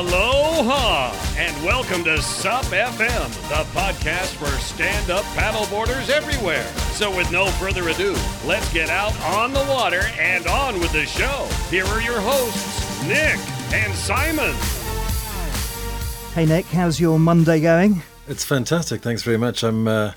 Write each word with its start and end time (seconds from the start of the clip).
Aloha 0.00 1.14
and 1.36 1.54
welcome 1.62 2.02
to 2.04 2.22
SUP 2.22 2.64
FM, 2.64 3.28
the 3.50 3.78
podcast 3.78 4.28
for 4.36 4.46
stand 4.58 5.10
up 5.10 5.26
paddleboarders 5.36 6.08
everywhere. 6.08 6.64
So, 6.94 7.14
with 7.14 7.30
no 7.30 7.48
further 7.48 7.86
ado, 7.86 8.16
let's 8.46 8.72
get 8.72 8.88
out 8.88 9.14
on 9.20 9.52
the 9.52 9.60
water 9.68 10.00
and 10.18 10.46
on 10.46 10.80
with 10.80 10.90
the 10.92 11.04
show. 11.04 11.46
Here 11.68 11.84
are 11.84 12.00
your 12.00 12.18
hosts, 12.18 13.02
Nick 13.02 13.38
and 13.74 13.92
Simon. 13.94 14.54
Hey 16.32 16.46
Nick, 16.46 16.64
how's 16.64 16.98
your 16.98 17.18
Monday 17.18 17.60
going? 17.60 18.00
It's 18.26 18.42
fantastic. 18.42 19.02
Thanks 19.02 19.22
very 19.22 19.36
much. 19.36 19.62
I'm. 19.62 19.86
Uh, 19.86 20.12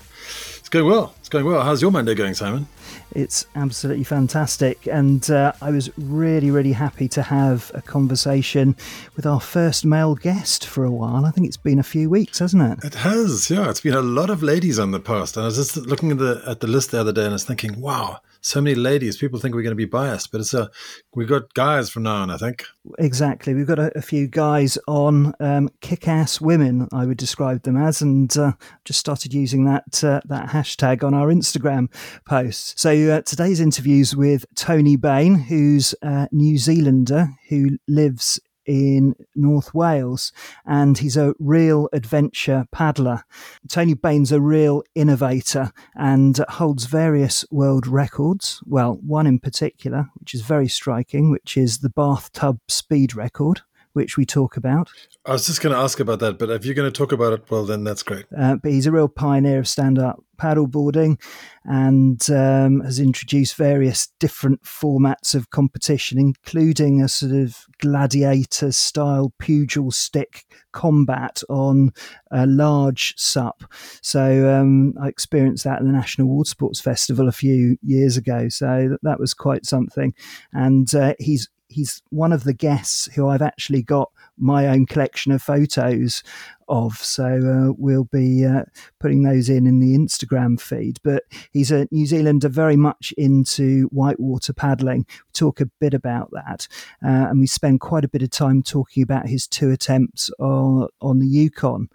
it's 0.60 0.70
going 0.70 0.86
well. 0.86 1.14
It's 1.20 1.28
going 1.28 1.44
well. 1.44 1.62
How's 1.62 1.82
your 1.82 1.90
Monday 1.90 2.14
going, 2.14 2.32
Simon? 2.32 2.68
It's 3.12 3.46
absolutely 3.54 4.04
fantastic, 4.04 4.86
and 4.86 5.30
uh, 5.30 5.52
I 5.62 5.70
was 5.70 5.90
really, 5.98 6.50
really 6.50 6.72
happy 6.72 7.08
to 7.08 7.22
have 7.22 7.70
a 7.74 7.82
conversation 7.82 8.76
with 9.16 9.26
our 9.26 9.40
first 9.40 9.84
male 9.84 10.14
guest 10.14 10.66
for 10.66 10.84
a 10.84 10.90
while. 10.90 11.24
I 11.24 11.30
think 11.30 11.46
it's 11.46 11.56
been 11.56 11.78
a 11.78 11.84
few 11.84 12.10
weeks, 12.10 12.40
hasn't 12.40 12.62
it? 12.62 12.84
It 12.84 12.94
has. 12.96 13.50
Yeah, 13.50 13.70
it's 13.70 13.80
been 13.80 13.94
a 13.94 14.02
lot 14.02 14.30
of 14.30 14.42
ladies 14.42 14.78
on 14.78 14.90
the 14.90 15.00
past, 15.00 15.36
and 15.36 15.44
I 15.44 15.46
was 15.46 15.56
just 15.56 15.76
looking 15.76 16.10
at 16.10 16.18
the 16.18 16.42
at 16.46 16.60
the 16.60 16.66
list 16.66 16.90
the 16.90 17.00
other 17.00 17.12
day, 17.12 17.22
and 17.22 17.30
I 17.30 17.34
was 17.34 17.44
thinking, 17.44 17.80
wow, 17.80 18.20
so 18.44 18.60
many 18.60 18.74
ladies. 18.74 19.16
People 19.16 19.40
think 19.40 19.54
we're 19.54 19.62
going 19.62 19.70
to 19.70 19.74
be 19.74 19.86
biased, 19.86 20.30
but 20.30 20.40
it's 20.40 20.52
a 20.52 20.70
we've 21.14 21.28
got 21.28 21.54
guys 21.54 21.88
from 21.88 22.02
now 22.02 22.16
on. 22.16 22.30
I 22.30 22.36
think 22.36 22.66
exactly. 22.98 23.54
We've 23.54 23.66
got 23.66 23.78
a, 23.78 23.96
a 23.96 24.02
few 24.02 24.28
guys 24.28 24.76
on 24.86 25.34
um, 25.40 25.70
kick-ass 25.80 26.40
women. 26.40 26.86
I 26.92 27.06
would 27.06 27.16
describe 27.16 27.62
them 27.62 27.76
as, 27.76 28.02
and 28.02 28.36
uh, 28.36 28.52
just 28.84 29.00
started 29.00 29.32
using 29.32 29.64
that 29.64 30.04
uh, 30.04 30.20
that 30.26 30.50
hashtag 30.50 31.02
on 31.02 31.14
our 31.14 31.28
Instagram 31.28 31.88
posts. 32.26 32.74
So 32.80 32.90
uh, 32.90 33.22
today's 33.22 33.60
interviews 33.60 34.14
with 34.14 34.44
Tony 34.54 34.96
Bain, 34.96 35.34
who's 35.36 35.94
a 36.02 36.28
New 36.30 36.58
Zealander 36.58 37.30
who 37.48 37.78
lives 37.88 38.40
in 38.66 39.14
North 39.34 39.74
Wales, 39.74 40.32
and 40.66 40.98
he's 40.98 41.16
a 41.16 41.34
real 41.38 41.88
adventure 41.92 42.66
paddler. 42.72 43.24
Tony 43.68 43.94
Bain's 43.94 44.32
a 44.32 44.40
real 44.40 44.82
innovator 44.94 45.72
and 45.94 46.38
holds 46.48 46.86
various 46.86 47.44
world 47.50 47.86
records. 47.86 48.60
Well, 48.66 48.98
one 49.04 49.26
in 49.26 49.38
particular, 49.38 50.10
which 50.14 50.34
is 50.34 50.42
very 50.42 50.68
striking, 50.68 51.30
which 51.30 51.56
is 51.56 51.78
the 51.78 51.90
bathtub 51.90 52.60
speed 52.68 53.14
record 53.14 53.62
which 53.94 54.16
we 54.16 54.26
talk 54.26 54.56
about. 54.56 54.90
I 55.24 55.32
was 55.32 55.46
just 55.46 55.62
going 55.62 55.74
to 55.74 55.80
ask 55.80 55.98
about 55.98 56.20
that, 56.20 56.38
but 56.38 56.50
if 56.50 56.64
you're 56.64 56.74
going 56.74 56.90
to 56.90 56.96
talk 56.96 57.12
about 57.12 57.32
it, 57.32 57.50
well, 57.50 57.64
then 57.64 57.82
that's 57.82 58.02
great. 58.02 58.26
Uh, 58.36 58.56
but 58.56 58.70
he's 58.70 58.86
a 58.86 58.92
real 58.92 59.08
pioneer 59.08 59.60
of 59.60 59.68
stand 59.68 59.98
up 59.98 60.22
paddleboarding 60.36 61.20
and 61.64 62.28
um, 62.30 62.80
has 62.80 62.98
introduced 62.98 63.56
various 63.56 64.08
different 64.18 64.62
formats 64.62 65.34
of 65.34 65.50
competition, 65.50 66.18
including 66.18 67.00
a 67.00 67.08
sort 67.08 67.32
of 67.32 67.64
gladiator 67.78 68.72
style 68.72 69.32
pugil 69.40 69.92
stick 69.92 70.44
combat 70.72 71.42
on 71.48 71.92
a 72.30 72.46
large 72.46 73.14
sup. 73.16 73.64
So 74.02 74.52
um, 74.52 74.94
I 75.00 75.08
experienced 75.08 75.64
that 75.64 75.80
in 75.80 75.86
the 75.86 75.92
National 75.92 76.28
Water 76.28 76.50
Sports 76.50 76.80
Festival 76.80 77.28
a 77.28 77.32
few 77.32 77.78
years 77.82 78.16
ago. 78.16 78.48
So 78.48 78.96
that 79.02 79.20
was 79.20 79.34
quite 79.34 79.64
something. 79.64 80.14
And 80.52 80.92
uh, 80.94 81.14
he's 81.18 81.48
he's 81.74 82.02
one 82.10 82.32
of 82.32 82.44
the 82.44 82.54
guests 82.54 83.08
who 83.14 83.28
I've 83.28 83.42
actually 83.42 83.82
got 83.82 84.10
my 84.38 84.66
own 84.68 84.86
collection 84.86 85.32
of 85.32 85.42
photos 85.42 86.22
of. 86.68 86.96
So 86.96 87.24
uh, 87.24 87.74
we'll 87.76 88.04
be 88.04 88.44
uh, 88.44 88.64
putting 89.00 89.22
those 89.22 89.48
in 89.48 89.66
in 89.66 89.80
the 89.80 89.96
Instagram 89.96 90.60
feed. 90.60 90.98
But 91.02 91.24
he's 91.52 91.70
a 91.70 91.86
New 91.90 92.06
Zealander 92.06 92.48
very 92.48 92.76
much 92.76 93.12
into 93.18 93.86
whitewater 93.86 94.52
paddling. 94.52 95.06
We 95.08 95.32
talk 95.32 95.60
a 95.60 95.70
bit 95.80 95.94
about 95.94 96.30
that. 96.32 96.68
Uh, 97.04 97.28
and 97.28 97.40
we 97.40 97.46
spend 97.46 97.80
quite 97.80 98.04
a 98.04 98.08
bit 98.08 98.22
of 98.22 98.30
time 98.30 98.62
talking 98.62 99.02
about 99.02 99.28
his 99.28 99.46
two 99.46 99.70
attempts 99.70 100.30
on, 100.38 100.88
on 101.00 101.18
the 101.18 101.26
Yukon. 101.26 101.88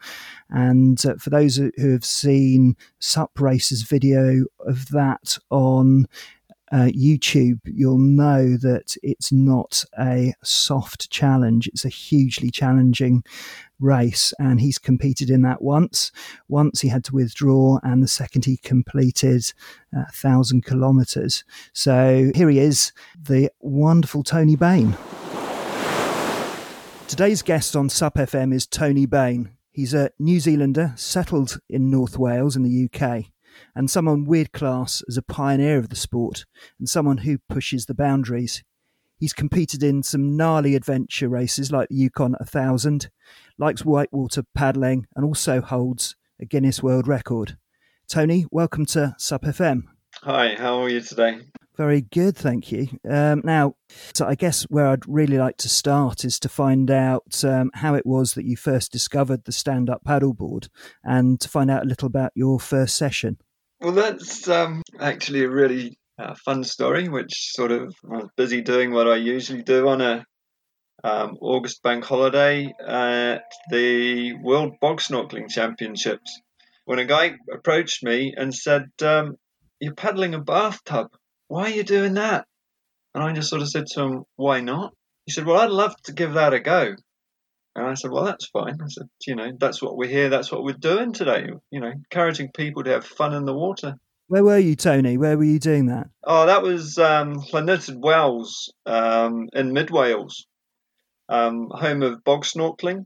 And 0.50 1.04
uh, 1.06 1.16
for 1.16 1.30
those 1.30 1.56
who 1.56 1.92
have 1.92 2.06
seen 2.06 2.76
Sup 3.00 3.32
Race's 3.40 3.84
video 3.84 4.46
of 4.60 4.90
that 4.90 5.38
on 5.50 6.08
uh, 6.72 6.90
YouTube, 6.96 7.60
you'll 7.66 7.98
know 7.98 8.58
that 8.58 8.96
it's 9.02 9.32
not 9.32 9.84
a 10.00 10.34
soft 10.44 11.10
challenge. 11.10 11.68
It's 11.68 11.86
a 11.86 11.90
hugely 11.90 12.52
challenging 12.52 13.24
race, 13.80 14.34
and 14.40 14.60
he's 14.60 14.78
competed 14.78 15.30
in 15.30 15.42
that 15.44 15.62
once. 15.62 16.12
Once 16.48 16.82
he 16.82 16.90
had 16.90 17.04
to 17.06 17.16
withdraw, 17.16 17.80
and 17.84 18.04
the 18.04 18.08
second 18.08 18.46
he 18.46 18.58
completed 18.58 19.54
a 19.94 20.02
uh, 20.02 20.06
thousand 20.14 20.66
kilometres. 20.66 21.44
So 21.74 22.32
here 22.36 22.50
he 22.50 22.60
is, 22.60 22.92
the 23.20 23.52
wonderful 23.60 24.24
Tony 24.24 24.56
Bain. 24.56 24.98
Today's 27.08 27.42
guest 27.42 27.76
on 27.76 27.90
SUP 27.90 28.16
FM 28.16 28.54
is 28.54 28.68
Tony 28.68 29.08
Bain. 29.08 29.50
He's 29.72 29.94
a 29.94 30.12
New 30.20 30.40
Zealander 30.40 30.94
settled 30.96 31.60
in 31.70 31.90
North 31.90 32.18
Wales 32.18 32.56
in 32.56 32.64
the 32.64 32.90
UK 32.92 33.32
and 33.76 33.90
someone 33.90 34.26
weird 34.26 34.52
class 34.52 35.04
as 35.08 35.18
a 35.18 35.22
pioneer 35.22 35.78
of 35.78 35.90
the 35.90 35.96
sport 35.96 36.46
and 36.80 36.90
someone 36.90 37.18
who 37.20 37.40
pushes 37.50 37.86
the 37.86 37.94
boundaries. 37.94 38.64
He's 39.18 39.34
competed 39.34 39.84
in 39.84 40.02
some 40.04 40.38
gnarly 40.38 40.76
adventure 40.76 41.28
races 41.28 41.72
like 41.72 41.90
the 41.90 41.96
Yukon 41.96 42.32
1000, 42.40 43.10
likes 43.58 43.84
whitewater 43.84 44.44
paddling, 44.56 45.08
and 45.16 45.26
also 45.26 45.60
holds 45.62 46.16
a 46.40 46.46
Guinness 46.46 46.82
World 46.82 47.08
Record. 47.08 47.58
Tony, 48.08 48.46
welcome 48.50 48.86
to 48.88 49.16
SUP 49.18 49.44
FM. 49.44 49.84
Hi, 50.24 50.56
how 50.58 50.82
are 50.82 50.90
you 50.90 51.02
today? 51.02 51.40
Very 51.80 52.02
good, 52.02 52.36
thank 52.36 52.74
you. 52.74 52.88
Um, 53.10 53.42
now, 53.46 53.76
so 54.14 54.26
I 54.26 54.36
guess 54.36 54.64
where 54.64 54.88
I'd 54.88 55.08
really 55.08 55.38
like 55.38 55.56
to 55.58 55.70
start 55.70 56.26
is 56.26 56.38
to 56.40 56.50
find 56.50 56.92
out 56.92 57.42
um, 57.46 57.72
how 57.74 57.96
it 57.96 58.06
was 58.06 58.34
that 58.34 58.44
you 58.44 58.58
first 58.58 58.92
discovered 58.92 59.46
the 59.46 59.54
stand 59.54 59.90
up 59.90 60.04
paddleboard 60.04 60.68
and 61.06 61.40
to 61.40 61.48
find 61.48 61.72
out 61.72 61.84
a 61.84 61.88
little 61.88 62.08
about 62.08 62.32
your 62.36 62.60
first 62.60 62.96
session. 62.96 63.38
Well, 63.82 63.94
that's 63.94 64.50
um, 64.50 64.82
actually 65.00 65.44
a 65.44 65.50
really 65.50 65.98
uh, 66.18 66.36
fun 66.44 66.66
story, 66.66 67.08
which 67.08 67.54
sort 67.54 67.72
of 67.72 67.96
I 68.12 68.18
was 68.18 68.30
busy 68.36 68.62
doing 68.62 68.92
what 68.92 69.08
I 69.08 69.16
usually 69.16 69.64
do 69.64 69.88
on 69.88 70.02
a 70.02 70.26
um, 71.02 71.38
August 71.40 71.82
bank 71.82 72.04
holiday 72.04 72.74
at 72.86 73.44
the 73.72 74.34
World 74.34 74.74
Bog 74.82 75.00
Snorkeling 75.00 75.50
Championships. 75.50 76.42
When 76.84 77.00
a 77.00 77.06
guy 77.06 77.38
approached 77.54 78.04
me 78.04 78.34
and 78.36 78.54
said, 78.54 78.90
um, 79.02 79.38
You're 79.80 79.94
paddling 79.94 80.34
a 80.34 80.40
bathtub. 80.40 81.08
Why 81.48 81.64
are 81.64 81.70
you 81.70 81.84
doing 81.84 82.16
that? 82.16 82.48
And 83.16 83.24
I 83.24 83.32
just 83.32 83.50
sort 83.50 83.62
of 83.62 83.70
said 83.70 83.86
to 83.94 84.02
him, 84.02 84.24
Why 84.36 84.60
not? 84.60 84.94
He 85.26 85.32
said, 85.32 85.46
Well, 85.46 85.62
I'd 85.62 85.70
love 85.70 85.96
to 86.04 86.12
give 86.12 86.34
that 86.34 86.54
a 86.54 86.60
go. 86.60 86.96
And 87.80 87.88
I 87.88 87.94
said, 87.94 88.12
well, 88.12 88.26
that's 88.26 88.48
fine. 88.48 88.78
I 88.82 88.88
said, 88.90 89.08
you 89.26 89.36
know, 89.36 89.52
that's 89.58 89.82
what 89.82 89.96
we're 89.96 90.10
here. 90.10 90.28
That's 90.28 90.52
what 90.52 90.64
we're 90.64 90.74
doing 90.74 91.14
today. 91.14 91.48
You 91.72 91.80
know, 91.80 91.88
encouraging 91.88 92.52
people 92.54 92.84
to 92.84 92.92
have 92.92 93.06
fun 93.06 93.34
in 93.34 93.46
the 93.46 93.54
water. 93.54 93.96
Where 94.28 94.44
were 94.44 94.58
you, 94.58 94.76
Tony? 94.76 95.18
Where 95.18 95.38
were 95.38 95.46
you 95.46 95.60
doing 95.60 95.86
that? 95.86 96.08
Oh, 96.24 96.46
that 96.46 96.62
was 96.62 96.98
um, 96.98 97.42
Wells 98.02 98.74
um, 98.86 99.48
in 99.54 99.72
Mid 99.72 99.92
Wales, 99.92 100.46
um, 101.30 101.70
home 101.72 102.04
of 102.04 102.24
bog 102.26 102.44
snorkeling. 102.44 103.06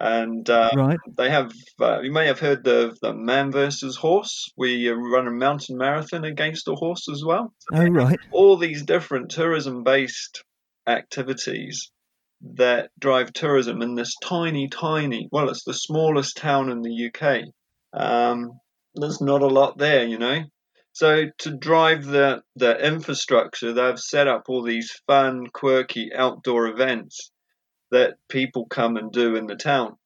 And 0.00 0.48
uh, 0.48 0.70
right. 0.74 0.98
they 1.16 1.30
have, 1.30 1.52
uh, 1.80 2.00
you 2.00 2.12
may 2.12 2.26
have 2.26 2.40
heard 2.40 2.66
of 2.66 2.98
the 3.00 3.14
man 3.14 3.52
versus 3.52 3.96
horse. 3.96 4.50
We 4.56 4.88
run 4.88 5.26
a 5.26 5.30
mountain 5.30 5.76
marathon 5.76 6.24
against 6.24 6.68
a 6.68 6.74
horse 6.74 7.08
as 7.10 7.22
well. 7.24 7.52
So 7.60 7.78
oh, 7.78 7.86
right. 7.86 8.18
All 8.32 8.56
these 8.56 8.82
different 8.82 9.30
tourism 9.30 9.84
based 9.84 10.42
activities 10.86 11.90
that 12.54 12.90
drive 12.98 13.32
tourism 13.32 13.82
in 13.82 13.94
this 13.94 14.14
tiny, 14.22 14.68
tiny, 14.68 15.28
well, 15.32 15.48
it's 15.48 15.64
the 15.64 15.74
smallest 15.74 16.36
town 16.36 16.70
in 16.70 16.82
the 16.82 17.10
UK. 17.10 17.44
Um, 17.92 18.60
there's 18.94 19.20
not 19.20 19.42
a 19.42 19.46
lot 19.46 19.78
there, 19.78 20.06
you 20.06 20.18
know. 20.18 20.44
So 20.92 21.26
to 21.38 21.50
drive 21.50 22.06
the, 22.06 22.42
the 22.54 22.78
infrastructure, 22.78 23.72
they've 23.72 23.98
set 23.98 24.28
up 24.28 24.44
all 24.48 24.62
these 24.62 24.90
fun, 25.06 25.46
quirky 25.48 26.10
outdoor 26.14 26.68
events 26.68 27.30
that 27.90 28.14
people 28.28 28.66
come 28.66 28.96
and 28.96 29.12
do 29.12 29.36
in 29.36 29.46
the 29.46 29.56
town. 29.56 29.96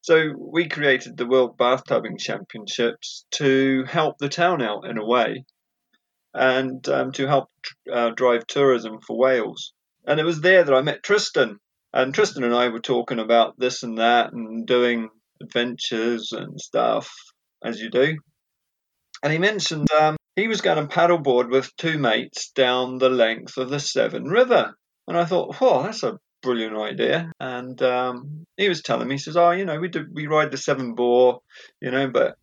So 0.00 0.32
we 0.38 0.68
created 0.68 1.16
the 1.16 1.26
World 1.26 1.58
Bathtubing 1.58 2.18
Championships 2.18 3.26
to 3.32 3.84
help 3.84 4.18
the 4.18 4.28
town 4.28 4.62
out 4.62 4.86
in 4.86 4.96
a 4.96 5.04
way, 5.04 5.44
and 6.32 6.88
um, 6.88 7.12
to 7.12 7.26
help 7.26 7.50
uh, 7.92 8.10
drive 8.10 8.46
tourism 8.46 9.00
for 9.00 9.18
Wales. 9.18 9.72
And 10.06 10.20
it 10.20 10.24
was 10.24 10.40
there 10.40 10.62
that 10.62 10.74
I 10.74 10.82
met 10.82 11.02
Tristan, 11.02 11.58
and 11.92 12.14
Tristan 12.14 12.44
and 12.44 12.54
I 12.54 12.68
were 12.68 12.80
talking 12.80 13.18
about 13.18 13.58
this 13.58 13.82
and 13.82 13.98
that 13.98 14.32
and 14.32 14.66
doing 14.66 15.08
adventures 15.42 16.32
and 16.32 16.60
stuff, 16.60 17.10
as 17.64 17.80
you 17.80 17.90
do. 17.90 18.18
And 19.22 19.32
he 19.32 19.38
mentioned 19.38 19.90
um, 19.92 20.16
he 20.36 20.48
was 20.48 20.60
going 20.60 20.76
to 20.76 20.94
paddleboard 20.94 21.50
with 21.50 21.74
two 21.76 21.98
mates 21.98 22.50
down 22.50 22.98
the 22.98 23.08
length 23.08 23.56
of 23.56 23.70
the 23.70 23.80
Severn 23.80 24.24
River. 24.24 24.74
And 25.06 25.16
I 25.16 25.24
thought, 25.24 25.56
oh, 25.60 25.82
that's 25.82 26.02
a 26.02 26.18
brilliant 26.42 26.76
idea. 26.76 27.32
And 27.40 27.80
um, 27.82 28.44
he 28.56 28.68
was 28.68 28.82
telling 28.82 29.08
me, 29.08 29.14
he 29.14 29.18
says, 29.18 29.36
oh, 29.36 29.50
you 29.50 29.64
know, 29.64 29.80
we 29.80 29.88
do, 29.88 30.06
we 30.12 30.26
ride 30.26 30.50
the 30.50 30.56
Severn 30.56 30.94
Bore, 30.94 31.40
you 31.80 31.90
know, 31.90 32.08
but 32.08 32.36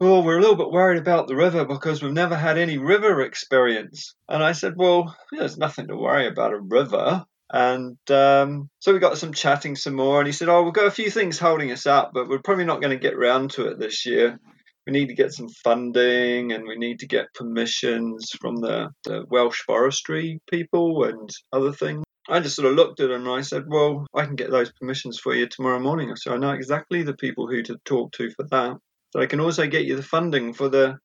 oh, 0.00 0.22
we're 0.22 0.38
a 0.38 0.40
little 0.40 0.56
bit 0.56 0.70
worried 0.70 0.98
about 0.98 1.28
the 1.28 1.36
river 1.36 1.64
because 1.64 2.02
we've 2.02 2.12
never 2.12 2.36
had 2.36 2.58
any 2.58 2.76
river 2.76 3.22
experience. 3.22 4.14
And 4.28 4.42
I 4.42 4.52
said, 4.52 4.74
well, 4.76 5.16
there's 5.30 5.56
nothing 5.56 5.88
to 5.88 5.96
worry 5.96 6.26
about 6.26 6.52
a 6.52 6.60
river. 6.60 7.24
And 7.52 7.98
um, 8.10 8.70
so 8.78 8.92
we 8.94 8.98
got 8.98 9.18
some 9.18 9.34
chatting 9.34 9.76
some 9.76 9.94
more, 9.94 10.20
and 10.20 10.26
he 10.26 10.32
said, 10.32 10.48
"Oh, 10.48 10.62
we've 10.62 10.72
got 10.72 10.86
a 10.86 10.90
few 10.90 11.10
things 11.10 11.38
holding 11.38 11.70
us 11.70 11.86
up, 11.86 12.12
but 12.14 12.28
we're 12.28 12.40
probably 12.42 12.64
not 12.64 12.80
going 12.80 12.96
to 12.96 13.02
get 13.02 13.18
round 13.18 13.50
to 13.52 13.66
it 13.66 13.78
this 13.78 14.06
year. 14.06 14.38
We 14.86 14.92
need 14.92 15.08
to 15.08 15.14
get 15.14 15.32
some 15.32 15.48
funding, 15.62 16.52
and 16.52 16.66
we 16.66 16.76
need 16.76 16.98
to 17.00 17.06
get 17.06 17.34
permissions 17.34 18.30
from 18.40 18.56
the, 18.56 18.88
the 19.04 19.24
Welsh 19.28 19.60
forestry 19.66 20.40
people 20.50 21.04
and 21.04 21.28
other 21.52 21.72
things." 21.72 22.04
I 22.28 22.40
just 22.40 22.56
sort 22.56 22.68
of 22.68 22.76
looked 22.76 23.00
at 23.00 23.10
him 23.10 23.26
and 23.26 23.28
I 23.28 23.42
said, 23.42 23.64
"Well, 23.66 24.06
I 24.14 24.24
can 24.24 24.36
get 24.36 24.50
those 24.50 24.72
permissions 24.72 25.18
for 25.18 25.34
you 25.34 25.46
tomorrow 25.46 25.78
morning." 25.78 26.14
so 26.16 26.32
"I 26.32 26.38
know 26.38 26.52
exactly 26.52 27.02
the 27.02 27.14
people 27.14 27.46
who 27.48 27.62
to 27.64 27.76
talk 27.84 28.12
to 28.12 28.30
for 28.30 28.46
that. 28.50 28.76
So 29.12 29.20
I 29.20 29.26
can 29.26 29.40
also 29.40 29.66
get 29.66 29.84
you 29.84 29.96
the 29.96 30.02
funding 30.02 30.54
for 30.54 30.70
the 30.70 30.96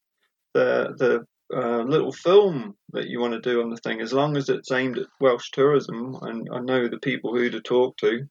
the 0.53 0.95
the 0.97 1.25
uh, 1.53 1.81
little 1.83 2.11
film 2.11 2.75
that 2.91 3.07
you 3.07 3.19
want 3.19 3.33
to 3.33 3.39
do 3.39 3.61
on 3.61 3.69
the 3.69 3.77
thing, 3.77 4.01
as 4.01 4.13
long 4.13 4.35
as 4.37 4.49
it's 4.49 4.71
aimed 4.71 4.97
at 4.97 5.07
Welsh 5.19 5.51
tourism, 5.51 6.17
and 6.21 6.49
I 6.51 6.59
know 6.59 6.87
the 6.87 6.99
people 6.99 7.33
who 7.33 7.49
to 7.49 7.61
talk 7.61 7.97
to. 7.97 8.27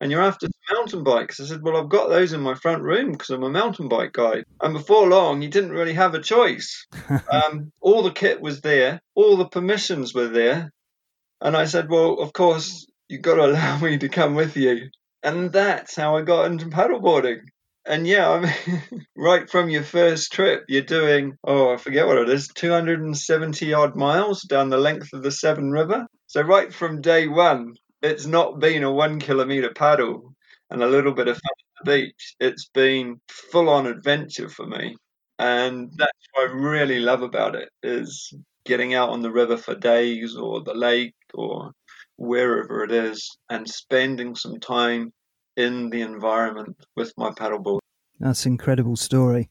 And 0.00 0.10
you're 0.10 0.22
after 0.22 0.48
mountain 0.72 1.04
bikes. 1.04 1.38
I 1.38 1.44
said, 1.44 1.62
well, 1.62 1.76
I've 1.76 1.88
got 1.88 2.08
those 2.08 2.32
in 2.32 2.40
my 2.40 2.54
front 2.54 2.82
room 2.82 3.12
because 3.12 3.30
I'm 3.30 3.44
a 3.44 3.48
mountain 3.48 3.88
bike 3.88 4.12
guy. 4.12 4.42
And 4.60 4.74
before 4.74 5.08
long, 5.08 5.42
you 5.42 5.48
didn't 5.48 5.70
really 5.70 5.92
have 5.92 6.14
a 6.14 6.20
choice. 6.20 6.88
um, 7.30 7.70
all 7.80 8.02
the 8.02 8.10
kit 8.10 8.40
was 8.40 8.62
there, 8.62 9.00
all 9.14 9.36
the 9.36 9.48
permissions 9.48 10.12
were 10.12 10.26
there. 10.26 10.72
And 11.40 11.56
I 11.56 11.66
said, 11.66 11.88
well, 11.88 12.18
of 12.18 12.32
course, 12.32 12.84
you've 13.08 13.22
got 13.22 13.36
to 13.36 13.44
allow 13.46 13.78
me 13.78 13.98
to 13.98 14.08
come 14.08 14.34
with 14.34 14.56
you. 14.56 14.90
And 15.22 15.52
that's 15.52 15.94
how 15.94 16.16
I 16.16 16.22
got 16.22 16.50
into 16.50 16.66
paddleboarding 16.66 17.42
and 17.86 18.06
yeah, 18.06 18.30
I 18.30 18.40
mean, 18.40 19.06
right 19.16 19.48
from 19.48 19.70
your 19.70 19.82
first 19.82 20.32
trip, 20.32 20.64
you're 20.68 20.82
doing, 20.82 21.36
oh, 21.44 21.74
I 21.74 21.76
forget 21.76 22.06
what 22.06 22.18
it 22.18 22.28
is, 22.28 22.48
270 22.48 23.72
odd 23.72 23.96
miles 23.96 24.42
down 24.42 24.70
the 24.70 24.78
length 24.78 25.12
of 25.12 25.22
the 25.22 25.30
Severn 25.30 25.70
River. 25.70 26.06
So, 26.26 26.42
right 26.42 26.72
from 26.72 27.00
day 27.00 27.28
one, 27.28 27.74
it's 28.02 28.26
not 28.26 28.58
been 28.60 28.82
a 28.82 28.92
one 28.92 29.20
kilometer 29.20 29.70
paddle 29.74 30.34
and 30.70 30.82
a 30.82 30.88
little 30.88 31.12
bit 31.12 31.28
of 31.28 31.34
fun 31.34 31.42
at 31.80 31.84
the 31.84 31.90
beach. 31.92 32.34
It's 32.40 32.68
been 32.72 33.20
full 33.28 33.68
on 33.68 33.86
adventure 33.86 34.48
for 34.48 34.66
me. 34.66 34.96
And 35.38 35.90
that's 35.96 36.28
what 36.34 36.50
I 36.50 36.52
really 36.52 37.00
love 37.00 37.22
about 37.22 37.56
it 37.56 37.68
is 37.82 38.32
getting 38.64 38.94
out 38.94 39.10
on 39.10 39.22
the 39.22 39.32
river 39.32 39.56
for 39.56 39.74
days 39.74 40.36
or 40.36 40.62
the 40.62 40.74
lake 40.74 41.14
or 41.34 41.72
wherever 42.16 42.84
it 42.84 42.92
is 42.92 43.36
and 43.50 43.68
spending 43.68 44.36
some 44.36 44.60
time 44.60 45.12
in 45.56 45.90
the 45.90 46.02
environment 46.02 46.76
with 46.96 47.12
my 47.16 47.30
paddleboard. 47.30 47.80
That's 48.20 48.46
an 48.46 48.52
incredible 48.52 48.94
story. 48.96 49.50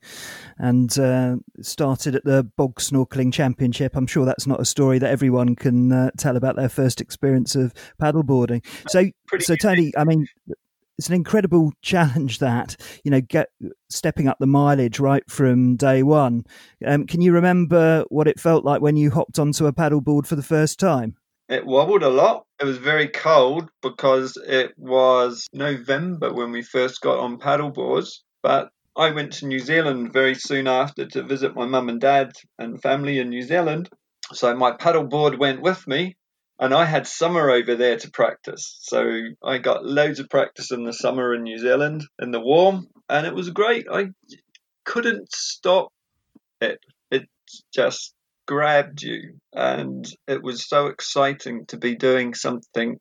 And 0.58 0.98
uh, 0.98 1.38
started 1.62 2.16
at 2.16 2.24
the 2.24 2.44
Bog 2.56 2.80
Snorkeling 2.80 3.34
Championship. 3.34 3.96
I'm 3.96 4.08
sure 4.08 4.26
that's 4.26 4.48
not 4.48 4.62
a 4.62 4.66
story 4.66 4.98
that 5.00 5.10
everyone 5.10 5.56
can 5.56 5.92
uh, 5.92 6.12
tell 6.18 6.38
about 6.38 6.56
their 6.56 6.70
first 6.70 7.02
experience 7.02 7.56
of 7.56 7.74
paddleboarding. 8.02 8.66
So, 8.88 9.10
so 9.40 9.56
Tony, 9.58 9.92
I 9.98 10.06
mean, 10.06 10.26
it's 10.98 11.10
an 11.10 11.16
incredible 11.16 11.74
challenge 11.82 12.40
that 12.40 12.76
you 13.04 13.10
know 13.10 13.22
get 13.22 13.50
stepping 13.90 14.28
up 14.28 14.38
the 14.40 14.46
mileage 14.46 15.00
right 15.00 15.24
from 15.30 15.76
day 15.76 16.04
one. 16.04 16.46
Um, 16.86 17.08
can 17.08 17.22
you 17.22 17.34
remember 17.34 18.06
what 18.10 18.28
it 18.28 18.40
felt 18.40 18.64
like 18.64 18.82
when 18.82 18.96
you 18.96 19.10
hopped 19.10 19.40
onto 19.40 19.66
a 19.66 19.74
paddleboard 19.74 20.28
for 20.28 20.36
the 20.36 20.44
first 20.44 20.80
time? 20.80 21.16
It 21.52 21.66
wobbled 21.66 22.02
a 22.02 22.10
lot. 22.10 22.46
It 22.62 22.66
was 22.66 22.78
very 22.78 23.10
cold 23.10 23.70
because 23.82 24.38
it 24.38 24.72
was 24.78 25.50
November 25.52 26.34
when 26.34 26.54
we 26.54 26.62
first 26.62 27.02
got 27.02 27.20
on 27.20 27.40
paddleboards. 27.40 28.22
But 28.42 28.70
I 28.96 29.12
went 29.12 29.34
to 29.34 29.48
New 29.48 29.60
Zealand 29.60 30.14
very 30.14 30.34
soon 30.34 30.66
after 30.66 31.06
to 31.08 31.24
visit 31.24 31.54
my 31.54 31.66
mum 31.66 31.90
and 31.90 32.00
dad 32.00 32.32
and 32.58 32.82
family 32.82 33.20
in 33.20 33.28
New 33.28 33.42
Zealand. 33.42 33.90
So 34.32 34.56
my 34.56 34.72
paddleboard 34.72 35.40
went 35.40 35.62
with 35.62 35.86
me, 35.88 36.16
and 36.58 36.74
I 36.74 36.86
had 36.86 37.06
summer 37.06 37.50
over 37.50 37.76
there 37.76 37.98
to 37.98 38.12
practice. 38.12 38.78
So 38.84 39.12
I 39.44 39.58
got 39.58 39.84
loads 39.84 40.22
of 40.22 40.30
practice 40.30 40.72
in 40.72 40.86
the 40.86 40.94
summer 40.94 41.34
in 41.34 41.44
New 41.44 41.58
Zealand 41.58 42.06
in 42.22 42.32
the 42.32 42.40
warm, 42.40 42.88
and 43.10 43.28
it 43.28 43.36
was 43.36 43.50
great. 43.50 43.88
I 43.92 44.12
couldn't 44.86 45.30
stop 45.34 45.92
it. 46.62 46.80
It 47.12 47.28
just 47.74 48.14
grabbed 48.52 49.02
you, 49.02 49.36
and 49.54 50.06
it 50.28 50.44
was 50.44 50.68
so 50.68 50.88
exciting 50.88 51.66
to 51.68 51.78
be 51.78 51.96
doing 51.96 52.34
something 52.34 53.00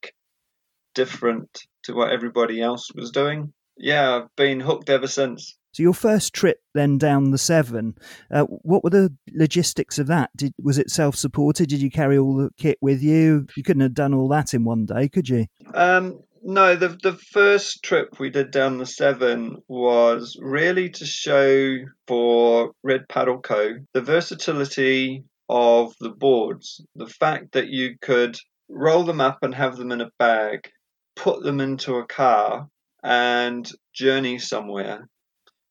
different 0.94 1.58
to 1.82 1.92
what 1.92 2.12
everybody 2.12 2.62
else 2.62 2.86
was 2.94 3.10
doing. 3.10 3.52
Yeah, 3.76 4.14
I've 4.14 4.36
been 4.36 4.60
hooked 4.60 4.88
ever 4.90 5.08
since. 5.08 5.56
So 5.72 5.82
your 5.82 5.92
first 5.92 6.32
trip 6.34 6.60
then 6.72 6.98
down 6.98 7.32
the 7.32 7.38
Severn, 7.38 7.96
uh, 8.30 8.44
what 8.44 8.84
were 8.84 8.90
the 8.90 9.12
logistics 9.32 9.98
of 9.98 10.06
that? 10.06 10.30
Did 10.36 10.52
was 10.62 10.78
it 10.78 10.88
self-supported? 10.88 11.68
Did 11.68 11.82
you 11.82 11.90
carry 11.90 12.16
all 12.16 12.36
the 12.36 12.50
kit 12.56 12.78
with 12.80 13.02
you? 13.02 13.48
You 13.56 13.64
couldn't 13.64 13.82
have 13.82 13.94
done 13.94 14.14
all 14.14 14.28
that 14.28 14.54
in 14.54 14.62
one 14.62 14.86
day, 14.86 15.08
could 15.08 15.28
you? 15.28 15.46
Um, 15.74 16.20
no, 16.44 16.76
the 16.76 16.96
the 17.02 17.18
first 17.32 17.82
trip 17.82 18.20
we 18.20 18.30
did 18.30 18.52
down 18.52 18.78
the 18.78 18.86
Severn 18.86 19.56
was 19.66 20.38
really 20.40 20.90
to 20.90 21.04
show 21.04 21.76
for 22.06 22.70
Red 22.84 23.08
Paddle 23.08 23.40
Co. 23.40 23.78
the 23.94 24.00
versatility 24.00 25.24
of 25.50 25.92
the 25.98 26.10
boards, 26.10 26.80
the 26.94 27.08
fact 27.08 27.52
that 27.52 27.68
you 27.68 27.96
could 28.00 28.36
roll 28.68 29.02
them 29.02 29.20
up 29.20 29.38
and 29.42 29.52
have 29.54 29.76
them 29.76 29.90
in 29.90 30.00
a 30.00 30.10
bag, 30.16 30.70
put 31.16 31.42
them 31.42 31.60
into 31.60 31.96
a 31.96 32.06
car, 32.06 32.68
and 33.02 33.68
journey 33.92 34.38
somewhere. 34.38 35.08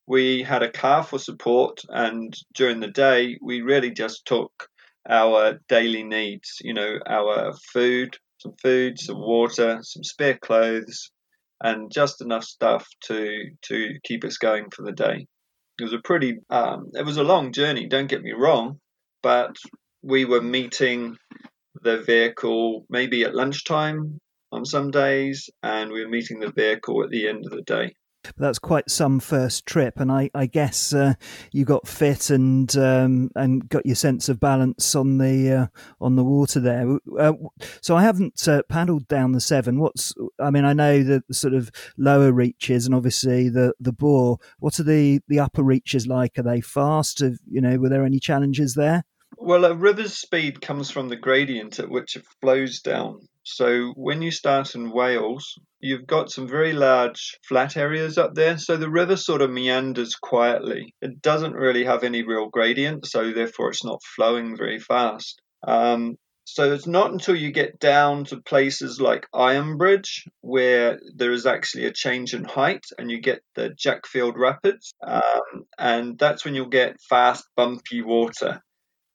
We 0.05 0.43
had 0.43 0.63
a 0.63 0.71
car 0.71 1.03
for 1.03 1.17
support, 1.17 1.79
and 1.87 2.33
during 2.53 2.81
the 2.81 2.89
day, 2.89 3.37
we 3.41 3.61
really 3.61 3.91
just 3.91 4.25
took 4.25 4.67
our 5.07 5.59
daily 5.69 6.03
needs, 6.03 6.57
you 6.61 6.73
know, 6.73 6.99
our 7.07 7.53
food, 7.71 8.17
some 8.39 8.55
food, 8.61 8.99
some 8.99 9.19
water, 9.19 9.79
some 9.81 10.03
spare 10.03 10.37
clothes, 10.37 11.09
and 11.61 11.89
just 11.91 12.21
enough 12.21 12.43
stuff 12.43 12.85
to 13.05 13.51
to 13.61 13.89
keep 14.03 14.25
us 14.25 14.37
going 14.37 14.65
for 14.75 14.83
the 14.83 14.91
day. 14.91 15.25
It 15.79 15.83
was 15.83 15.93
a 15.93 15.99
pretty, 16.03 16.39
um, 16.49 16.91
it 16.93 17.05
was 17.05 17.17
a 17.17 17.23
long 17.23 17.53
journey. 17.53 17.87
Don't 17.87 18.09
get 18.09 18.21
me 18.21 18.33
wrong, 18.33 18.79
but 19.21 19.55
we 20.01 20.25
were 20.25 20.41
meeting 20.41 21.17
the 21.81 22.01
vehicle 22.01 22.85
maybe 22.89 23.23
at 23.23 23.35
lunchtime 23.35 24.19
on 24.51 24.65
some 24.65 24.91
days, 24.91 25.49
and 25.63 25.91
we 25.91 26.03
were 26.03 26.09
meeting 26.09 26.39
the 26.39 26.51
vehicle 26.51 27.03
at 27.03 27.09
the 27.09 27.27
end 27.27 27.45
of 27.45 27.51
the 27.51 27.61
day. 27.63 27.93
That's 28.37 28.59
quite 28.59 28.89
some 28.89 29.19
first 29.19 29.65
trip, 29.65 29.99
and 29.99 30.11
I, 30.11 30.29
I 30.35 30.45
guess 30.45 30.93
uh, 30.93 31.13
you 31.51 31.65
got 31.65 31.87
fit 31.87 32.29
and 32.29 32.75
um, 32.77 33.31
and 33.35 33.67
got 33.69 33.85
your 33.85 33.95
sense 33.95 34.29
of 34.29 34.39
balance 34.39 34.93
on 34.95 35.17
the 35.17 35.51
uh, 35.51 35.67
on 36.01 36.15
the 36.15 36.23
water 36.23 36.59
there. 36.59 36.97
Uh, 37.17 37.33
so 37.81 37.95
I 37.95 38.01
haven't 38.01 38.47
uh, 38.47 38.61
paddled 38.69 39.07
down 39.07 39.31
the 39.31 39.41
Severn. 39.41 39.79
What's 39.79 40.13
I 40.39 40.51
mean, 40.51 40.65
I 40.65 40.73
know 40.73 41.01
the, 41.01 41.23
the 41.27 41.33
sort 41.33 41.53
of 41.53 41.71
lower 41.97 42.31
reaches 42.31 42.85
and 42.85 42.93
obviously 42.93 43.49
the 43.49 43.73
the 43.79 43.93
bore. 43.93 44.37
What 44.59 44.79
are 44.79 44.83
the 44.83 45.21
the 45.27 45.39
upper 45.39 45.63
reaches 45.63 46.05
like? 46.05 46.37
Are 46.37 46.43
they 46.43 46.61
fast? 46.61 47.19
Have, 47.19 47.37
you 47.49 47.61
know, 47.61 47.77
were 47.77 47.89
there 47.89 48.05
any 48.05 48.19
challenges 48.19 48.75
there? 48.75 49.05
Well, 49.37 49.63
a 49.63 49.73
river's 49.73 50.17
speed 50.17 50.59
comes 50.59 50.91
from 50.91 51.07
the 51.07 51.15
gradient 51.15 51.79
at 51.79 51.89
which 51.89 52.17
it 52.17 52.25
flows 52.41 52.81
down. 52.81 53.28
So 53.51 53.93
when 53.95 54.21
you 54.21 54.29
start 54.29 54.75
in 54.75 54.91
Wales, 54.91 55.57
you've 55.79 56.05
got 56.05 56.29
some 56.29 56.47
very 56.47 56.71
large 56.71 57.39
flat 57.47 57.77
areas 57.77 58.17
up 58.17 58.35
there. 58.35 58.57
So 58.59 58.77
the 58.77 58.91
river 58.91 59.17
sort 59.17 59.41
of 59.41 59.49
meanders 59.49 60.15
quietly. 60.15 60.93
It 61.01 61.21
doesn't 61.21 61.53
really 61.53 61.83
have 61.83 62.03
any 62.03 62.21
real 62.21 62.47
gradient, 62.47 63.07
so 63.07 63.31
therefore 63.33 63.69
it's 63.69 63.83
not 63.83 64.03
flowing 64.15 64.55
very 64.55 64.79
fast. 64.79 65.41
Um, 65.67 66.17
so 66.45 66.71
it's 66.73 66.87
not 66.87 67.11
until 67.11 67.35
you 67.35 67.51
get 67.51 67.79
down 67.79 68.25
to 68.25 68.41
places 68.41 69.01
like 69.01 69.27
Ironbridge 69.33 70.27
where 70.41 70.99
there 71.15 71.31
is 71.31 71.45
actually 71.45 71.85
a 71.85 71.93
change 71.93 72.33
in 72.35 72.43
height 72.43 72.85
and 72.97 73.09
you 73.09 73.19
get 73.19 73.41
the 73.55 73.69
Jackfield 73.69 74.35
Rapids. 74.35 74.93
Um, 75.05 75.65
and 75.77 76.19
that's 76.19 76.45
when 76.45 76.53
you'll 76.53 76.67
get 76.67 77.01
fast, 77.01 77.45
bumpy 77.55 78.01
water 78.01 78.61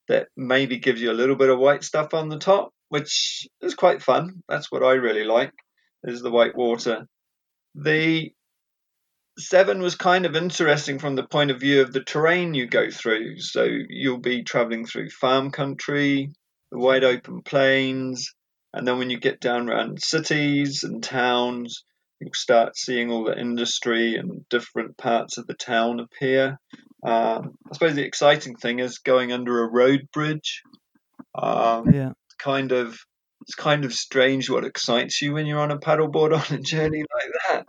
that 0.08 0.28
maybe 0.36 0.78
gives 0.78 1.00
you 1.00 1.10
a 1.10 1.20
little 1.20 1.36
bit 1.36 1.50
of 1.50 1.58
white 1.58 1.84
stuff 1.84 2.14
on 2.14 2.28
the 2.28 2.38
top 2.38 2.73
which 2.88 3.46
is 3.60 3.74
quite 3.74 4.02
fun. 4.02 4.42
That's 4.48 4.70
what 4.70 4.82
I 4.82 4.92
really 4.92 5.24
like, 5.24 5.52
is 6.04 6.22
the 6.22 6.30
white 6.30 6.56
water. 6.56 7.06
The 7.74 8.32
Severn 9.38 9.82
was 9.82 9.96
kind 9.96 10.26
of 10.26 10.36
interesting 10.36 11.00
from 11.00 11.16
the 11.16 11.26
point 11.26 11.50
of 11.50 11.58
view 11.58 11.82
of 11.82 11.92
the 11.92 12.04
terrain 12.04 12.54
you 12.54 12.66
go 12.66 12.90
through. 12.90 13.40
So 13.40 13.64
you'll 13.64 14.18
be 14.18 14.44
traveling 14.44 14.86
through 14.86 15.10
farm 15.10 15.50
country, 15.50 16.30
the 16.70 16.78
wide 16.78 17.02
open 17.02 17.42
plains, 17.42 18.32
and 18.72 18.86
then 18.86 18.98
when 18.98 19.10
you 19.10 19.18
get 19.18 19.40
down 19.40 19.68
around 19.68 20.02
cities 20.02 20.84
and 20.84 21.02
towns, 21.02 21.84
you'll 22.20 22.30
start 22.34 22.76
seeing 22.76 23.10
all 23.10 23.24
the 23.24 23.38
industry 23.38 24.16
and 24.16 24.48
different 24.48 24.96
parts 24.96 25.36
of 25.36 25.46
the 25.48 25.54
town 25.54 25.98
appear. 25.98 26.58
Um, 27.02 27.56
I 27.68 27.74
suppose 27.74 27.94
the 27.94 28.04
exciting 28.04 28.56
thing 28.56 28.78
is 28.78 28.98
going 28.98 29.32
under 29.32 29.64
a 29.64 29.70
road 29.70 30.08
bridge. 30.12 30.62
Um, 31.34 31.92
yeah 31.92 32.12
kind 32.38 32.72
of 32.72 32.98
it's 33.42 33.54
kind 33.54 33.84
of 33.84 33.92
strange 33.92 34.48
what 34.48 34.64
excites 34.64 35.20
you 35.20 35.34
when 35.34 35.46
you're 35.46 35.60
on 35.60 35.70
a 35.70 35.78
paddleboard 35.78 36.32
on 36.50 36.56
a 36.56 36.60
journey 36.60 37.04
like 37.14 37.32
that. 37.48 37.66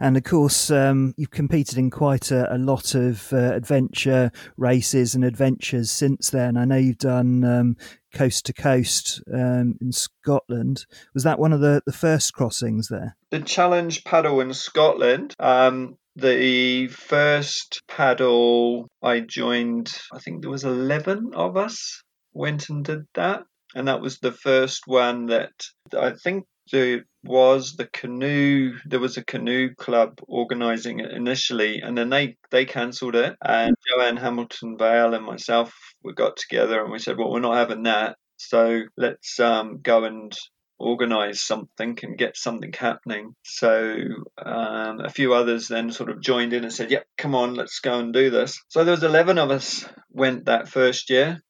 And 0.00 0.16
of 0.16 0.24
course, 0.24 0.70
um, 0.70 1.14
you've 1.16 1.30
competed 1.30 1.78
in 1.78 1.90
quite 1.90 2.30
a, 2.30 2.54
a 2.54 2.58
lot 2.58 2.94
of 2.94 3.32
uh, 3.32 3.54
adventure 3.54 4.30
races 4.56 5.14
and 5.14 5.24
adventures 5.24 5.90
since 5.90 6.30
then. 6.30 6.56
I 6.56 6.64
know 6.64 6.76
you've 6.76 6.98
done 6.98 7.44
um, 7.44 7.76
coast 8.12 8.46
to 8.46 8.52
coast 8.52 9.22
um, 9.32 9.78
in 9.80 9.92
Scotland. 9.92 10.84
Was 11.14 11.22
that 11.22 11.38
one 11.38 11.52
of 11.52 11.60
the, 11.60 11.82
the 11.86 11.92
first 11.92 12.34
crossings 12.34 12.88
there? 12.88 13.16
The 13.30 13.40
challenge 13.40 14.04
paddle 14.04 14.40
in 14.40 14.52
Scotland. 14.52 15.34
Um, 15.38 15.96
the 16.14 16.88
first 16.88 17.82
paddle 17.88 18.88
I 19.02 19.20
joined, 19.20 19.96
I 20.12 20.18
think 20.18 20.40
there 20.42 20.50
was 20.50 20.64
11 20.64 21.32
of 21.34 21.56
us 21.56 22.02
went 22.32 22.68
and 22.68 22.84
did 22.84 23.06
that. 23.14 23.44
And 23.76 23.88
that 23.88 24.00
was 24.00 24.18
the 24.18 24.32
first 24.32 24.86
one 24.86 25.26
that 25.26 25.52
I 25.96 26.12
think 26.12 26.46
there 26.72 27.04
was 27.22 27.74
the 27.76 27.86
canoe 27.86 28.74
there 28.86 28.98
was 29.00 29.16
a 29.16 29.24
canoe 29.24 29.74
club 29.74 30.18
organizing 30.26 31.00
it 31.00 31.10
initially 31.10 31.80
and 31.80 31.96
then 31.96 32.08
they 32.08 32.36
they 32.50 32.64
cancelled 32.64 33.14
it. 33.14 33.36
And 33.44 33.76
joanne 33.86 34.16
hamilton 34.16 34.78
vale 34.78 35.12
and 35.12 35.26
myself 35.26 35.74
we 36.02 36.14
got 36.14 36.38
together 36.38 36.82
and 36.82 36.90
we 36.90 36.98
said 36.98 37.18
well 37.18 37.30
we're 37.30 37.40
not 37.40 37.56
having 37.56 37.82
that. 37.82 38.16
So 38.38 38.80
let's 38.96 39.38
um, 39.40 39.80
go 39.82 40.04
and 40.04 40.32
organize 40.78 41.42
something 41.42 41.98
and 42.02 42.18
get 42.18 42.36
something 42.36 42.72
happening. 42.72 43.34
So 43.44 43.96
um, 44.42 45.00
a 45.00 45.10
few 45.10 45.34
others 45.34 45.68
then 45.68 45.90
sort 45.90 46.10
of 46.10 46.22
joined 46.22 46.54
in 46.54 46.64
and 46.64 46.72
said 46.72 46.90
yep 46.90 47.06
come 47.18 47.34
on 47.34 47.54
let's 47.54 47.80
go 47.80 47.98
and 47.98 48.14
do 48.14 48.30
this. 48.30 48.58
So 48.68 48.84
there 48.84 48.92
was 48.92 49.04
11 49.04 49.36
of 49.36 49.50
us 49.50 49.86
went 50.10 50.46
that 50.46 50.68
first 50.68 51.10
year 51.10 51.42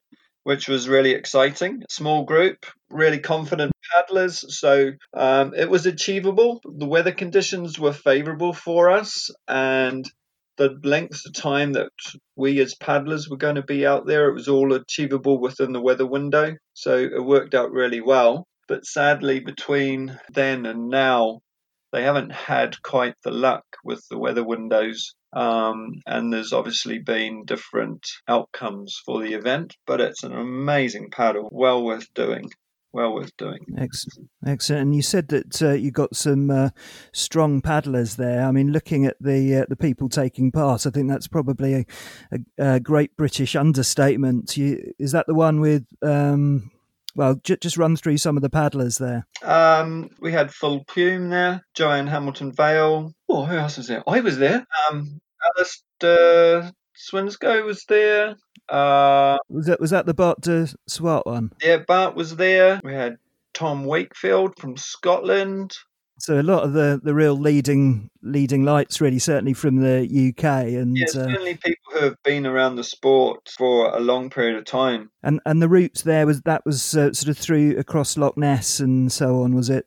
which 0.47 0.69
was 0.69 0.87
really 0.87 1.11
exciting. 1.11 1.83
Small 1.89 2.23
group, 2.23 2.65
really 2.89 3.19
confident 3.19 3.73
paddlers, 3.91 4.45
so 4.57 4.91
um, 5.13 5.53
it 5.53 5.69
was 5.69 5.85
achievable. 5.85 6.61
The 6.63 6.85
weather 6.85 7.11
conditions 7.11 7.77
were 7.77 7.91
favourable 7.91 8.53
for 8.53 8.89
us, 8.89 9.29
and 9.49 10.09
the 10.55 10.79
length 10.85 11.25
of 11.25 11.33
time 11.33 11.73
that 11.73 11.91
we 12.37 12.61
as 12.61 12.75
paddlers 12.75 13.27
were 13.29 13.35
going 13.35 13.55
to 13.55 13.61
be 13.61 13.85
out 13.85 14.07
there, 14.07 14.29
it 14.29 14.35
was 14.35 14.47
all 14.47 14.71
achievable 14.71 15.37
within 15.37 15.73
the 15.73 15.81
weather 15.81 16.07
window, 16.07 16.55
so 16.73 16.95
it 16.97 17.25
worked 17.25 17.53
out 17.53 17.73
really 17.73 17.99
well. 17.99 18.47
But 18.69 18.85
sadly, 18.85 19.41
between 19.41 20.17
then 20.31 20.65
and 20.65 20.87
now, 20.87 21.41
they 21.91 22.03
haven't 22.03 22.31
had 22.31 22.81
quite 22.81 23.15
the 23.23 23.31
luck 23.31 23.65
with 23.83 24.03
the 24.09 24.17
weather 24.17 24.43
windows. 24.43 25.15
Um, 25.33 26.01
and 26.05 26.31
there's 26.31 26.53
obviously 26.53 26.99
been 26.99 27.43
different 27.45 28.05
outcomes 28.27 28.99
for 29.05 29.21
the 29.21 29.33
event, 29.33 29.75
but 29.85 30.01
it's 30.01 30.23
an 30.23 30.33
amazing 30.33 31.09
paddle, 31.11 31.49
well 31.51 31.83
worth 31.83 32.13
doing. 32.13 32.49
Well 32.93 33.13
worth 33.13 33.35
doing. 33.37 33.59
Excellent. 33.77 34.29
Excellent. 34.45 34.81
And 34.81 34.95
you 34.95 35.01
said 35.01 35.27
that 35.27 35.61
uh, 35.61 35.73
you 35.73 35.91
got 35.91 36.15
some 36.15 36.49
uh, 36.49 36.69
strong 37.13 37.61
paddlers 37.61 38.15
there. 38.15 38.45
I 38.45 38.51
mean, 38.51 38.71
looking 38.71 39.05
at 39.05 39.17
the 39.19 39.57
uh, 39.57 39.65
the 39.67 39.75
people 39.75 40.07
taking 40.07 40.51
part, 40.51 40.87
I 40.87 40.89
think 40.89 41.09
that's 41.09 41.27
probably 41.27 41.73
a, 41.73 41.85
a, 42.31 42.75
a 42.75 42.79
great 42.79 43.15
British 43.17 43.55
understatement. 43.55 44.55
You, 44.55 44.93
is 44.97 45.11
that 45.11 45.27
the 45.27 45.35
one 45.35 45.59
with 45.59 45.85
um, 46.01 46.71
well, 47.17 47.35
j- 47.43 47.57
just 47.59 47.77
run 47.77 47.95
through 47.97 48.17
some 48.17 48.37
of 48.37 48.43
the 48.43 48.49
paddlers 48.49 48.97
there. 48.99 49.25
Um, 49.41 50.09
we 50.21 50.31
had 50.31 50.53
Phil 50.53 50.83
Plume 50.87 51.29
there, 51.29 51.65
Joanne 51.73 52.07
Hamilton 52.07 52.53
Vale. 52.53 53.11
Oh, 53.27 53.43
who 53.43 53.57
else 53.57 53.75
was 53.77 53.87
there? 53.87 54.03
I 54.07 54.21
was 54.21 54.37
there. 54.37 54.65
Um, 54.89 55.19
Alistair 55.57 56.71
Swinscoe 56.95 57.65
was 57.65 57.83
there. 57.89 58.35
Uh, 58.69 59.37
was 59.49 59.65
that 59.65 59.79
was 59.79 59.89
that 59.91 60.05
the 60.05 60.13
Bart 60.13 60.41
de 60.41 60.67
Swart 60.87 61.25
one? 61.25 61.51
Yeah, 61.61 61.77
Bart 61.87 62.15
was 62.15 62.35
there. 62.35 62.79
We 62.83 62.93
had 62.93 63.17
Tom 63.53 63.85
Wakefield 63.85 64.57
from 64.59 64.77
Scotland. 64.77 65.73
So 66.19 66.39
a 66.39 66.41
lot 66.41 66.63
of 66.63 66.73
the, 66.73 66.99
the 67.01 67.13
real 67.13 67.35
leading 67.35 68.09
leading 68.23 68.63
lights, 68.63 68.99
really, 68.99 69.19
certainly 69.19 69.53
from 69.53 69.77
the 69.77 70.01
UK, 70.03 70.43
and 70.73 70.97
yeah, 70.97 71.05
uh, 71.05 71.07
certainly 71.07 71.55
people 71.55 71.93
who 71.93 72.05
have 72.05 72.23
been 72.23 72.47
around 72.47 72.75
the 72.75 72.83
sport 72.83 73.49
for 73.55 73.95
a 73.95 73.99
long 73.99 74.29
period 74.29 74.57
of 74.57 74.65
time. 74.65 75.11
And 75.21 75.39
and 75.45 75.61
the 75.61 75.69
route 75.69 76.01
there 76.05 76.25
was 76.25 76.41
that 76.41 76.65
was 76.65 76.95
uh, 76.95 77.13
sort 77.13 77.29
of 77.29 77.37
through 77.37 77.77
across 77.77 78.17
Loch 78.17 78.35
Ness 78.35 78.79
and 78.79 79.11
so 79.11 79.43
on, 79.43 79.53
was 79.53 79.69
it? 79.69 79.85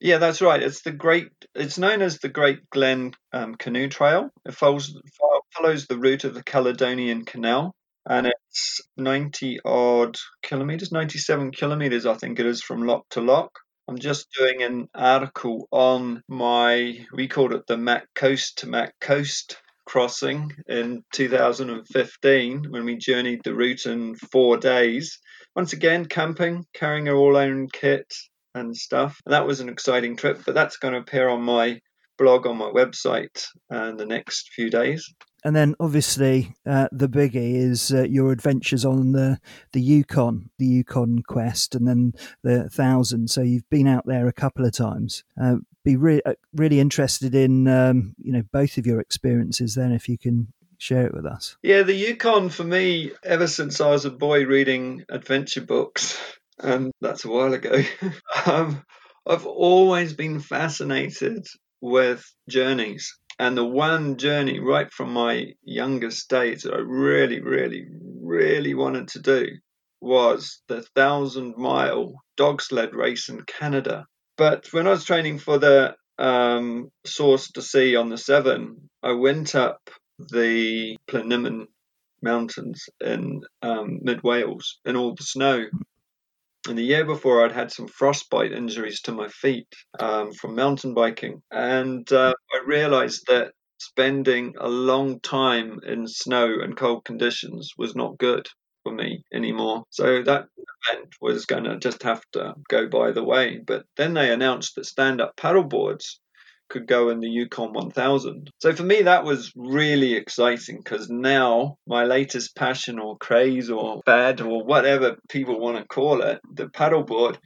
Yeah, 0.00 0.16
that's 0.16 0.40
right. 0.40 0.62
It's 0.62 0.82
the 0.82 0.92
Great. 0.92 1.30
It's 1.54 1.78
known 1.78 2.00
as 2.00 2.18
the 2.18 2.28
Great 2.30 2.68
Glen 2.70 3.12
um, 3.32 3.54
Canoe 3.54 3.88
Trail. 3.88 4.30
It 4.46 4.54
follows 4.54 4.94
follows 5.54 5.86
the 5.86 5.98
route 5.98 6.24
of 6.24 6.34
the 6.34 6.42
Caledonian 6.42 7.24
Canal, 7.24 7.74
and 8.08 8.26
it's 8.26 8.80
ninety 8.96 9.58
odd 9.64 10.16
kilometers, 10.42 10.92
ninety 10.92 11.18
seven 11.18 11.50
kilometers, 11.50 12.06
I 12.06 12.14
think 12.14 12.38
it 12.40 12.46
is, 12.46 12.62
from 12.62 12.86
lock 12.86 13.06
to 13.10 13.20
lock. 13.20 13.58
I'm 13.90 13.98
just 13.98 14.30
doing 14.38 14.62
an 14.62 14.88
article 14.94 15.66
on 15.72 16.22
my, 16.28 17.04
we 17.12 17.26
called 17.26 17.52
it 17.52 17.66
the 17.66 17.76
Mac 17.76 18.06
Coast 18.14 18.58
to 18.58 18.68
Mac 18.68 18.94
Coast 19.00 19.56
crossing 19.84 20.52
in 20.68 21.02
2015 21.12 22.66
when 22.70 22.84
we 22.84 22.96
journeyed 22.96 23.40
the 23.42 23.52
route 23.52 23.86
in 23.86 24.14
four 24.14 24.58
days. 24.58 25.18
Once 25.56 25.72
again, 25.72 26.06
camping, 26.06 26.64
carrying 26.72 27.08
our 27.08 27.16
all 27.16 27.36
own 27.36 27.66
kit 27.68 28.06
and 28.54 28.76
stuff. 28.76 29.18
And 29.26 29.32
that 29.32 29.48
was 29.48 29.58
an 29.58 29.68
exciting 29.68 30.14
trip, 30.14 30.42
but 30.46 30.54
that's 30.54 30.76
going 30.76 30.94
to 30.94 31.00
appear 31.00 31.28
on 31.28 31.42
my 31.42 31.80
blog 32.16 32.46
on 32.46 32.58
my 32.58 32.70
website 32.70 33.44
in 33.72 33.96
the 33.96 34.06
next 34.06 34.50
few 34.54 34.70
days 34.70 35.12
and 35.44 35.56
then 35.56 35.74
obviously 35.80 36.54
uh, 36.66 36.88
the 36.92 37.08
biggie 37.08 37.54
is 37.54 37.92
uh, 37.92 38.02
your 38.02 38.32
adventures 38.32 38.84
on 38.84 39.12
the 39.12 39.38
the 39.72 39.80
Yukon, 39.80 40.50
the 40.58 40.66
Yukon 40.66 41.22
Quest, 41.22 41.74
and 41.74 41.86
then 41.86 42.14
the 42.42 42.68
Thousand. 42.68 43.30
So 43.30 43.42
you've 43.42 43.68
been 43.70 43.86
out 43.86 44.06
there 44.06 44.28
a 44.28 44.32
couple 44.32 44.64
of 44.64 44.72
times. 44.72 45.24
Uh, 45.40 45.56
be 45.84 45.96
re- 45.96 46.22
uh, 46.26 46.34
really 46.54 46.80
interested 46.80 47.34
in 47.34 47.66
um, 47.68 48.14
you 48.18 48.32
know 48.32 48.42
both 48.52 48.76
of 48.78 48.86
your 48.86 49.00
experiences. 49.00 49.74
Then, 49.74 49.92
if 49.92 50.08
you 50.08 50.18
can 50.18 50.52
share 50.78 51.06
it 51.06 51.14
with 51.14 51.26
us. 51.26 51.56
Yeah, 51.62 51.82
the 51.82 51.94
Yukon 51.94 52.48
for 52.48 52.64
me, 52.64 53.12
ever 53.22 53.46
since 53.46 53.80
I 53.80 53.90
was 53.90 54.04
a 54.04 54.10
boy 54.10 54.46
reading 54.46 55.04
adventure 55.08 55.60
books, 55.60 56.18
and 56.58 56.92
that's 57.00 57.24
a 57.24 57.28
while 57.28 57.52
ago. 57.52 57.82
um, 58.46 58.84
I've 59.26 59.46
always 59.46 60.14
been 60.14 60.40
fascinated 60.40 61.46
with 61.80 62.24
journeys 62.48 63.16
and 63.40 63.56
the 63.56 63.64
one 63.64 64.18
journey 64.18 64.60
right 64.60 64.92
from 64.92 65.14
my 65.14 65.54
youngest 65.64 66.28
days 66.28 66.64
that 66.64 66.74
I 66.74 66.80
really, 66.80 67.40
really, 67.40 67.86
really 68.22 68.74
wanted 68.74 69.08
to 69.08 69.20
do 69.20 69.46
was 69.98 70.60
the 70.68 70.82
thousand 70.94 71.54
mile 71.56 72.12
dog 72.36 72.60
sled 72.60 72.94
race 72.94 73.30
in 73.30 73.40
Canada. 73.44 74.04
But 74.36 74.70
when 74.74 74.86
I 74.86 74.90
was 74.90 75.04
training 75.04 75.38
for 75.38 75.56
the 75.56 75.96
um, 76.18 76.90
Source 77.06 77.50
to 77.52 77.62
Sea 77.62 77.96
on 77.96 78.10
the 78.10 78.18
Severn, 78.18 78.90
I 79.02 79.12
went 79.12 79.54
up 79.54 79.88
the 80.18 80.98
Plinlimmon 81.10 81.64
Mountains 82.22 82.90
in 83.02 83.40
um, 83.62 84.00
mid 84.02 84.22
Wales 84.22 84.80
in 84.84 84.96
all 84.96 85.14
the 85.14 85.24
snow. 85.24 85.64
And 86.68 86.76
the 86.76 86.84
year 86.84 87.04
before, 87.04 87.44
I'd 87.44 87.52
had 87.52 87.72
some 87.72 87.88
frostbite 87.88 88.52
injuries 88.52 89.00
to 89.02 89.12
my 89.12 89.28
feet 89.28 89.74
um, 89.98 90.32
from 90.32 90.54
mountain 90.54 90.92
biking. 90.92 91.42
And 91.50 92.10
uh, 92.12 92.34
I 92.52 92.60
realized 92.66 93.24
that 93.28 93.52
spending 93.78 94.54
a 94.60 94.68
long 94.68 95.20
time 95.20 95.80
in 95.86 96.06
snow 96.06 96.60
and 96.60 96.76
cold 96.76 97.04
conditions 97.04 97.72
was 97.78 97.96
not 97.96 98.18
good 98.18 98.46
for 98.82 98.92
me 98.92 99.24
anymore. 99.32 99.84
So 99.90 100.22
that 100.22 100.46
event 100.92 101.14
was 101.20 101.46
going 101.46 101.64
to 101.64 101.78
just 101.78 102.02
have 102.02 102.22
to 102.32 102.54
go 102.68 102.88
by 102.88 103.12
the 103.12 103.24
way. 103.24 103.60
But 103.66 103.86
then 103.96 104.14
they 104.14 104.30
announced 104.30 104.74
that 104.76 104.84
stand 104.84 105.20
up 105.20 105.36
paddleboards 105.36 106.18
could 106.70 106.86
go 106.86 107.10
in 107.10 107.20
the 107.20 107.28
Yukon 107.28 107.72
1000. 107.72 108.50
So 108.58 108.72
for 108.72 108.84
me, 108.84 109.02
that 109.02 109.24
was 109.24 109.52
really 109.56 110.14
exciting 110.14 110.78
because 110.78 111.10
now 111.10 111.76
my 111.86 112.04
latest 112.04 112.56
passion 112.56 112.98
or 112.98 113.18
craze 113.18 113.68
or 113.68 114.00
fad 114.06 114.40
or 114.40 114.64
whatever 114.64 115.16
people 115.28 115.60
want 115.60 115.76
to 115.76 115.84
call 115.84 116.22
it, 116.22 116.40
the 116.54 116.66
paddleboard 116.66 117.36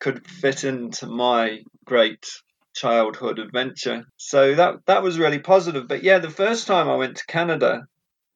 could 0.00 0.26
fit 0.26 0.64
into 0.64 1.06
my 1.06 1.60
great 1.86 2.26
childhood 2.74 3.38
adventure. 3.38 4.04
So 4.16 4.54
that 4.56 4.74
that 4.86 5.02
was 5.02 5.18
really 5.18 5.38
positive. 5.38 5.88
But 5.88 6.02
yeah, 6.02 6.18
the 6.18 6.28
first 6.28 6.66
time 6.66 6.88
I 6.88 6.96
went 6.96 7.16
to 7.18 7.26
Canada 7.26 7.86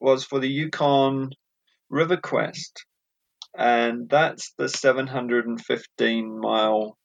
was 0.00 0.24
for 0.24 0.38
the 0.38 0.48
Yukon 0.48 1.30
River 1.90 2.16
Quest, 2.16 2.84
and 3.56 4.08
that's 4.08 4.52
the 4.56 4.68
715 4.68 6.40
mile 6.40 6.96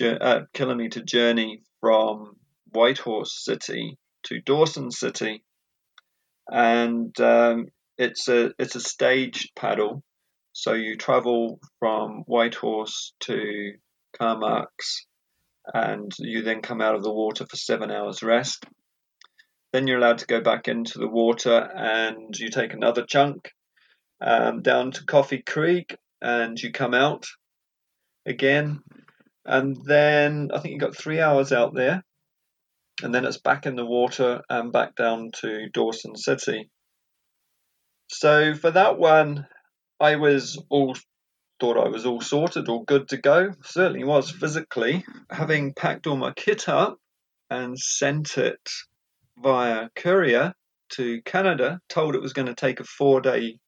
uh, 0.00 0.40
kilometer 0.54 1.02
journey 1.02 1.62
from 1.80 2.36
Whitehorse 2.72 3.44
City 3.44 3.98
to 4.24 4.40
Dawson 4.40 4.90
City, 4.90 5.42
and 6.48 7.18
um, 7.20 7.66
it's 7.96 8.28
a 8.28 8.52
it's 8.58 8.74
a 8.74 8.80
staged 8.80 9.54
paddle. 9.56 10.02
So 10.52 10.72
you 10.72 10.96
travel 10.96 11.60
from 11.78 12.24
Whitehorse 12.26 13.12
to 13.20 13.72
Carmacks, 14.18 15.06
and 15.72 16.10
you 16.18 16.42
then 16.42 16.62
come 16.62 16.80
out 16.80 16.94
of 16.94 17.02
the 17.02 17.12
water 17.12 17.46
for 17.48 17.56
seven 17.56 17.90
hours 17.90 18.22
rest. 18.22 18.64
Then 19.72 19.86
you're 19.86 19.98
allowed 19.98 20.18
to 20.18 20.26
go 20.26 20.40
back 20.40 20.66
into 20.66 20.98
the 20.98 21.08
water, 21.08 21.56
and 21.56 22.36
you 22.38 22.48
take 22.48 22.72
another 22.72 23.04
chunk 23.06 23.50
um, 24.20 24.62
down 24.62 24.90
to 24.92 25.04
Coffee 25.04 25.42
Creek, 25.42 25.96
and 26.20 26.58
you 26.58 26.72
come 26.72 26.94
out 26.94 27.26
again, 28.26 28.80
and 29.44 29.76
then 29.84 30.50
I 30.52 30.58
think 30.58 30.74
you 30.74 30.80
got 30.80 30.96
three 30.96 31.20
hours 31.20 31.52
out 31.52 31.74
there 31.74 32.02
and 33.02 33.14
then 33.14 33.24
it's 33.24 33.38
back 33.38 33.66
in 33.66 33.76
the 33.76 33.86
water 33.86 34.40
and 34.48 34.72
back 34.72 34.94
down 34.96 35.30
to 35.40 35.68
Dawson 35.72 36.16
City. 36.16 36.70
So 38.10 38.54
for 38.54 38.70
that 38.70 38.98
one, 38.98 39.46
I 40.00 40.16
was 40.16 40.62
all 40.70 40.96
thought 41.60 41.76
I 41.76 41.88
was 41.88 42.06
all 42.06 42.20
sorted, 42.20 42.68
all 42.68 42.84
good 42.84 43.08
to 43.08 43.16
go. 43.16 43.50
Certainly 43.64 44.04
was 44.04 44.30
physically. 44.30 45.04
Having 45.30 45.74
packed 45.74 46.06
all 46.06 46.16
my 46.16 46.32
kit 46.32 46.68
up 46.68 46.98
and 47.50 47.78
sent 47.78 48.38
it 48.38 48.60
via 49.38 49.88
courier 49.96 50.54
to 50.90 51.20
Canada, 51.22 51.80
told 51.88 52.14
it 52.14 52.22
was 52.22 52.32
going 52.32 52.46
to 52.46 52.54
take 52.54 52.80
a 52.80 52.84
four 52.84 53.20
day 53.20 53.58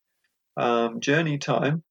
um, 0.57 1.01
journey 1.01 1.39
time. 1.39 1.83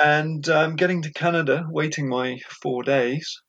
And 0.00 0.48
um, 0.48 0.76
getting 0.76 1.02
to 1.02 1.12
Canada, 1.12 1.66
waiting 1.68 2.08
my 2.08 2.38
four 2.62 2.82
days. 2.82 3.42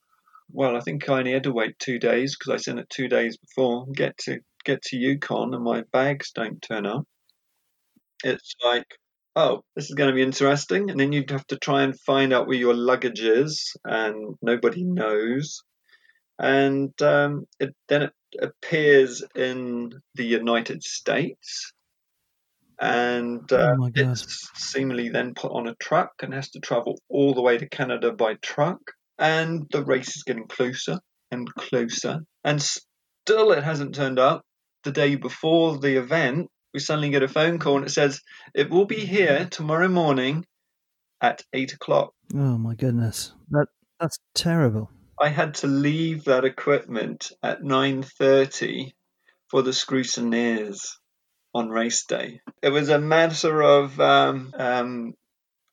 Well, 0.53 0.75
I 0.75 0.81
think 0.81 1.07
I 1.09 1.19
only 1.19 1.33
had 1.33 1.43
to 1.43 1.51
wait 1.51 1.79
two 1.79 1.99
days 1.99 2.35
because 2.35 2.53
I 2.53 2.57
sent 2.57 2.79
it 2.79 2.89
two 2.89 3.07
days 3.07 3.37
before. 3.37 3.87
Get 3.93 4.17
to 4.19 4.39
get 4.63 4.81
to 4.83 4.97
Yukon 4.97 5.53
and 5.53 5.63
my 5.63 5.83
bags 5.91 6.31
don't 6.31 6.61
turn 6.61 6.85
up. 6.85 7.03
It's 8.23 8.53
like, 8.63 8.85
oh, 9.35 9.63
this 9.75 9.89
is 9.89 9.95
going 9.95 10.09
to 10.09 10.15
be 10.15 10.21
interesting. 10.21 10.89
And 10.89 10.99
then 10.99 11.11
you'd 11.11 11.31
have 11.31 11.47
to 11.47 11.57
try 11.57 11.83
and 11.83 11.99
find 11.99 12.33
out 12.33 12.47
where 12.47 12.57
your 12.57 12.73
luggage 12.73 13.21
is, 13.21 13.75
and 13.83 14.35
nobody 14.41 14.83
knows. 14.83 15.63
And 16.37 16.99
um, 17.01 17.45
it, 17.59 17.75
then 17.87 18.03
it 18.03 18.13
appears 18.39 19.23
in 19.35 19.91
the 20.15 20.25
United 20.25 20.83
States. 20.83 21.73
And 22.79 23.51
uh, 23.53 23.75
Oh 23.79 23.91
it's 23.93 24.49
seemingly 24.55 25.09
then 25.09 25.35
put 25.35 25.51
on 25.51 25.67
a 25.67 25.75
truck 25.75 26.13
and 26.23 26.33
has 26.33 26.49
to 26.51 26.59
travel 26.59 26.99
all 27.09 27.35
the 27.35 27.41
way 27.41 27.57
to 27.57 27.69
Canada 27.69 28.11
by 28.11 28.35
truck. 28.41 28.79
And 29.17 29.67
the 29.71 29.83
race 29.83 30.15
is 30.15 30.23
getting 30.23 30.47
closer 30.47 30.99
and 31.31 31.47
closer. 31.55 32.19
And 32.43 32.61
still 32.61 33.51
it 33.51 33.63
hasn't 33.63 33.95
turned 33.95 34.19
up. 34.19 34.43
The 34.83 34.91
day 34.91 35.15
before 35.15 35.77
the 35.77 35.97
event, 35.97 36.47
we 36.73 36.79
suddenly 36.79 37.11
get 37.11 37.23
a 37.23 37.27
phone 37.27 37.59
call 37.59 37.77
and 37.77 37.85
it 37.85 37.91
says, 37.91 38.19
It 38.55 38.69
will 38.69 38.85
be 38.85 39.05
here 39.05 39.47
tomorrow 39.51 39.87
morning 39.87 40.45
at 41.21 41.43
eight 41.53 41.73
o'clock. 41.73 42.13
Oh 42.33 42.57
my 42.57 42.75
goodness, 42.75 43.33
that 43.51 43.67
that's 43.99 44.17
terrible. 44.33 44.89
I 45.21 45.29
had 45.29 45.53
to 45.55 45.67
leave 45.67 46.23
that 46.25 46.45
equipment 46.45 47.31
at 47.43 47.61
9:30 47.61 48.93
for 49.49 49.61
the 49.61 49.71
Scrutineers 49.71 50.97
on 51.53 51.69
race 51.69 52.05
day. 52.05 52.41
It 52.63 52.69
was 52.69 52.89
a 52.89 52.99
matter 52.99 53.61
of 53.61 53.99
um, 53.99 54.51
um, 54.57 55.13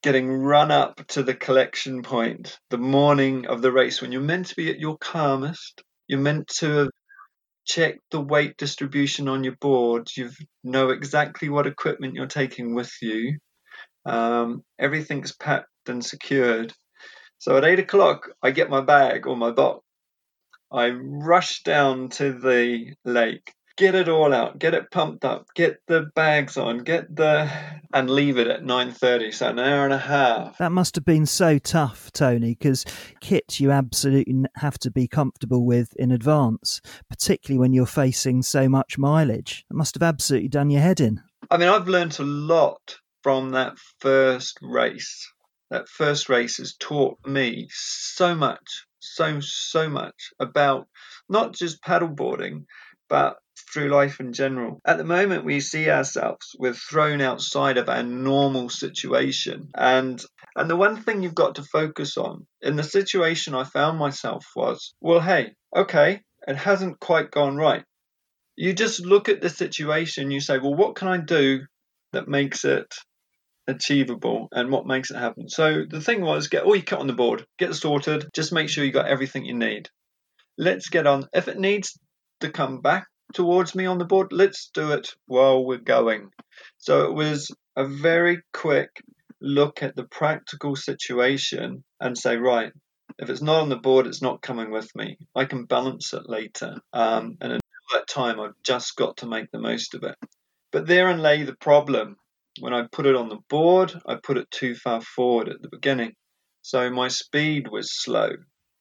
getting 0.03 0.31
run 0.31 0.71
up 0.71 1.05
to 1.09 1.23
the 1.23 1.35
collection 1.35 2.03
point 2.03 2.59
the 2.71 2.79
morning 2.79 3.47
of 3.47 3.63
the 3.63 3.73
race 3.73 4.01
when 4.01 4.13
you're 4.13 4.21
meant 4.21 4.47
to 4.47 4.57
be 4.57 4.71
at 4.71 4.79
your 4.79 4.97
calmest. 4.99 5.83
You're 6.07 6.21
meant 6.21 6.49
to 6.59 6.71
have 6.71 6.91
checked 7.67 8.01
the 8.11 8.21
weight 8.21 8.57
distribution 8.57 9.29
on 9.29 9.45
your 9.45 9.57
board. 9.61 10.09
You 10.17 10.31
know 10.65 10.91
exactly 10.91 11.49
what 11.49 11.67
equipment 11.67 12.15
you're 12.15 12.27
taking 12.27 12.75
with 12.75 12.93
you. 13.03 13.39
Um, 14.07 14.63
everything's 14.79 15.35
packed 15.35 15.69
and 15.89 16.05
secured. 16.05 16.73
So 17.39 17.57
at 17.57 17.65
eight 17.65 17.79
o'clock, 17.79 18.31
I 18.43 18.51
get 18.51 18.71
my 18.71 18.81
bag 18.81 19.27
or 19.27 19.37
my 19.37 19.51
box. 19.51 19.85
I 20.73 20.91
rush 20.91 21.63
down 21.63 22.11
to 22.11 22.33
the 22.33 22.95
lake, 23.05 23.53
get 23.79 23.95
it 23.95 24.09
all 24.09 24.35
out, 24.35 24.59
get 24.59 24.75
it 24.75 24.91
pumped 24.91 25.25
up, 25.25 25.47
get 25.55 25.81
the 25.87 26.11
bags 26.15 26.57
on, 26.59 26.79
get 26.79 27.15
the 27.15 27.51
and 27.95 28.11
leave 28.11 28.37
it 28.37 28.49
at 28.49 28.65
nine 28.65 28.93
thirty. 28.93 29.31
So 29.31 29.49
an 29.49 29.59
hour 29.59 29.85
and 29.85 29.95
a 29.95 29.99
half. 29.99 30.59
That 30.59 30.73
must 30.73 30.95
have 30.97 31.05
been 31.05 31.25
so 31.25 31.59
tough, 31.59 32.13
Tony, 32.13 32.51
because 32.55 32.85
kit 33.21 33.59
you 33.59 33.71
absolutely 33.71 34.45
have 34.57 34.79
to 34.81 34.91
be 34.91 35.09
comfortable 35.09 35.65
with 35.65 35.95
in 35.97 36.11
advance, 36.11 36.83
particularly 37.09 37.59
when 37.59 37.73
you're 37.73 37.87
facing 37.87 38.43
so 38.43 38.69
much 38.69 38.99
mileage. 38.99 39.65
It 39.71 39.75
must 39.75 39.95
have 39.95 40.03
absolutely 40.03 40.49
done 40.49 40.71
your 40.71 40.83
head 40.83 41.01
in. 41.01 41.23
I 41.51 41.57
mean, 41.57 41.69
I've 41.69 41.89
learnt 41.89 42.19
a 42.19 42.25
lot 42.25 42.99
from 43.23 43.51
that 43.51 43.79
first 44.01 44.59
race. 44.61 45.33
That 45.71 45.89
first 45.89 46.29
race 46.29 46.57
has 46.57 46.75
taught 46.75 47.19
me 47.27 47.69
so 47.71 48.35
much, 48.35 48.87
so, 48.99 49.39
so 49.41 49.89
much 49.89 50.31
about 50.41 50.89
not 51.29 51.55
just 51.55 51.83
paddleboarding, 51.83 52.65
but 53.09 53.37
through 53.73 53.89
life 53.89 54.21
in 54.21 54.33
general. 54.33 54.81
At 54.85 54.99
the 54.99 55.05
moment, 55.05 55.45
we 55.45 55.61
see 55.61 55.91
ourselves, 55.91 56.55
we're 56.59 56.75
thrown 56.75 57.21
outside 57.21 57.79
of 57.79 57.89
our 57.89 58.03
normal 58.03 58.69
situation. 58.69 59.69
And 59.75 60.23
and 60.57 60.69
the 60.69 60.77
one 60.77 60.97
thing 60.97 61.23
you've 61.23 61.35
got 61.35 61.57
to 61.57 61.63
focus 61.63 62.17
on 62.17 62.47
in 62.61 62.77
the 62.77 62.83
situation 62.83 63.55
I 63.55 63.65
found 63.65 63.99
myself 63.99 64.45
was, 64.57 64.95
well, 65.01 65.21
hey, 65.21 65.53
okay, 65.75 66.21
it 66.47 66.57
hasn't 66.57 67.01
quite 67.01 67.31
gone 67.31 67.57
right. 67.57 67.85
You 68.57 68.73
just 68.73 69.01
look 69.05 69.29
at 69.29 69.41
the 69.41 69.51
situation, 69.51 70.33
you 70.33 70.41
say, 70.41 70.59
well, 70.59 70.75
what 70.75 70.97
can 70.97 71.09
I 71.09 71.19
do 71.19 71.61
that 72.13 72.27
makes 72.27 72.65
it 72.65 72.93
achievable 73.69 74.49
and 74.51 74.73
what 74.73 74.87
makes 74.87 75.11
it 75.11 75.19
happen? 75.19 75.49
So 75.49 75.85
the 75.89 76.01
thing 76.01 76.23
was, 76.23 76.49
get 76.49 76.65
all 76.65 76.75
your 76.75 76.85
kit 76.85 76.99
on 76.99 77.07
the 77.07 77.13
board, 77.13 77.47
get 77.59 77.75
sorted, 77.75 78.27
just 78.35 78.53
make 78.53 78.69
sure 78.69 78.85
you 78.85 78.91
got 78.91 79.07
everything 79.07 79.45
you 79.45 79.55
need. 79.55 79.89
Let's 80.57 80.89
get 80.89 81.07
on. 81.07 81.29
If 81.33 81.47
it 81.47 81.59
needs 81.59 81.97
to 82.41 82.51
come 82.51 82.81
back 82.81 83.07
towards 83.35 83.75
me 83.75 83.87
on 83.87 83.99
the 83.99 84.05
board, 84.05 84.33
let's 84.33 84.71
do 84.73 84.93
it 84.93 85.15
while 85.27 85.65
we're 85.65 85.79
going. 85.79 86.31
So 86.79 87.05
it 87.07 87.15
was 87.15 87.51
a 87.77 87.87
very 87.87 88.43
quick 88.53 88.91
look 89.41 89.83
at 89.83 89.95
the 89.95 90.05
practical 90.05 90.75
situation 90.77 91.85
and 92.01 92.17
say, 92.17 92.37
right, 92.37 92.73
if 93.19 93.31
it's 93.31 93.43
not 93.43 93.61
on 93.61 93.69
the 93.69 93.77
board, 93.77 94.07
it's 94.07 94.23
not 94.23 94.43
coming 94.43 94.71
with 94.71 94.95
me. 94.95 95.17
I 95.35 95.45
can 95.45 95.65
balance 95.65 96.13
it 96.13 96.29
later. 96.29 96.77
Um, 96.93 97.37
and 97.41 97.53
until 97.53 97.61
that 97.93 98.09
time, 98.09 98.41
I've 98.41 98.61
just 98.63 98.97
got 98.97 99.19
to 99.19 99.27
make 99.27 99.51
the 99.51 99.59
most 99.59 99.95
of 99.95 100.03
it. 100.03 100.17
But 100.71 100.87
therein 100.87 101.21
lay 101.21 101.45
the 101.45 101.57
problem. 101.57 102.17
When 102.61 102.75
I 102.75 102.87
put 102.91 103.07
it 103.07 103.17
on 103.17 103.29
the 103.29 103.39
board, 103.49 103.93
I 104.07 104.17
put 104.23 104.39
it 104.39 104.51
too 104.51 104.75
far 104.75 105.01
forward 105.01 105.49
at 105.49 105.63
the 105.63 105.69
beginning. 105.71 106.15
So 106.63 106.91
my 106.91 107.09
speed 107.09 107.69
was 107.69 107.97
slow. 108.03 108.31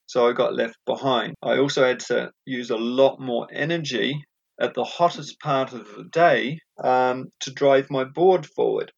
So 0.08 0.28
I 0.28 0.34
got 0.34 0.56
left 0.56 0.78
behind. 0.86 1.36
I 1.42 1.58
also 1.58 1.86
had 1.86 2.00
to 2.02 2.32
use 2.46 2.70
a 2.70 2.78
lot 2.78 3.20
more 3.20 3.48
energy 3.52 4.24
at 4.60 4.74
the 4.74 4.84
hottest 4.84 5.40
part 5.40 5.74
of 5.74 5.88
the 5.96 6.06
day 6.12 6.60
um, 6.84 7.30
to 7.42 7.52
drive 7.52 7.90
my 7.90 8.04
board 8.04 8.46
forward. 8.46 8.92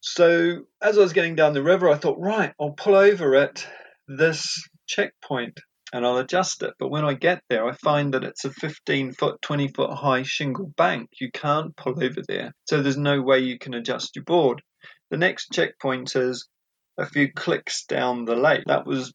So 0.00 0.64
as 0.82 0.98
I 0.98 1.00
was 1.00 1.12
getting 1.12 1.34
down 1.34 1.54
the 1.54 1.62
river, 1.62 1.88
I 1.88 1.96
thought, 1.96 2.18
right, 2.18 2.52
I'll 2.60 2.72
pull 2.72 2.94
over 2.94 3.34
at 3.34 3.66
this 4.06 4.68
checkpoint 4.86 5.58
and 5.92 6.04
I'll 6.04 6.18
adjust 6.18 6.62
it. 6.62 6.74
But 6.78 6.90
when 6.90 7.04
I 7.04 7.14
get 7.14 7.40
there, 7.48 7.66
I 7.66 7.72
find 7.72 8.12
that 8.12 8.24
it's 8.24 8.44
a 8.44 8.50
15 8.50 9.12
foot, 9.12 9.40
20 9.42 9.68
foot 9.68 9.94
high 9.94 10.22
shingle 10.22 10.72
bank. 10.76 11.08
You 11.20 11.30
can't 11.32 11.74
pull 11.76 12.02
over 12.02 12.20
there. 12.26 12.52
So 12.68 12.82
there's 12.82 12.96
no 12.96 13.22
way 13.22 13.38
you 13.38 13.58
can 13.58 13.74
adjust 13.74 14.16
your 14.16 14.24
board. 14.24 14.60
The 15.10 15.16
next 15.16 15.52
checkpoint 15.52 16.16
is 16.16 16.48
a 16.98 17.06
few 17.06 17.32
clicks 17.32 17.84
down 17.86 18.24
the 18.24 18.36
lake. 18.36 18.64
That 18.66 18.86
was 18.86 19.12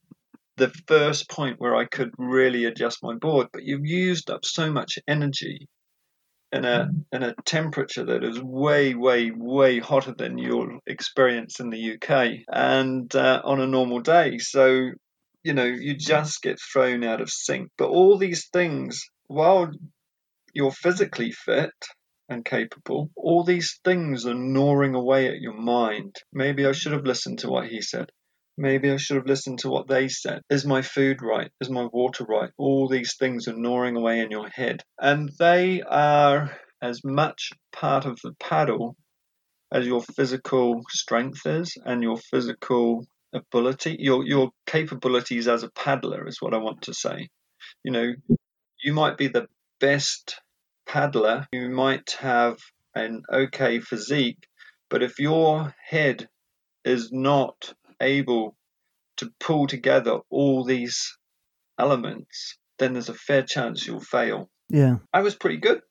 the 0.60 0.74
first 0.88 1.30
point 1.30 1.60
where 1.60 1.76
I 1.76 1.86
could 1.86 2.12
really 2.17 2.65
adjust 2.65 3.02
my 3.02 3.15
board. 3.15 3.48
But 3.52 3.63
you've 3.63 3.86
used 3.86 4.30
up 4.30 4.45
so 4.45 4.72
much 4.72 5.00
energy 5.08 5.67
in 6.52 6.65
a 6.65 6.89
in 7.12 7.24
a 7.24 7.36
temperature 7.45 8.06
that 8.06 8.24
is 8.24 8.41
way, 8.41 8.95
way, 8.95 9.32
way 9.32 9.80
hotter 9.80 10.13
than 10.17 10.38
you'll 10.38 10.80
experience 10.88 11.60
in 11.60 11.69
the 11.69 11.93
UK 11.95 12.39
and 12.48 13.13
uh, 13.15 13.41
on 13.43 13.62
a 13.62 13.67
normal 13.67 14.02
day. 14.02 14.38
So 14.39 14.91
you 15.43 15.54
know 15.54 15.65
you 15.65 15.95
just 15.95 16.41
get 16.41 16.60
thrown 16.60 17.04
out 17.04 17.22
of 17.22 17.30
sync. 17.30 17.69
But 17.78 17.89
all 17.89 18.17
these 18.17 18.50
things, 18.50 19.04
while 19.28 19.72
you're 20.54 20.72
physically 20.72 21.32
fit 21.32 21.74
and 22.28 22.45
capable, 22.45 23.10
all 23.15 23.43
these 23.43 23.80
things 23.84 24.26
are 24.26 24.36
gnawing 24.36 24.95
away 24.95 25.28
at 25.28 25.41
your 25.41 25.60
mind. 25.60 26.15
Maybe 26.34 26.65
I 26.65 26.74
should 26.74 26.91
have 26.91 27.06
listened 27.06 27.39
to 27.39 27.50
what 27.50 27.67
he 27.67 27.82
said. 27.82 28.12
Maybe 28.60 28.91
I 28.91 28.98
should 28.98 29.17
have 29.17 29.28
listened 29.28 29.60
to 29.60 29.69
what 29.69 29.88
they 29.88 30.10
said. 30.10 30.41
Is 30.50 30.65
my 30.65 30.82
food 30.84 31.22
right? 31.24 31.52
Is 31.62 31.69
my 31.69 31.86
water 31.93 32.26
right? 32.26 32.52
All 32.58 32.89
these 32.89 33.15
things 33.17 33.48
are 33.48 33.56
gnawing 33.58 33.95
away 33.98 34.19
in 34.19 34.32
your 34.32 34.50
head. 34.50 34.84
And 35.00 35.32
they 35.39 35.82
are 35.82 36.58
as 36.82 37.02
much 37.06 37.52
part 37.74 38.06
of 38.06 38.19
the 38.24 38.34
paddle 38.39 38.98
as 39.72 39.88
your 39.88 40.02
physical 40.02 40.82
strength 40.89 41.45
is 41.45 41.78
and 41.86 42.04
your 42.04 42.17
physical 42.17 43.06
ability, 43.34 43.98
your 44.00 44.26
your 44.26 44.52
capabilities 44.67 45.48
as 45.48 45.63
a 45.63 45.72
paddler 45.72 46.28
is 46.28 46.41
what 46.41 46.56
I 46.56 46.58
want 46.58 46.84
to 46.84 46.95
say. 46.95 47.30
You 47.84 47.91
know, 47.93 48.13
you 48.84 48.93
might 48.93 49.17
be 49.17 49.28
the 49.28 49.48
best 49.80 50.41
paddler, 50.88 51.48
you 51.54 51.69
might 51.69 52.12
have 52.19 52.58
an 52.95 53.24
okay 53.32 53.80
physique, 53.80 54.39
but 54.89 55.04
if 55.04 55.19
your 55.19 55.76
head 55.86 56.28
is 56.86 57.12
not 57.12 57.74
able 58.02 58.56
to 59.18 59.32
pull 59.40 59.68
together 59.68 60.20
all 60.30 60.64
these 60.64 61.18
elements, 61.78 62.58
then 62.78 62.94
there's 62.94 63.10
a 63.10 63.14
fair 63.14 63.44
chance 63.44 63.86
you'll 63.86 64.00
fail. 64.00 64.50
Yeah. 64.70 64.98
I 65.14 65.22
was 65.22 65.36
pretty 65.36 65.58
good. 65.58 65.82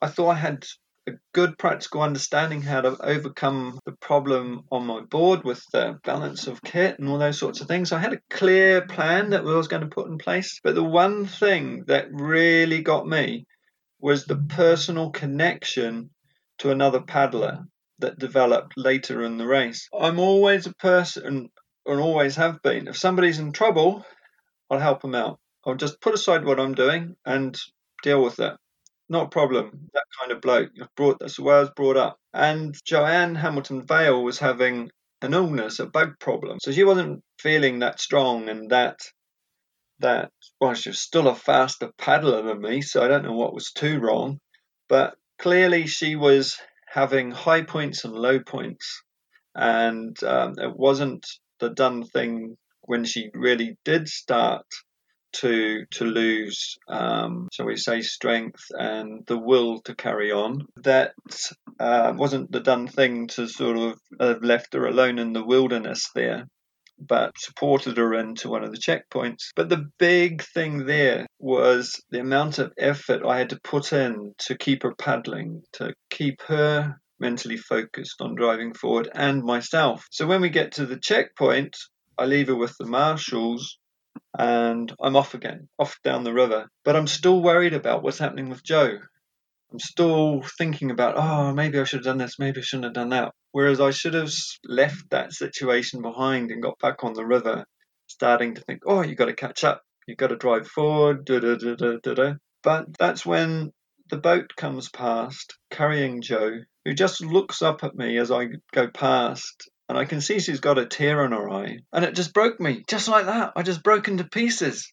I 0.00 0.08
thought 0.08 0.30
I 0.30 0.34
had 0.34 0.64
a 1.08 1.12
good 1.34 1.58
practical 1.58 2.00
understanding 2.00 2.62
how 2.62 2.80
to 2.80 2.96
overcome 3.00 3.78
the 3.84 3.92
problem 4.00 4.62
on 4.70 4.86
my 4.86 5.00
board 5.00 5.44
with 5.44 5.62
the 5.72 5.98
balance 6.04 6.46
of 6.46 6.62
kit 6.62 6.98
and 6.98 7.08
all 7.08 7.18
those 7.18 7.38
sorts 7.38 7.60
of 7.60 7.66
things. 7.66 7.92
I 7.92 7.98
had 7.98 8.12
a 8.12 8.20
clear 8.30 8.86
plan 8.86 9.30
that 9.30 9.40
I 9.40 9.44
was 9.44 9.68
going 9.68 9.82
to 9.82 9.88
put 9.88 10.08
in 10.08 10.18
place. 10.18 10.60
But 10.62 10.74
the 10.74 10.84
one 10.84 11.26
thing 11.26 11.84
that 11.88 12.06
really 12.12 12.82
got 12.82 13.06
me 13.06 13.46
was 14.00 14.24
the 14.24 14.36
personal 14.36 15.10
connection 15.10 16.10
to 16.58 16.70
another 16.70 17.00
paddler. 17.00 17.64
That 17.98 18.18
developed 18.18 18.74
later 18.76 19.22
in 19.22 19.38
the 19.38 19.46
race. 19.46 19.88
I'm 19.98 20.18
always 20.18 20.66
a 20.66 20.74
person, 20.74 21.50
and 21.86 22.00
always 22.00 22.36
have 22.36 22.62
been. 22.62 22.88
If 22.88 22.96
somebody's 22.96 23.38
in 23.38 23.52
trouble, 23.52 24.04
I'll 24.70 24.78
help 24.78 25.02
them 25.02 25.14
out. 25.14 25.38
I'll 25.64 25.74
just 25.74 26.00
put 26.00 26.14
aside 26.14 26.44
what 26.44 26.58
I'm 26.58 26.74
doing 26.74 27.16
and 27.24 27.56
deal 28.02 28.22
with 28.22 28.40
it. 28.40 28.54
Not 29.08 29.26
a 29.26 29.30
problem. 29.30 29.88
That 29.92 30.04
kind 30.18 30.32
of 30.32 30.40
bloke. 30.40 30.70
I've 30.80 30.94
brought 30.96 31.18
that's 31.20 31.36
the 31.36 31.42
way 31.42 31.56
I 31.56 31.60
was 31.60 31.70
brought 31.76 31.96
up. 31.96 32.16
And 32.32 32.74
Joanne 32.84 33.34
Hamilton 33.34 33.86
Vale 33.86 34.22
was 34.22 34.38
having 34.38 34.90
an 35.20 35.34
illness, 35.34 35.78
a 35.78 35.86
bug 35.86 36.14
problem. 36.18 36.58
So 36.60 36.72
she 36.72 36.84
wasn't 36.84 37.22
feeling 37.38 37.80
that 37.80 38.00
strong 38.00 38.48
and 38.48 38.70
that 38.70 38.98
that 40.00 40.30
well, 40.60 40.74
she 40.74 40.88
was 40.88 41.00
still 41.00 41.28
a 41.28 41.34
faster 41.34 41.90
paddler 41.98 42.42
than 42.42 42.60
me, 42.60 42.80
so 42.82 43.04
I 43.04 43.08
don't 43.08 43.24
know 43.24 43.36
what 43.36 43.54
was 43.54 43.72
too 43.72 44.00
wrong. 44.00 44.38
But 44.88 45.14
clearly 45.38 45.86
she 45.86 46.16
was 46.16 46.58
having 46.92 47.30
high 47.30 47.62
points 47.62 48.04
and 48.04 48.12
low 48.12 48.38
points. 48.38 49.02
And 49.54 50.16
um, 50.24 50.54
it 50.58 50.76
wasn't 50.76 51.26
the 51.58 51.70
done 51.70 52.04
thing 52.04 52.56
when 52.82 53.04
she 53.04 53.30
really 53.34 53.76
did 53.84 54.08
start 54.08 54.66
to 55.32 55.86
to 55.92 56.04
lose, 56.04 56.76
um, 56.88 57.48
shall 57.52 57.66
we 57.66 57.76
say, 57.76 58.02
strength 58.02 58.64
and 58.70 59.24
the 59.26 59.38
will 59.38 59.80
to 59.82 59.94
carry 59.94 60.30
on. 60.30 60.66
That 60.84 61.12
uh, 61.80 62.12
wasn't 62.14 62.52
the 62.52 62.60
done 62.60 62.88
thing 62.88 63.28
to 63.28 63.48
sort 63.48 63.78
of 63.78 63.98
have 64.20 64.42
left 64.42 64.74
her 64.74 64.86
alone 64.86 65.18
in 65.18 65.32
the 65.32 65.44
wilderness 65.44 66.10
there, 66.14 66.46
but 67.06 67.38
supported 67.38 67.96
her 67.96 68.14
into 68.14 68.48
one 68.48 68.64
of 68.64 68.70
the 68.70 68.78
checkpoints. 68.78 69.50
But 69.56 69.68
the 69.68 69.86
big 69.98 70.42
thing 70.42 70.86
there 70.86 71.26
was 71.38 72.00
the 72.10 72.20
amount 72.20 72.58
of 72.58 72.72
effort 72.78 73.22
I 73.24 73.38
had 73.38 73.50
to 73.50 73.60
put 73.62 73.92
in 73.92 74.34
to 74.46 74.56
keep 74.56 74.82
her 74.82 74.94
paddling, 74.94 75.62
to 75.74 75.94
keep 76.10 76.42
her 76.42 76.96
mentally 77.18 77.56
focused 77.56 78.20
on 78.20 78.34
driving 78.34 78.74
forward 78.74 79.08
and 79.14 79.42
myself. 79.42 80.06
So 80.10 80.26
when 80.26 80.40
we 80.40 80.50
get 80.50 80.72
to 80.72 80.86
the 80.86 80.98
checkpoint, 80.98 81.76
I 82.18 82.26
leave 82.26 82.48
her 82.48 82.56
with 82.56 82.76
the 82.78 82.86
marshals 82.86 83.78
and 84.38 84.92
I'm 85.00 85.16
off 85.16 85.34
again, 85.34 85.68
off 85.78 85.98
down 86.02 86.24
the 86.24 86.32
river. 86.32 86.68
But 86.84 86.96
I'm 86.96 87.06
still 87.06 87.40
worried 87.42 87.74
about 87.74 88.02
what's 88.02 88.18
happening 88.18 88.48
with 88.48 88.64
Joe. 88.64 88.98
I'm 89.72 89.78
still 89.78 90.42
thinking 90.58 90.90
about, 90.90 91.16
oh, 91.16 91.54
maybe 91.54 91.78
I 91.78 91.84
should 91.84 92.00
have 92.00 92.04
done 92.04 92.18
this, 92.18 92.38
maybe 92.38 92.60
I 92.60 92.62
shouldn't 92.62 92.84
have 92.84 92.92
done 92.94 93.08
that. 93.10 93.32
Whereas 93.52 93.80
I 93.80 93.90
should 93.90 94.14
have 94.14 94.30
left 94.64 95.10
that 95.10 95.32
situation 95.32 96.02
behind 96.02 96.50
and 96.50 96.62
got 96.62 96.78
back 96.78 97.04
on 97.04 97.14
the 97.14 97.24
river, 97.24 97.64
starting 98.06 98.54
to 98.54 98.60
think, 98.60 98.82
oh, 98.86 99.02
you 99.02 99.14
got 99.14 99.26
to 99.26 99.34
catch 99.34 99.64
up, 99.64 99.82
you 100.06 100.14
got 100.14 100.28
to 100.28 100.36
drive 100.36 100.68
forward, 100.68 101.24
da 101.24 101.38
da 101.40 101.56
da 101.56 101.74
da 101.74 101.96
da 102.02 102.14
da. 102.14 102.32
But 102.62 102.98
that's 102.98 103.24
when 103.24 103.72
the 104.10 104.18
boat 104.18 104.52
comes 104.56 104.90
past 104.90 105.56
carrying 105.70 106.20
Joe, 106.20 106.58
who 106.84 106.92
just 106.92 107.22
looks 107.22 107.62
up 107.62 107.82
at 107.82 107.94
me 107.94 108.18
as 108.18 108.30
I 108.30 108.48
go 108.72 108.88
past 108.88 109.70
and 109.88 109.98
I 109.98 110.04
can 110.04 110.20
see 110.20 110.38
she's 110.38 110.60
got 110.60 110.78
a 110.78 110.86
tear 110.86 111.24
in 111.24 111.32
her 111.32 111.50
eye. 111.50 111.78
And 111.92 112.04
it 112.04 112.14
just 112.14 112.34
broke 112.34 112.60
me, 112.60 112.84
just 112.88 113.08
like 113.08 113.26
that. 113.26 113.52
I 113.56 113.62
just 113.62 113.82
broke 113.82 114.08
into 114.08 114.24
pieces. 114.24 114.92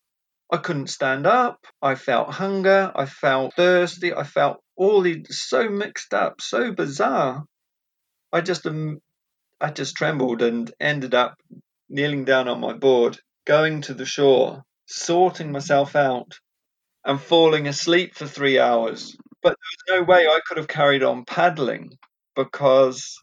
I 0.51 0.57
couldn't 0.57 0.87
stand 0.87 1.27
up. 1.27 1.59
I 1.81 1.95
felt 1.95 2.33
hunger. 2.33 2.91
I 2.95 3.05
felt 3.05 3.53
thirsty. 3.55 4.13
I 4.13 4.23
felt 4.23 4.57
all 4.79 5.05
so 5.29 5.69
mixed 5.69 6.13
up, 6.13 6.41
so 6.41 6.71
bizarre. 6.71 7.43
I 8.31 8.41
just 8.41 8.65
um, 8.65 8.99
I 9.59 9.71
just 9.71 9.95
trembled 9.95 10.41
and 10.41 10.71
ended 10.79 11.13
up 11.13 11.35
kneeling 11.89 12.23
down 12.23 12.47
on 12.47 12.61
my 12.61 12.73
board, 12.73 13.19
going 13.45 13.81
to 13.81 13.93
the 13.93 14.05
shore, 14.05 14.63
sorting 14.87 15.51
myself 15.51 15.95
out, 15.97 16.39
and 17.03 17.19
falling 17.19 17.67
asleep 17.67 18.15
for 18.15 18.25
three 18.25 18.57
hours. 18.57 19.17
But 19.43 19.57
there 19.87 19.97
was 19.97 20.01
no 20.01 20.05
way 20.13 20.27
I 20.27 20.39
could 20.47 20.57
have 20.57 20.67
carried 20.69 21.03
on 21.03 21.25
paddling 21.25 21.91
because 22.35 23.17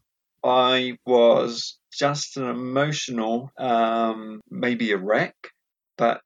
I 0.45 0.99
was 1.07 1.79
just 1.91 2.37
an 2.37 2.45
emotional, 2.45 3.51
um, 3.59 4.43
maybe 4.51 4.93
a 4.93 4.99
wreck, 4.99 5.37
but 5.97 6.21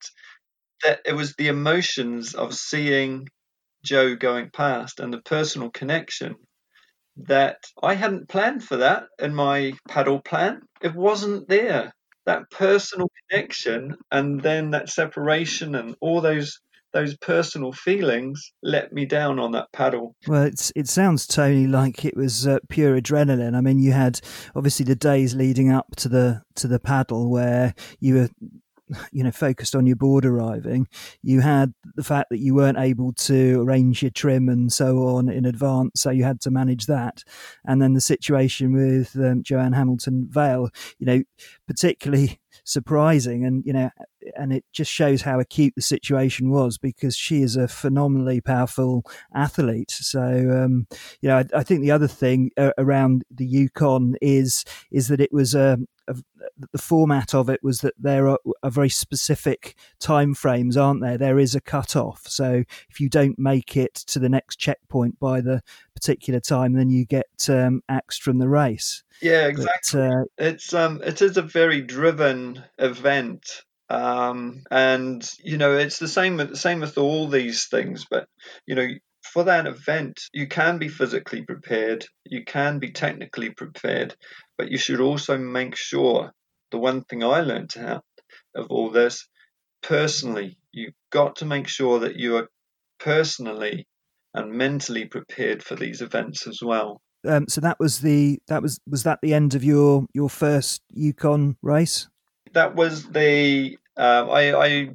that 0.83 0.99
it 1.05 1.13
was 1.13 1.35
the 1.35 1.47
emotions 1.47 2.33
of 2.35 2.53
seeing 2.53 3.27
Joe 3.83 4.15
going 4.15 4.49
past 4.51 4.99
and 4.99 5.13
the 5.13 5.21
personal 5.21 5.69
connection 5.69 6.35
that 7.17 7.57
I 7.81 7.95
hadn't 7.95 8.29
planned 8.29 8.63
for 8.63 8.77
that 8.77 9.03
in 9.19 9.35
my 9.35 9.73
paddle 9.87 10.21
plan. 10.21 10.61
It 10.81 10.95
wasn't 10.95 11.47
there. 11.49 11.93
That 12.25 12.49
personal 12.51 13.09
connection 13.29 13.97
and 14.11 14.41
then 14.41 14.71
that 14.71 14.89
separation 14.89 15.75
and 15.75 15.95
all 16.01 16.21
those 16.21 16.59
those 16.93 17.15
personal 17.17 17.71
feelings 17.71 18.51
let 18.61 18.91
me 18.91 19.05
down 19.05 19.39
on 19.39 19.53
that 19.53 19.71
paddle. 19.71 20.15
Well, 20.27 20.43
it's, 20.43 20.73
it 20.75 20.87
sounds, 20.89 21.25
Tony, 21.25 21.67
like 21.67 22.03
it 22.03 22.17
was 22.17 22.45
uh, 22.45 22.59
pure 22.69 22.99
adrenaline. 22.99 23.55
I 23.55 23.61
mean, 23.61 23.79
you 23.79 23.93
had 23.93 24.19
obviously 24.55 24.83
the 24.83 24.95
days 24.95 25.33
leading 25.33 25.71
up 25.71 25.95
to 25.97 26.09
the 26.09 26.41
to 26.55 26.67
the 26.67 26.79
paddle 26.79 27.29
where 27.29 27.73
you 27.99 28.15
were 28.15 28.29
you 29.11 29.23
know 29.23 29.31
focused 29.31 29.75
on 29.75 29.85
your 29.85 29.95
board 29.95 30.25
arriving 30.25 30.87
you 31.21 31.41
had 31.41 31.73
the 31.95 32.03
fact 32.03 32.29
that 32.29 32.39
you 32.39 32.53
weren't 32.53 32.77
able 32.77 33.13
to 33.13 33.61
arrange 33.61 34.01
your 34.01 34.11
trim 34.11 34.49
and 34.49 34.71
so 34.71 35.07
on 35.07 35.29
in 35.29 35.45
advance 35.45 36.01
so 36.01 36.09
you 36.09 36.23
had 36.23 36.41
to 36.41 36.51
manage 36.51 36.85
that. 36.85 37.23
And 37.65 37.81
then 37.81 37.93
the 37.93 38.01
situation 38.01 38.73
with 38.73 39.15
um, 39.15 39.43
joanne 39.43 39.73
hamilton 39.73 40.27
vale 40.29 40.69
you 40.99 41.05
know 41.05 41.23
particularly 41.67 42.39
surprising 42.63 43.45
and 43.45 43.63
you 43.65 43.73
know 43.73 43.89
and 44.35 44.53
it 44.53 44.65
just 44.71 44.91
shows 44.91 45.21
how 45.21 45.39
acute 45.39 45.73
the 45.75 45.81
situation 45.81 46.49
was 46.49 46.77
because 46.77 47.15
she 47.15 47.41
is 47.41 47.55
a 47.55 47.67
phenomenally 47.67 48.41
powerful 48.41 49.03
athlete. 49.33 49.91
So 49.91 50.21
um, 50.21 50.87
you 51.21 51.29
know 51.29 51.37
I, 51.37 51.45
I, 51.55 51.63
think 51.63 51.81
the 51.81 51.91
other 51.91 52.07
thing 52.07 52.51
uh, 52.57 52.71
around 52.77 53.23
the 53.29 53.45
yukon 53.45 54.15
is 54.21 54.65
is 54.91 55.07
that 55.07 55.21
it 55.21 55.31
was 55.31 55.55
a, 55.55 55.77
a 56.07 56.15
the 56.71 56.77
format 56.77 57.33
of 57.33 57.49
it 57.49 57.61
was 57.63 57.81
that 57.81 57.93
there 57.97 58.27
are, 58.27 58.39
are 58.63 58.71
very 58.71 58.89
specific 58.89 59.75
time 59.99 60.33
frames 60.33 60.77
aren't 60.77 61.01
there? 61.01 61.17
There 61.17 61.39
is 61.39 61.55
a 61.55 61.61
cut 61.61 61.95
off 61.95 62.27
so 62.27 62.63
if 62.89 62.99
you 62.99 63.09
don't 63.09 63.39
make 63.39 63.77
it 63.77 63.95
to 63.95 64.19
the 64.19 64.29
next 64.29 64.57
checkpoint 64.57 65.19
by 65.19 65.41
the 65.41 65.61
particular 65.95 66.39
time 66.39 66.73
then 66.73 66.89
you 66.89 67.05
get 67.05 67.49
um, 67.49 67.81
axed 67.89 68.21
from 68.21 68.39
the 68.39 68.49
race. 68.49 69.03
Yeah, 69.21 69.47
exactly. 69.47 70.01
But, 70.01 70.11
uh, 70.13 70.23
it's 70.37 70.73
um, 70.73 71.01
it 71.03 71.21
is 71.21 71.37
a 71.37 71.41
very 71.43 71.81
driven 71.81 72.63
event, 72.79 73.63
um, 73.91 74.63
and 74.71 75.29
you 75.43 75.57
know 75.57 75.75
it's 75.77 75.99
the 75.99 76.07
same 76.07 76.37
with 76.37 76.55
same 76.55 76.79
with 76.79 76.97
all 76.97 77.27
these 77.27 77.67
things. 77.67 78.05
But 78.09 78.25
you 78.65 78.75
know, 78.75 78.87
for 79.21 79.43
that 79.43 79.67
event, 79.67 80.21
you 80.33 80.47
can 80.47 80.77
be 80.77 80.87
physically 80.87 81.43
prepared, 81.43 82.05
you 82.25 82.45
can 82.45 82.79
be 82.79 82.91
technically 82.91 83.49
prepared, 83.49 84.15
but 84.57 84.71
you 84.71 84.77
should 84.77 85.01
also 85.01 85.37
make 85.37 85.75
sure. 85.75 86.31
The 86.71 86.77
one 86.77 87.03
thing 87.03 87.21
I 87.21 87.41
learned 87.41 87.73
out 87.77 88.05
of 88.55 88.67
all 88.69 88.91
this, 88.91 89.27
personally, 89.83 90.57
you've 90.71 90.93
got 91.11 91.35
to 91.37 91.45
make 91.45 91.67
sure 91.67 91.99
that 91.99 92.15
you 92.15 92.37
are 92.37 92.47
personally 92.97 93.87
and 94.33 94.53
mentally 94.53 95.03
prepared 95.03 95.61
for 95.61 95.75
these 95.75 96.01
events 96.01 96.47
as 96.47 96.59
well. 96.63 97.01
Um, 97.27 97.45
so 97.49 97.59
that 97.59 97.77
was 97.77 97.99
the 97.99 98.39
that 98.47 98.61
was 98.61 98.79
was 98.87 99.03
that 99.03 99.19
the 99.21 99.33
end 99.33 99.53
of 99.53 99.65
your 99.65 100.05
your 100.13 100.29
first 100.29 100.81
Yukon 100.93 101.57
race? 101.61 102.07
That 102.53 102.75
was 102.75 103.03
the 103.09 103.77
uh, 103.97 104.27
I, 104.29 104.65
I 104.65 104.89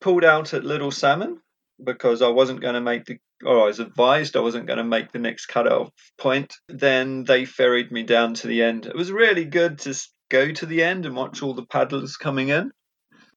pulled 0.00 0.24
out 0.24 0.54
at 0.54 0.64
Little 0.64 0.90
Salmon 0.90 1.40
because 1.82 2.22
I 2.22 2.28
wasn't 2.28 2.60
going 2.60 2.74
to 2.74 2.80
make 2.80 3.06
the 3.06 3.18
or 3.42 3.62
I 3.62 3.64
was 3.64 3.80
advised 3.80 4.36
I 4.36 4.40
wasn't 4.40 4.66
going 4.66 4.76
to 4.76 4.84
make 4.84 5.12
the 5.12 5.18
next 5.18 5.46
cutoff 5.46 5.88
point. 6.18 6.54
Then 6.68 7.24
they 7.24 7.46
ferried 7.46 7.90
me 7.90 8.02
down 8.02 8.34
to 8.34 8.46
the 8.46 8.62
end. 8.62 8.84
It 8.84 8.94
was 8.94 9.10
really 9.10 9.46
good 9.46 9.78
to 9.80 9.94
go 10.28 10.52
to 10.52 10.66
the 10.66 10.82
end 10.82 11.06
and 11.06 11.16
watch 11.16 11.42
all 11.42 11.54
the 11.54 11.64
paddlers 11.64 12.18
coming 12.18 12.50
in. 12.50 12.70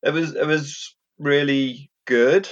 It 0.04 0.12
was 0.12 0.36
it 0.36 0.46
was 0.46 0.96
really 1.20 1.90
good 2.06 2.50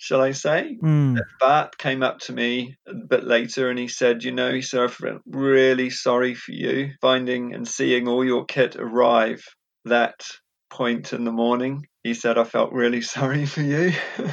shall 0.00 0.22
I 0.22 0.32
say. 0.32 0.78
Mm. 0.82 1.18
Bart 1.38 1.76
came 1.76 2.02
up 2.02 2.20
to 2.20 2.32
me 2.32 2.74
a 2.88 2.94
bit 2.94 3.24
later 3.24 3.68
and 3.68 3.78
he 3.78 3.86
said, 3.86 4.24
You 4.24 4.32
know, 4.32 4.50
he 4.50 4.62
said, 4.62 4.90
I'm 5.02 5.20
really 5.26 5.90
sorry 5.90 6.34
for 6.34 6.52
you 6.52 6.92
finding 7.02 7.54
and 7.54 7.68
seeing 7.68 8.08
all 8.08 8.24
your 8.24 8.46
kit 8.46 8.76
arrive 8.76 9.44
that 9.84 10.22
point 10.70 11.12
in 11.12 11.24
the 11.24 11.32
morning. 11.32 11.86
He 12.02 12.14
said, 12.14 12.38
I 12.38 12.44
felt 12.44 12.72
really 12.72 13.00
sorry 13.16 13.46
for 13.46 13.62
you. 13.62 13.92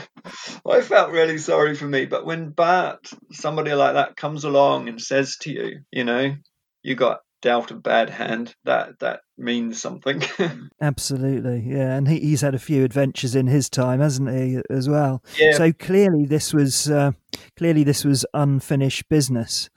I 0.65 0.81
felt 0.81 1.11
really 1.11 1.37
sorry 1.37 1.75
for 1.75 1.85
me. 1.85 2.05
But 2.05 2.25
when 2.25 2.49
Bart, 2.49 3.09
somebody 3.31 3.73
like 3.73 3.93
that, 3.93 4.15
comes 4.15 4.43
along 4.43 4.89
and 4.89 5.01
says 5.01 5.37
to 5.41 5.51
you, 5.51 5.81
you 5.91 6.03
know, 6.03 6.35
you 6.83 6.95
got 6.95 7.21
dealt 7.41 7.71
a 7.71 7.75
bad 7.75 8.09
hand, 8.09 8.55
that 8.65 8.99
that 8.99 9.21
means 9.37 9.81
something. 9.81 10.21
Absolutely, 10.81 11.63
yeah. 11.65 11.95
And 11.95 12.07
he, 12.07 12.19
he's 12.19 12.41
had 12.41 12.55
a 12.55 12.59
few 12.59 12.83
adventures 12.83 13.35
in 13.35 13.47
his 13.47 13.69
time, 13.69 13.99
hasn't 13.99 14.29
he, 14.29 14.59
as 14.69 14.89
well? 14.89 15.23
Yeah. 15.37 15.53
So 15.53 15.71
clearly, 15.71 16.25
this 16.25 16.53
was 16.53 16.89
uh, 16.89 17.11
clearly 17.55 17.83
this 17.83 18.03
was 18.03 18.25
unfinished 18.33 19.07
business. 19.09 19.69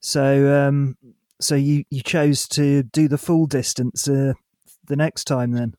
So 0.00 0.68
um, 0.68 0.96
so 1.40 1.54
you 1.54 1.84
you 1.90 2.02
chose 2.02 2.46
to 2.48 2.82
do 2.82 3.08
the 3.08 3.18
full 3.18 3.46
distance 3.46 4.08
uh, 4.08 4.34
the 4.86 4.96
next 4.96 5.24
time, 5.24 5.52
then? 5.52 5.74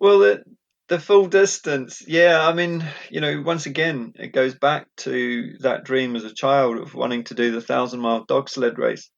Well, 0.00 0.38
the 0.88 0.98
full 0.98 1.26
distance, 1.26 2.02
yeah. 2.06 2.46
I 2.46 2.52
mean, 2.52 2.84
you 3.10 3.20
know, 3.20 3.42
once 3.44 3.66
again, 3.66 4.12
it 4.16 4.32
goes 4.32 4.54
back 4.54 4.86
to 4.98 5.56
that 5.60 5.84
dream 5.84 6.16
as 6.16 6.24
a 6.24 6.34
child 6.34 6.78
of 6.78 6.94
wanting 6.94 7.24
to 7.24 7.34
do 7.34 7.50
the 7.52 7.60
thousand 7.60 8.00
mile 8.00 8.24
dog 8.24 8.48
sled 8.48 8.78
race 8.78 9.10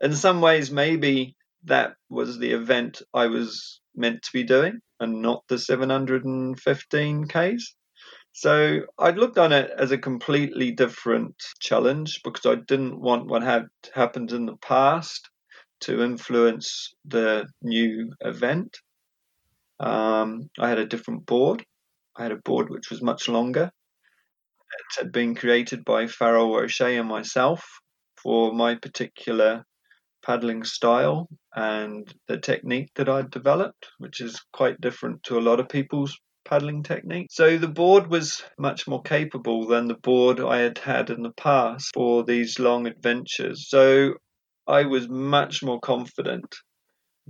in 0.00 0.14
some 0.14 0.40
ways, 0.40 0.70
maybe 0.70 1.36
that 1.64 1.92
was 2.08 2.38
the 2.38 2.52
event 2.52 3.02
I 3.12 3.26
was 3.26 3.80
meant 3.94 4.22
to 4.22 4.30
be 4.32 4.44
doing 4.44 4.80
and 4.98 5.22
not 5.22 5.44
the 5.48 5.58
715 5.58 7.28
Ks. 7.28 7.74
So 8.32 8.80
I'd 8.98 9.18
looked 9.18 9.38
on 9.38 9.52
it 9.52 9.70
as 9.76 9.90
a 9.90 9.98
completely 9.98 10.70
different 10.70 11.34
challenge 11.60 12.20
because 12.24 12.46
I 12.46 12.54
didn't 12.54 13.00
want 13.00 13.26
what 13.26 13.42
had 13.42 13.66
happened 13.94 14.32
in 14.32 14.46
the 14.46 14.56
past 14.56 15.28
to 15.80 16.02
influence 16.02 16.94
the 17.04 17.46
new 17.62 18.12
event. 18.20 18.78
Um, 19.80 20.50
I 20.58 20.68
had 20.68 20.78
a 20.78 20.86
different 20.86 21.26
board. 21.26 21.64
I 22.16 22.24
had 22.24 22.32
a 22.32 22.40
board 22.44 22.70
which 22.70 22.90
was 22.90 23.02
much 23.02 23.28
longer. 23.28 23.70
It 24.78 25.00
had 25.02 25.12
been 25.12 25.34
created 25.34 25.84
by 25.84 26.06
Farrell 26.06 26.54
O'Shea 26.54 26.96
and 26.96 27.08
myself 27.08 27.66
for 28.22 28.52
my 28.52 28.74
particular 28.76 29.64
paddling 30.22 30.64
style 30.64 31.28
and 31.54 32.12
the 32.28 32.38
technique 32.38 32.90
that 32.94 33.08
I'd 33.08 33.30
developed, 33.30 33.88
which 33.98 34.20
is 34.20 34.40
quite 34.52 34.80
different 34.80 35.22
to 35.24 35.38
a 35.38 35.40
lot 35.40 35.60
of 35.60 35.68
people's 35.68 36.16
paddling 36.44 36.82
technique. 36.82 37.28
So 37.30 37.56
the 37.56 37.68
board 37.68 38.10
was 38.10 38.42
much 38.58 38.86
more 38.86 39.02
capable 39.02 39.66
than 39.66 39.88
the 39.88 39.94
board 39.94 40.40
I 40.40 40.58
had 40.58 40.78
had 40.78 41.10
in 41.10 41.22
the 41.22 41.32
past 41.32 41.90
for 41.94 42.22
these 42.24 42.58
long 42.58 42.86
adventures. 42.86 43.68
So 43.68 44.14
I 44.66 44.84
was 44.84 45.08
much 45.08 45.62
more 45.62 45.80
confident. 45.80 46.54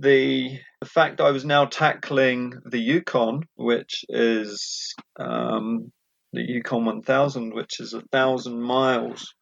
The, 0.01 0.59
the 0.79 0.87
fact 0.87 1.21
I 1.21 1.29
was 1.29 1.45
now 1.45 1.65
tackling 1.65 2.53
the 2.65 2.79
Yukon, 2.79 3.43
which 3.53 4.03
is 4.09 4.95
um, 5.19 5.91
the 6.33 6.41
Yukon 6.41 6.85
1000, 6.85 7.53
which 7.53 7.79
is 7.79 7.93
a 7.93 8.01
thousand 8.11 8.59
miles 8.59 9.35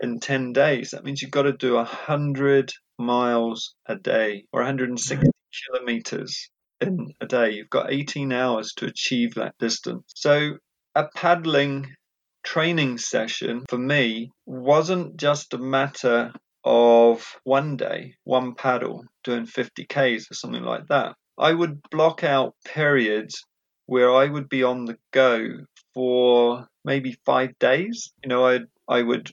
in 0.00 0.18
10 0.18 0.52
days. 0.52 0.90
That 0.90 1.04
means 1.04 1.22
you've 1.22 1.30
got 1.30 1.42
to 1.42 1.52
do 1.52 1.74
100 1.74 2.72
miles 2.98 3.76
a 3.86 3.94
day 3.94 4.46
or 4.52 4.62
160 4.62 5.28
kilometers 5.64 6.50
in 6.80 7.12
a 7.20 7.26
day. 7.26 7.52
You've 7.52 7.70
got 7.70 7.92
18 7.92 8.32
hours 8.32 8.72
to 8.78 8.86
achieve 8.86 9.34
that 9.34 9.54
distance. 9.60 10.10
So, 10.16 10.58
a 10.96 11.04
paddling 11.14 11.94
training 12.42 12.98
session 12.98 13.64
for 13.68 13.78
me 13.78 14.32
wasn't 14.44 15.18
just 15.18 15.54
a 15.54 15.58
matter 15.58 16.32
of 16.64 17.36
one 17.44 17.76
day, 17.76 18.14
one 18.24 18.54
paddle, 18.54 19.04
doing 19.22 19.46
50 19.46 19.84
Ks 19.84 20.30
or 20.30 20.34
something 20.34 20.62
like 20.62 20.86
that. 20.88 21.14
I 21.38 21.52
would 21.52 21.80
block 21.90 22.24
out 22.24 22.54
periods 22.64 23.44
where 23.86 24.14
I 24.14 24.26
would 24.26 24.48
be 24.48 24.62
on 24.62 24.84
the 24.86 24.96
go 25.12 25.46
for 25.92 26.66
maybe 26.84 27.16
five 27.26 27.58
days. 27.58 28.12
You 28.22 28.28
know, 28.28 28.46
I 28.46 28.60
I 28.88 29.02
would 29.02 29.30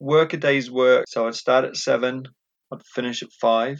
work 0.00 0.32
a 0.32 0.36
day's 0.36 0.70
work. 0.70 1.06
So 1.08 1.26
I'd 1.26 1.34
start 1.34 1.64
at 1.64 1.76
seven, 1.76 2.24
I'd 2.72 2.84
finish 2.94 3.22
at 3.22 3.32
five. 3.40 3.78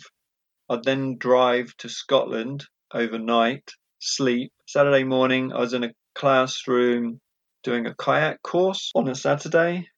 I'd 0.71 0.85
then 0.85 1.19
drive 1.19 1.77
to 1.79 1.89
Scotland 1.89 2.65
overnight, 2.93 3.71
sleep. 3.99 4.53
Saturday 4.67 5.05
morning, 5.05 5.53
I 5.53 5.61
was 5.61 5.75
in 5.75 5.85
a 5.85 5.93
classroom 6.15 7.21
doing 7.63 7.87
a 7.87 7.95
kayak 7.95 8.43
course 8.43 8.91
on 8.95 9.09
a 9.09 9.15
Saturday. 9.15 9.89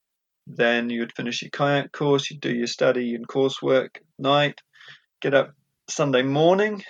Then 0.46 0.90
you 0.90 1.00
would 1.00 1.14
finish 1.16 1.42
your 1.42 1.50
kayak 1.50 1.92
course, 1.92 2.30
you'd 2.30 2.40
do 2.40 2.54
your 2.54 2.66
study 2.66 3.14
and 3.14 3.26
coursework 3.26 3.96
night, 4.18 4.60
get 5.20 5.34
up 5.34 5.52
Sunday 5.88 6.22
morning, 6.22 6.82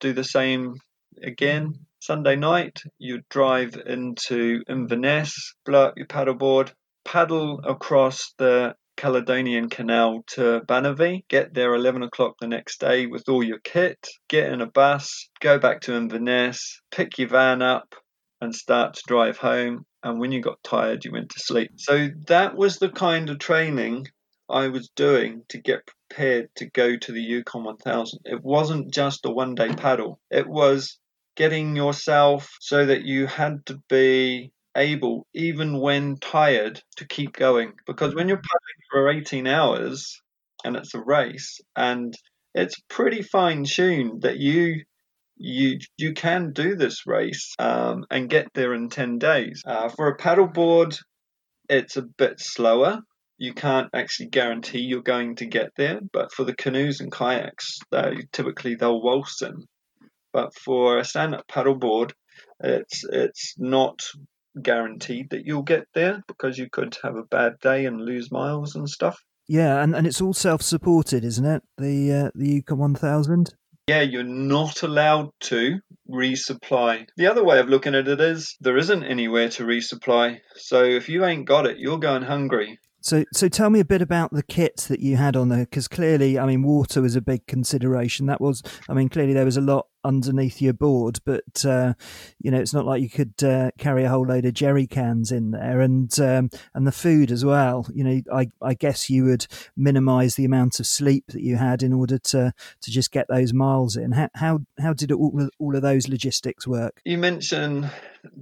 do 0.00 0.12
the 0.12 0.24
same 0.24 0.74
again. 1.22 1.74
Sunday 2.00 2.36
night, 2.36 2.82
you'd 2.98 3.28
drive 3.28 3.76
into 3.86 4.62
Inverness, 4.68 5.54
blow 5.64 5.86
up 5.86 5.94
your 5.96 6.06
paddleboard, 6.06 6.72
paddle 7.04 7.60
across 7.64 8.34
the 8.38 8.74
Caledonian 8.96 9.68
Canal 9.68 10.22
to 10.28 10.60
Banavie, 10.66 11.24
get 11.28 11.54
there 11.54 11.74
11 11.74 12.02
o'clock 12.02 12.34
the 12.40 12.46
next 12.46 12.80
day 12.80 13.06
with 13.06 13.28
all 13.28 13.42
your 13.42 13.58
kit, 13.60 14.06
get 14.28 14.52
in 14.52 14.60
a 14.60 14.66
bus, 14.66 15.28
go 15.40 15.58
back 15.58 15.80
to 15.82 15.94
Inverness, 15.94 16.80
pick 16.90 17.18
your 17.18 17.28
van 17.28 17.62
up, 17.62 17.94
and 18.40 18.54
start 18.54 18.94
to 18.94 19.02
drive 19.06 19.38
home. 19.38 19.84
And 20.02 20.18
when 20.18 20.32
you 20.32 20.40
got 20.40 20.62
tired, 20.62 21.04
you 21.04 21.12
went 21.12 21.30
to 21.30 21.38
sleep. 21.38 21.72
So 21.76 22.08
that 22.26 22.56
was 22.56 22.78
the 22.78 22.90
kind 22.90 23.30
of 23.30 23.38
training 23.38 24.08
I 24.50 24.68
was 24.68 24.90
doing 24.96 25.42
to 25.48 25.58
get 25.58 25.86
prepared 25.86 26.48
to 26.56 26.66
go 26.66 26.96
to 26.96 27.12
the 27.12 27.22
Yukon 27.22 27.64
1000. 27.64 28.20
It 28.24 28.42
wasn't 28.42 28.92
just 28.92 29.24
a 29.24 29.30
one 29.30 29.54
day 29.54 29.68
paddle, 29.68 30.20
it 30.30 30.46
was 30.46 30.98
getting 31.36 31.76
yourself 31.76 32.50
so 32.60 32.84
that 32.84 33.04
you 33.04 33.26
had 33.26 33.64
to 33.66 33.80
be 33.88 34.52
able, 34.76 35.26
even 35.34 35.80
when 35.80 36.16
tired, 36.16 36.82
to 36.96 37.06
keep 37.06 37.32
going. 37.32 37.72
Because 37.86 38.14
when 38.14 38.28
you're 38.28 38.36
paddling 38.36 38.82
for 38.90 39.10
18 39.10 39.46
hours 39.46 40.20
and 40.64 40.76
it's 40.76 40.94
a 40.94 41.00
race, 41.00 41.60
and 41.76 42.14
it's 42.54 42.78
pretty 42.88 43.22
fine 43.22 43.64
tuned 43.64 44.22
that 44.22 44.38
you 44.38 44.84
you 45.42 45.78
you 45.98 46.14
can 46.14 46.52
do 46.52 46.76
this 46.76 47.04
race 47.06 47.52
um, 47.58 48.04
and 48.10 48.30
get 48.30 48.46
there 48.54 48.74
in 48.74 48.88
10 48.88 49.18
days. 49.18 49.62
Uh, 49.66 49.88
for 49.88 50.06
a 50.08 50.16
paddleboard, 50.16 50.96
it's 51.68 51.96
a 51.96 52.02
bit 52.02 52.38
slower. 52.38 53.00
You 53.38 53.52
can't 53.52 53.88
actually 53.92 54.28
guarantee 54.28 54.80
you're 54.80 55.02
going 55.02 55.34
to 55.36 55.46
get 55.46 55.70
there, 55.76 56.00
but 56.12 56.32
for 56.32 56.44
the 56.44 56.54
canoes 56.54 57.00
and 57.00 57.10
kayaks, 57.10 57.78
they 57.90 58.18
typically 58.30 58.76
they'll 58.76 59.02
waltz 59.02 59.42
in. 59.42 59.64
But 60.32 60.54
for 60.54 60.98
a 60.98 61.04
stand-up 61.04 61.46
paddleboard, 61.48 62.12
it's 62.60 63.02
it's 63.10 63.54
not 63.58 64.00
guaranteed 64.62 65.30
that 65.30 65.44
you'll 65.44 65.62
get 65.62 65.86
there 65.92 66.22
because 66.28 66.56
you 66.56 66.68
could 66.70 66.96
have 67.02 67.16
a 67.16 67.24
bad 67.24 67.54
day 67.60 67.84
and 67.86 68.00
lose 68.00 68.30
miles 68.30 68.76
and 68.76 68.88
stuff. 68.88 69.18
Yeah, 69.48 69.82
and, 69.82 69.96
and 69.96 70.06
it's 70.06 70.20
all 70.20 70.34
self-supported, 70.34 71.24
isn't 71.24 71.44
it? 71.44 71.62
The 71.78 72.12
uh, 72.12 72.30
the 72.36 72.48
Yukon 72.48 72.78
1000. 72.78 73.54
Yeah, 73.88 74.02
you're 74.02 74.22
not 74.22 74.84
allowed 74.84 75.30
to 75.40 75.80
resupply. 76.08 77.06
The 77.16 77.26
other 77.26 77.42
way 77.42 77.58
of 77.58 77.68
looking 77.68 77.96
at 77.96 78.06
it 78.06 78.20
is 78.20 78.56
there 78.60 78.76
isn't 78.76 79.02
anywhere 79.02 79.48
to 79.50 79.64
resupply. 79.64 80.38
So 80.54 80.84
if 80.84 81.08
you 81.08 81.24
ain't 81.24 81.48
got 81.48 81.66
it, 81.66 81.78
you're 81.78 81.98
going 81.98 82.22
hungry. 82.22 82.78
So, 83.00 83.24
so 83.32 83.48
tell 83.48 83.70
me 83.70 83.80
a 83.80 83.84
bit 83.84 84.00
about 84.00 84.32
the 84.32 84.44
kit 84.44 84.86
that 84.88 85.00
you 85.00 85.16
had 85.16 85.34
on 85.34 85.48
there, 85.48 85.64
because 85.64 85.88
clearly, 85.88 86.38
I 86.38 86.46
mean, 86.46 86.62
water 86.62 87.02
was 87.02 87.16
a 87.16 87.20
big 87.20 87.48
consideration. 87.48 88.26
That 88.26 88.40
was, 88.40 88.62
I 88.88 88.94
mean, 88.94 89.08
clearly 89.08 89.32
there 89.32 89.44
was 89.44 89.56
a 89.56 89.60
lot 89.60 89.88
underneath 90.04 90.60
your 90.60 90.72
board, 90.72 91.20
but 91.24 91.64
uh, 91.64 91.94
you 92.40 92.50
know, 92.50 92.58
it's 92.58 92.74
not 92.74 92.86
like 92.86 93.02
you 93.02 93.08
could 93.08 93.42
uh, 93.42 93.70
carry 93.78 94.04
a 94.04 94.08
whole 94.08 94.26
load 94.26 94.44
of 94.44 94.54
jerry 94.54 94.86
cans 94.86 95.32
in 95.32 95.50
there, 95.50 95.80
and 95.80 96.18
um, 96.20 96.50
and 96.74 96.86
the 96.86 96.92
food 96.92 97.30
as 97.30 97.44
well. 97.44 97.86
You 97.94 98.04
know, 98.04 98.20
I, 98.32 98.50
I 98.60 98.74
guess 98.74 99.08
you 99.10 99.24
would 99.24 99.46
minimise 99.76 100.34
the 100.34 100.44
amount 100.44 100.80
of 100.80 100.86
sleep 100.86 101.24
that 101.28 101.42
you 101.42 101.56
had 101.56 101.82
in 101.82 101.92
order 101.92 102.18
to 102.18 102.52
to 102.80 102.90
just 102.90 103.12
get 103.12 103.26
those 103.28 103.52
miles 103.52 103.96
in. 103.96 104.12
How 104.12 104.28
how, 104.34 104.60
how 104.80 104.92
did 104.92 105.12
all 105.12 105.48
all 105.58 105.76
of 105.76 105.82
those 105.82 106.08
logistics 106.08 106.66
work? 106.66 107.00
You 107.04 107.18
mentioned 107.18 107.90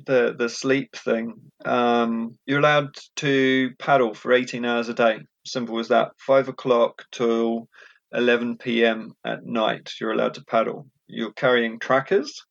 the 0.07 0.35
the 0.37 0.49
sleep 0.49 0.97
thing. 0.97 1.41
Um, 1.65 2.39
you're 2.47 2.61
allowed 2.61 2.97
to 3.17 3.71
paddle 3.79 4.15
for 4.15 4.33
18 4.33 4.65
hours 4.65 4.89
a 4.89 4.95
day. 4.95 5.21
Simple 5.45 5.79
as 5.79 5.89
that. 5.89 6.13
Five 6.19 6.49
o'clock 6.49 7.05
till 7.11 7.69
11 8.13 8.59
p.m. 8.59 9.15
at 9.25 9.45
night, 9.45 9.93
you're 10.01 10.13
allowed 10.13 10.35
to 10.35 10.45
paddle 10.45 10.87
you're 11.11 11.33
carrying 11.33 11.79
trackers. 11.79 12.45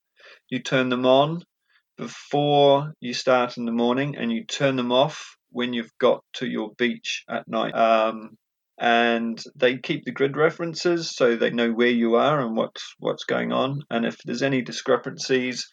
You 0.50 0.60
turn 0.60 0.90
them 0.90 1.06
on 1.06 1.44
before 1.98 2.94
you 3.00 3.14
start 3.14 3.58
in 3.58 3.66
the 3.66 3.72
morning, 3.72 4.16
and 4.18 4.32
you 4.32 4.46
turn 4.46 4.76
them 4.76 4.92
off 4.92 5.38
when 5.52 5.74
you've 5.74 5.98
got 6.00 6.24
to 6.34 6.48
your 6.48 6.72
beach 6.78 7.24
at 7.30 7.48
night. 7.48 7.74
Um, 7.74 8.38
and 8.80 9.42
they 9.56 9.78
keep 9.78 10.06
the 10.06 10.12
grid 10.12 10.38
references 10.38 11.14
so 11.14 11.36
they 11.36 11.50
know 11.50 11.72
where 11.72 11.90
you 11.90 12.16
are 12.16 12.40
and 12.40 12.56
what's 12.56 12.96
what's 13.00 13.26
going 13.26 13.52
on. 13.52 13.84
And 13.90 14.06
if 14.06 14.18
there's 14.24 14.44
any 14.44 14.62
discrepancies, 14.62 15.70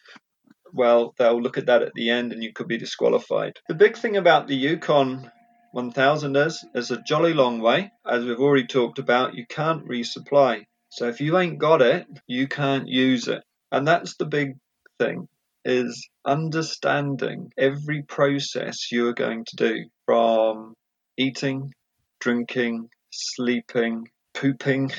well, 0.73 1.15
they'll 1.19 1.41
look 1.41 1.59
at 1.59 1.67
that 1.67 1.83
at 1.83 1.93
the 1.95 2.11
end, 2.11 2.33
and 2.33 2.43
you 2.43 2.53
could 2.53 2.69
be 2.69 2.79
disqualified. 2.79 3.59
The 3.69 3.75
big 3.75 3.97
thing 3.97 4.17
about 4.17 4.49
the 4.49 4.57
Yukon 4.57 5.31
1000 5.73 6.37
is, 6.37 6.65
is 6.75 6.91
a 6.91 7.03
jolly 7.03 7.35
long 7.35 7.61
way. 7.61 7.93
As 8.07 8.25
we've 8.25 8.41
already 8.41 8.67
talked 8.67 8.99
about, 8.99 9.35
you 9.35 9.47
can't 9.47 9.87
resupply. 9.87 10.65
So 10.97 11.09
if 11.09 11.21
you 11.21 11.37
ain't 11.37 11.59
got 11.59 11.83
it, 11.83 12.07
you 12.27 12.49
can't 12.49 12.89
use 12.89 13.29
it. 13.29 13.43
And 13.71 13.87
that's 13.87 14.17
the 14.17 14.25
big 14.25 14.57
thing 14.99 15.29
is 15.63 16.09
understanding 16.25 17.53
every 17.59 18.03
process 18.03 18.91
you're 18.91 19.13
going 19.13 19.45
to 19.45 19.57
do 19.57 19.85
from 20.07 20.73
eating, 21.19 21.71
drinking, 22.19 22.89
sleeping, 23.13 24.09
pooping, 24.33 24.91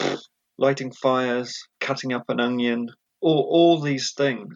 lighting 0.58 0.92
fires, 0.92 1.54
cutting 1.78 2.14
up 2.14 2.24
an 2.30 2.40
onion, 2.40 2.88
all, 3.20 3.46
all 3.50 3.80
these 3.82 4.14
things. 4.16 4.54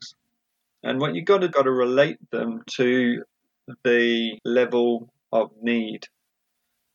And 0.82 0.98
what 1.02 1.14
you've 1.14 1.26
got 1.26 1.42
to 1.42 1.48
got 1.48 1.64
to 1.64 1.70
relate 1.70 2.16
them 2.30 2.62
to 2.76 3.24
the 3.84 4.38
level 4.46 5.12
of 5.30 5.50
need. 5.60 6.06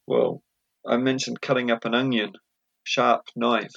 Well, 0.08 0.42
I 0.84 0.98
mentioned 0.98 1.42
cutting 1.42 1.70
up 1.70 1.86
an 1.86 1.94
onion 1.94 2.32
sharp 2.88 3.24
knife, 3.36 3.74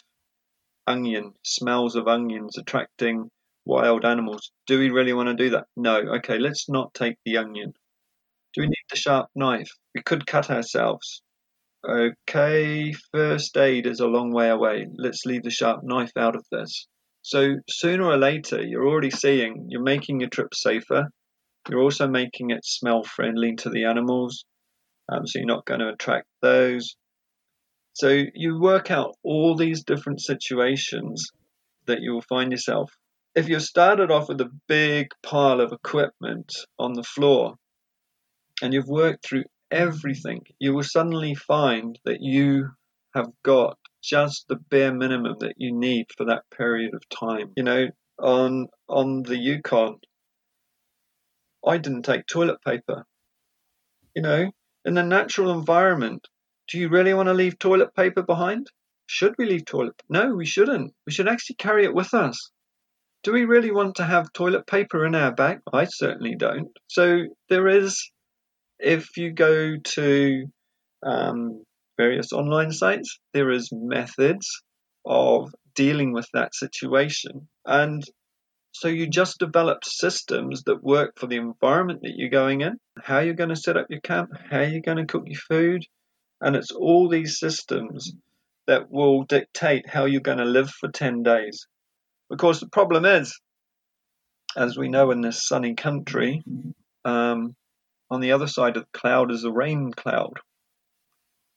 onion, 0.87 1.35
smells 1.45 1.97
of 1.97 2.07
onions 2.07 2.57
attracting 2.57 3.29
wild 3.65 4.05
animals. 4.05 4.53
Do 4.67 4.79
we 4.79 4.91
really 4.91 5.13
want 5.13 5.29
to 5.29 5.35
do 5.35 5.51
that? 5.51 5.67
No. 5.77 5.97
Okay, 6.19 6.39
let's 6.39 6.69
not 6.69 6.95
take 6.95 7.17
the 7.25 7.39
onion. 7.39 7.73
Do 8.55 8.63
we 8.63 8.69
need 8.69 8.87
the 8.89 8.97
sharp 8.97 9.29
knife? 9.35 9.71
We 9.95 10.03
could 10.03 10.27
cut 10.27 10.51
ourselves. 10.51 11.23
okay, 11.85 12.93
first 13.13 13.57
aid 13.57 13.87
is 13.87 14.01
a 14.01 14.07
long 14.07 14.33
way 14.33 14.49
away. 14.51 14.87
Let's 14.97 15.25
leave 15.27 15.43
the 15.43 15.51
sharp 15.51 15.81
knife 15.83 16.13
out 16.17 16.37
of 16.37 16.45
this. 16.53 16.87
So 17.23 17.57
sooner 17.69 18.05
or 18.05 18.17
later, 18.17 18.63
you're 18.63 18.87
already 18.87 19.11
seeing 19.11 19.67
you're 19.69 19.83
making 19.83 20.21
your 20.21 20.31
trip 20.31 20.55
safer. 20.55 21.09
You're 21.69 21.83
also 21.83 22.09
making 22.09 22.51
it 22.51 22.65
smell 22.65 23.03
friendly 23.03 23.55
to 23.57 23.71
the 23.71 23.85
animals, 23.85 24.45
um, 25.11 25.27
so 25.27 25.39
you're 25.39 25.47
not 25.47 25.67
going 25.67 25.81
to 25.81 25.91
attract 25.91 26.27
those. 26.43 26.97
So 27.93 28.25
you 28.35 28.59
work 28.61 28.91
out 28.91 29.17
all 29.23 29.57
these 29.57 29.85
different 29.85 30.21
situations 30.21 31.31
that 31.87 32.01
you 32.01 32.13
will 32.13 32.23
find 32.23 32.53
yourself. 32.53 32.93
If 33.35 33.49
you 33.49 33.61
started 33.61 34.11
off 34.11 34.29
with 34.29 34.41
a 34.41 34.51
big 34.69 35.09
pile 35.23 35.61
of 35.61 35.73
equipment 35.73 36.53
on 36.79 36.95
the 36.95 37.03
floor 37.03 37.57
and 38.63 38.73
you've 38.73 38.89
worked 38.89 39.25
through 39.25 39.45
everything, 39.71 40.43
you 40.59 40.75
will 40.75 40.83
suddenly 40.83 41.35
find 41.35 41.99
that 42.05 42.21
you 42.21 42.71
have 43.15 43.29
got 43.43 43.79
just 44.03 44.47
the 44.49 44.57
bare 44.57 44.95
minimum 44.95 45.37
that 45.41 45.55
you 45.57 45.73
need 45.77 46.07
for 46.17 46.25
that 46.27 46.45
period 46.57 46.95
of 46.95 47.03
time. 47.09 47.53
You 47.57 47.65
know, 47.65 47.89
on 48.19 48.69
on 48.89 49.23
the 49.23 49.37
Yukon, 49.37 49.99
I 51.67 51.79
didn't 51.79 52.03
take 52.03 52.27
toilet 52.27 52.59
paper. 52.65 53.05
You 54.15 54.23
know, 54.23 54.51
in 54.85 54.95
the 54.95 55.03
natural 55.03 55.53
environment, 55.53 56.27
do 56.71 56.79
you 56.79 56.89
really 56.89 57.15
want 57.15 57.29
to 57.29 57.35
leave 57.35 57.59
toilet 57.59 57.95
paper 57.95 58.23
behind? 58.23 58.69
Should 59.07 59.35
we 59.39 59.47
leave 59.47 59.65
toilet? 59.65 60.01
No, 60.09 60.35
we 60.35 60.47
shouldn't. 60.47 60.95
We 61.07 61.13
should 61.13 61.29
actually 61.29 61.57
carry 61.57 61.85
it 61.85 61.95
with 61.95 62.15
us. 62.15 62.51
Do 63.25 63.33
we 63.33 63.45
really 63.45 63.73
want 63.73 63.97
to 63.97 64.05
have 64.05 64.33
toilet 64.33 64.67
paper 64.67 65.05
in 65.05 65.15
our 65.15 65.35
bag? 65.35 65.59
I 65.73 65.85
certainly 65.85 66.37
don't. 66.37 66.71
So 66.87 67.25
there 67.49 67.67
is, 67.69 68.11
if 68.79 69.17
you 69.17 69.33
go 69.33 69.77
to 69.77 70.47
um, 71.05 71.65
various 71.99 72.33
online 72.33 72.71
sites, 72.71 73.19
there 73.35 73.51
is 73.51 73.69
methods 73.73 74.63
of 75.05 75.53
dealing 75.75 76.13
with 76.13 76.29
that 76.33 76.55
situation. 76.55 77.49
And 77.67 78.03
so 78.73 78.89
you 78.89 79.09
just 79.09 79.39
develop 79.39 79.85
systems 79.85 80.63
that 80.65 80.83
work 80.83 81.19
for 81.19 81.27
the 81.27 81.37
environment 81.37 82.01
that 82.03 82.15
you're 82.15 82.31
going 82.31 82.61
in, 82.61 82.79
how 83.03 83.19
you're 83.19 83.35
going 83.35 83.51
to 83.51 83.57
set 83.57 83.77
up 83.77 83.87
your 83.91 84.01
camp, 84.01 84.31
how 84.51 84.61
you're 84.61 84.81
going 84.81 84.99
to 84.99 85.13
cook 85.13 85.25
your 85.27 85.41
food. 85.41 85.85
And 86.41 86.57
it's 86.57 86.71
all 86.71 87.09
these 87.09 87.39
systems 87.39 88.13
that 88.67 88.91
will 88.91 89.25
dictate 89.25 89.89
how 89.89 90.05
you're 90.05 90.21
going 90.21 90.39
to 90.39 90.45
live 90.45 90.71
for 90.71 90.89
10 90.89 91.23
days. 91.23 91.67
Because 92.29 92.61
the 92.61 92.69
problem 92.69 93.05
is, 93.05 93.39
as 94.57 94.77
we 94.77 94.89
know 94.89 95.11
in 95.11 95.21
this 95.21 95.47
sunny 95.47 95.75
country, 95.75 96.43
um, 97.05 97.57
on 98.11 98.21
the 98.21 98.33
other 98.33 98.47
side 98.47 98.77
of 98.77 98.85
the 98.85 98.99
cloud 98.99 99.31
is 99.31 99.45
a 99.45 99.53
rain 99.53 99.93
cloud. 99.93 100.41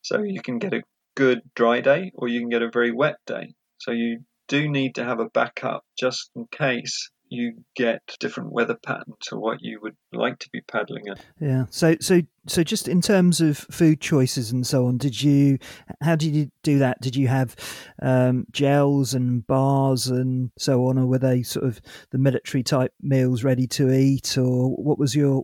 So 0.01 0.21
you 0.21 0.41
can 0.41 0.59
get 0.59 0.73
a 0.73 0.83
good 1.15 1.41
dry 1.55 1.81
day 1.81 2.11
or 2.15 2.27
you 2.27 2.39
can 2.39 2.49
get 2.49 2.61
a 2.61 2.69
very 2.71 2.91
wet 2.91 3.15
day. 3.25 3.53
So 3.77 3.91
you 3.91 4.23
do 4.47 4.69
need 4.69 4.95
to 4.95 5.05
have 5.05 5.19
a 5.19 5.29
backup 5.29 5.83
just 5.97 6.29
in 6.35 6.47
case 6.47 7.09
you 7.33 7.63
get 7.75 8.01
different 8.19 8.51
weather 8.51 8.77
pattern 8.85 9.13
to 9.21 9.37
what 9.37 9.57
you 9.61 9.79
would 9.81 9.95
like 10.13 10.37
to 10.39 10.49
be 10.51 10.61
paddling 10.61 11.07
in. 11.07 11.15
Yeah. 11.39 11.65
So 11.69 11.95
so 11.99 12.21
so 12.47 12.63
just 12.63 12.87
in 12.87 13.01
terms 13.01 13.41
of 13.41 13.57
food 13.57 13.99
choices 13.99 14.51
and 14.51 14.65
so 14.65 14.85
on, 14.85 14.97
did 14.97 15.21
you 15.21 15.57
how 16.01 16.15
did 16.15 16.35
you 16.35 16.51
do 16.61 16.79
that? 16.79 17.01
Did 17.01 17.15
you 17.15 17.27
have 17.27 17.55
um, 18.01 18.45
gels 18.51 19.13
and 19.13 19.45
bars 19.47 20.07
and 20.07 20.51
so 20.57 20.85
on, 20.87 20.97
or 20.97 21.07
were 21.07 21.19
they 21.19 21.41
sort 21.41 21.65
of 21.65 21.81
the 22.11 22.17
military 22.17 22.63
type 22.63 22.93
meals 23.01 23.43
ready 23.43 23.67
to 23.67 23.91
eat, 23.91 24.37
or 24.37 24.69
what 24.69 24.99
was 24.99 25.15
your 25.15 25.43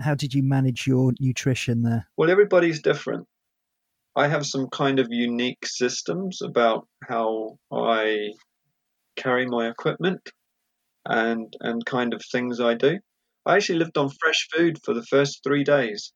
how 0.00 0.14
did 0.14 0.32
you 0.32 0.42
manage 0.42 0.86
your 0.86 1.12
nutrition 1.20 1.82
there? 1.82 2.08
Well, 2.16 2.30
everybody's 2.30 2.80
different. 2.80 3.26
I 4.14 4.28
have 4.28 4.46
some 4.46 4.68
kind 4.68 4.98
of 4.98 5.08
unique 5.10 5.66
systems 5.66 6.40
about 6.40 6.88
how 7.06 7.58
I 7.70 8.30
carry 9.16 9.46
my 9.46 9.68
equipment 9.68 10.30
and 11.08 11.52
and 11.60 11.84
kind 11.86 12.14
of 12.14 12.22
things 12.30 12.60
I 12.60 12.74
do. 12.74 12.98
I 13.44 13.56
actually 13.56 13.78
lived 13.78 13.96
on 13.96 14.10
fresh 14.20 14.48
food 14.54 14.78
for 14.84 14.92
the 14.92 15.04
first 15.04 15.42
three 15.44 15.64
days. 15.64 16.12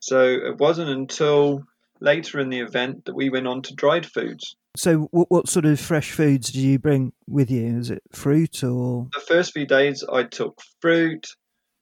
So 0.00 0.20
it 0.22 0.58
wasn't 0.58 0.90
until 0.90 1.62
later 2.00 2.38
in 2.38 2.50
the 2.50 2.60
event 2.60 3.06
that 3.06 3.14
we 3.14 3.30
went 3.30 3.46
on 3.46 3.62
to 3.62 3.74
dried 3.74 4.04
foods. 4.04 4.54
So, 4.76 5.08
what, 5.12 5.30
what 5.30 5.48
sort 5.48 5.64
of 5.64 5.80
fresh 5.80 6.10
foods 6.10 6.50
did 6.50 6.60
you 6.60 6.78
bring 6.78 7.12
with 7.28 7.50
you? 7.50 7.78
Is 7.78 7.90
it 7.90 8.02
fruit 8.12 8.62
or? 8.64 9.08
The 9.14 9.20
first 9.20 9.52
few 9.52 9.66
days, 9.66 10.04
I 10.12 10.24
took 10.24 10.60
fruit, 10.80 11.26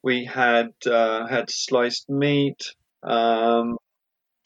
we 0.02 0.24
had 0.24 0.72
uh, 0.87 1.26
had 1.26 1.50
sliced 1.50 2.09
meat, 2.11 2.62
um, 3.02 3.78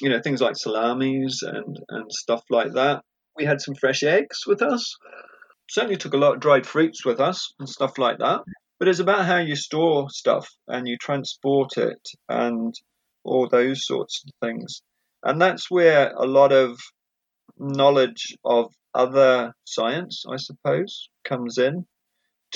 you 0.00 0.09
know, 0.09 0.20
things 0.22 0.40
like 0.40 0.56
salamis 0.56 1.42
and 1.42 1.78
and 1.88 2.12
stuff 2.12 2.44
like 2.50 2.72
that. 2.74 3.02
We 3.37 3.44
had 3.44 3.61
some 3.61 3.75
fresh 3.75 4.03
eggs 4.03 4.46
with 4.46 4.62
us. 4.62 4.96
Certainly 5.70 5.96
took 5.96 6.14
a 6.14 6.18
lot 6.18 6.35
of 6.35 6.40
dried 6.40 6.66
fruits 6.66 7.05
with 7.05 7.20
us 7.20 7.53
and 7.59 7.68
stuff 7.68 7.99
like 7.99 8.18
that. 8.18 8.40
But 8.79 8.88
it's 8.88 9.01
about 9.01 9.27
how 9.27 9.38
you 9.38 9.57
store 9.57 10.09
stuff 10.11 10.49
and 10.68 10.87
you 10.87 10.96
transport 10.99 11.77
it 11.77 12.09
and 12.29 12.75
all 13.25 13.49
those 13.49 13.87
sorts 13.87 14.22
of 14.27 14.33
things. 14.46 14.83
And 15.22 15.40
that's 15.40 15.70
where 15.70 16.12
a 16.12 16.27
lot 16.27 16.53
of 16.53 16.79
knowledge 17.59 18.37
of 18.44 18.72
other 18.94 19.53
science, 19.64 20.25
I 20.31 20.37
suppose, 20.37 21.09
comes 21.25 21.59
in 21.59 21.87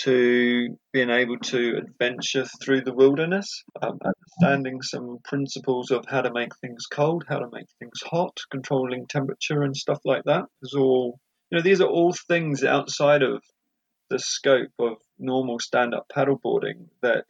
to 0.04 0.76
being 0.92 1.10
able 1.10 1.38
to 1.38 1.76
adventure 1.76 2.46
through 2.62 2.82
the 2.82 2.94
wilderness, 2.94 3.62
um, 3.82 3.98
understanding 4.04 4.82
some 4.82 5.18
principles 5.24 5.90
of 5.90 6.04
how 6.08 6.22
to 6.22 6.32
make 6.32 6.54
things 6.60 6.86
cold, 6.90 7.24
how 7.28 7.38
to 7.38 7.48
make 7.52 7.66
things 7.78 8.00
hot, 8.04 8.38
controlling 8.50 9.06
temperature 9.06 9.62
and 9.62 9.76
stuff 9.76 10.00
like 10.04 10.24
that 10.24 10.44
is 10.62 10.74
all. 10.74 11.18
You 11.50 11.58
know, 11.58 11.62
these 11.62 11.80
are 11.80 11.88
all 11.88 12.14
things 12.28 12.62
outside 12.62 13.22
of 13.22 13.42
the 14.08 14.18
scope 14.18 14.72
of 14.78 14.98
normal 15.18 15.58
stand-up 15.58 16.06
paddleboarding 16.14 16.88
that 17.02 17.26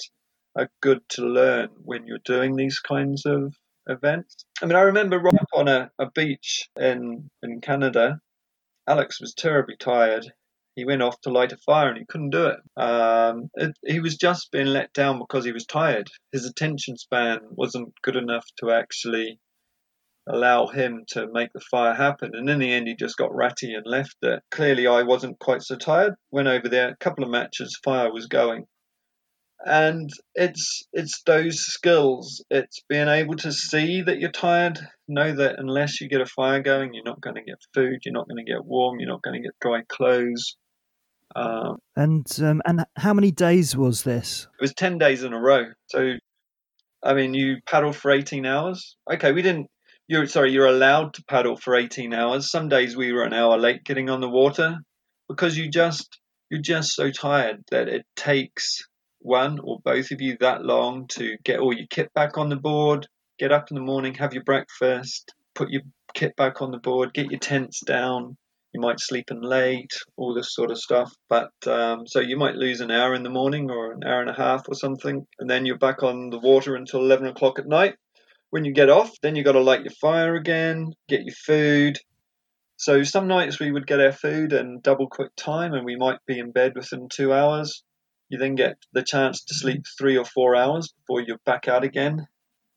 are 0.56 0.68
good 0.83 1.00
to 1.11 1.22
learn 1.22 1.68
when 1.83 2.06
you're 2.06 2.18
doing 2.24 2.56
these 2.56 2.80
kinds 2.80 3.24
of 3.24 3.54
events. 3.87 4.44
I 4.62 4.66
mean, 4.66 4.76
I 4.76 4.83
remember 4.83 5.18
right 5.18 5.35
on 5.54 5.68
a, 5.68 5.90
a 5.98 6.11
beach 6.11 6.68
in 6.78 7.30
in 7.42 7.61
Canada, 7.61 8.20
Alex 8.87 9.20
was 9.20 9.35
terribly 9.35 9.76
tired 9.78 10.26
he 10.76 10.85
went 10.85 11.02
off 11.02 11.20
to 11.22 11.30
light 11.30 11.52
a 11.52 11.56
fire 11.59 11.88
and 11.88 11.98
he 11.98 12.06
couldn't 12.06 12.30
do 12.30 12.46
it. 12.46 12.59
Um, 12.80 13.50
it. 13.54 13.76
He 13.85 14.00
was 14.00 14.16
just 14.16 14.50
being 14.52 14.66
let 14.66 14.92
down 14.92 15.18
because 15.18 15.44
he 15.44 15.52
was 15.52 15.66
tired. 15.66 16.09
His 16.33 16.46
attention 16.46 16.96
span 16.96 17.40
wasn't 17.50 17.92
good 18.02 18.16
enough 18.16 18.46
to 18.59 18.70
actually 18.70 19.38
allow 20.28 20.66
him 20.66 21.04
to 21.09 21.26
make 21.33 21.52
the 21.52 21.61
fire 21.70 21.94
happen. 21.94 22.30
And 22.35 22.48
in 22.48 22.59
the 22.61 22.72
end, 22.72 22.87
he 22.88 22.94
just 22.94 23.16
got 23.16 23.35
ratty 23.35 23.74
and 23.74 23.87
left 23.87 24.16
it. 24.22 24.42
Clearly, 24.50 24.87
I 24.87 25.02
wasn't 25.02 25.38
quite 25.38 25.62
so 25.62 25.76
tired. 25.76 26.14
Went 26.30 26.48
over 26.48 26.68
there, 26.68 26.90
a 26.90 26.96
couple 26.96 27.24
of 27.24 27.30
matches, 27.30 27.78
fire 27.83 28.12
was 28.12 28.26
going. 28.26 28.66
And 29.64 30.08
it's 30.34 30.88
it's 30.92 31.22
those 31.26 31.60
skills. 31.60 32.42
It's 32.50 32.82
being 32.88 33.08
able 33.08 33.36
to 33.36 33.52
see 33.52 34.00
that 34.02 34.18
you're 34.18 34.30
tired, 34.30 34.78
know 35.06 35.34
that 35.34 35.56
unless 35.58 36.00
you 36.00 36.08
get 36.08 36.22
a 36.22 36.26
fire 36.26 36.62
going, 36.62 36.94
you're 36.94 37.04
not 37.04 37.20
going 37.20 37.36
to 37.36 37.42
get 37.42 37.58
food, 37.74 38.00
you're 38.04 38.14
not 38.14 38.26
going 38.26 38.44
to 38.44 38.50
get 38.50 38.64
warm, 38.64 38.98
you're 38.98 39.10
not 39.10 39.22
going 39.22 39.36
to 39.36 39.46
get 39.46 39.58
dry 39.60 39.82
clothes. 39.88 40.56
Um, 41.36 41.78
and 41.94 42.26
um, 42.42 42.62
and 42.64 42.84
how 42.96 43.12
many 43.12 43.30
days 43.30 43.76
was 43.76 44.02
this? 44.02 44.48
It 44.58 44.62
was 44.62 44.74
ten 44.74 44.96
days 44.96 45.22
in 45.22 45.32
a 45.34 45.40
row. 45.40 45.66
So, 45.88 46.14
I 47.02 47.14
mean, 47.14 47.34
you 47.34 47.58
paddle 47.66 47.92
for 47.92 48.10
eighteen 48.10 48.46
hours. 48.46 48.96
Okay, 49.12 49.32
we 49.32 49.42
didn't. 49.42 49.66
You're 50.08 50.26
sorry. 50.26 50.52
You're 50.52 50.66
allowed 50.66 51.14
to 51.14 51.24
paddle 51.28 51.56
for 51.56 51.76
eighteen 51.76 52.14
hours. 52.14 52.50
Some 52.50 52.68
days 52.68 52.96
we 52.96 53.12
were 53.12 53.24
an 53.24 53.34
hour 53.34 53.58
late 53.58 53.84
getting 53.84 54.08
on 54.08 54.20
the 54.20 54.28
water 54.28 54.78
because 55.28 55.56
you 55.56 55.70
just 55.70 56.18
you're 56.50 56.62
just 56.62 56.94
so 56.94 57.11
tired 57.11 57.62
that 57.70 57.88
it 57.88 58.06
takes 58.16 58.80
one 59.20 59.58
or 59.62 59.78
both 59.84 60.10
of 60.10 60.20
you 60.20 60.36
that 60.40 60.64
long 60.64 61.06
to 61.08 61.36
get 61.44 61.60
all 61.60 61.72
your 61.72 61.86
kit 61.90 62.12
back 62.14 62.38
on 62.38 62.48
the 62.48 62.56
board, 62.56 63.06
get 63.38 63.52
up 63.52 63.70
in 63.70 63.74
the 63.76 63.82
morning, 63.82 64.14
have 64.14 64.34
your 64.34 64.44
breakfast, 64.44 65.32
put 65.54 65.70
your 65.70 65.82
kit 66.14 66.34
back 66.36 66.62
on 66.62 66.70
the 66.70 66.78
board, 66.78 67.14
get 67.14 67.30
your 67.30 67.40
tents 67.40 67.80
down, 67.84 68.36
you 68.72 68.80
might 68.80 69.00
sleep 69.00 69.30
in 69.30 69.40
late, 69.40 69.92
all 70.16 70.34
this 70.34 70.54
sort 70.54 70.70
of 70.70 70.78
stuff. 70.78 71.12
But 71.28 71.50
um, 71.66 72.06
so 72.06 72.20
you 72.20 72.36
might 72.36 72.54
lose 72.54 72.80
an 72.80 72.90
hour 72.90 73.14
in 73.14 73.22
the 73.22 73.30
morning 73.30 73.70
or 73.70 73.92
an 73.92 74.04
hour 74.04 74.20
and 74.20 74.30
a 74.30 74.34
half 74.34 74.68
or 74.68 74.74
something, 74.74 75.26
and 75.38 75.50
then 75.50 75.66
you're 75.66 75.78
back 75.78 76.02
on 76.02 76.30
the 76.30 76.38
water 76.38 76.76
until 76.76 77.00
11 77.00 77.26
o'clock 77.26 77.58
at 77.58 77.66
night. 77.66 77.96
When 78.50 78.64
you 78.64 78.72
get 78.72 78.90
off, 78.90 79.10
then 79.22 79.36
you've 79.36 79.44
got 79.44 79.52
to 79.52 79.60
light 79.60 79.84
your 79.84 79.94
fire 80.00 80.34
again, 80.36 80.92
get 81.08 81.24
your 81.24 81.34
food. 81.34 81.98
So 82.76 83.02
some 83.02 83.28
nights 83.28 83.60
we 83.60 83.70
would 83.70 83.86
get 83.86 84.00
our 84.00 84.12
food 84.12 84.52
in 84.52 84.80
double 84.80 85.08
quick 85.08 85.34
time, 85.36 85.74
and 85.74 85.84
we 85.84 85.96
might 85.96 86.18
be 86.26 86.38
in 86.38 86.52
bed 86.52 86.72
within 86.74 87.08
two 87.08 87.32
hours. 87.32 87.82
You 88.31 88.39
then 88.39 88.55
get 88.55 88.76
the 88.93 89.03
chance 89.03 89.45
to 89.45 89.55
sleep 89.55 89.85
three 89.99 90.16
or 90.16 90.24
four 90.24 90.57
hours 90.57 90.93
before 91.01 91.20
you're 91.20 91.41
back 91.45 91.68
out 91.68 91.85
again 91.85 92.26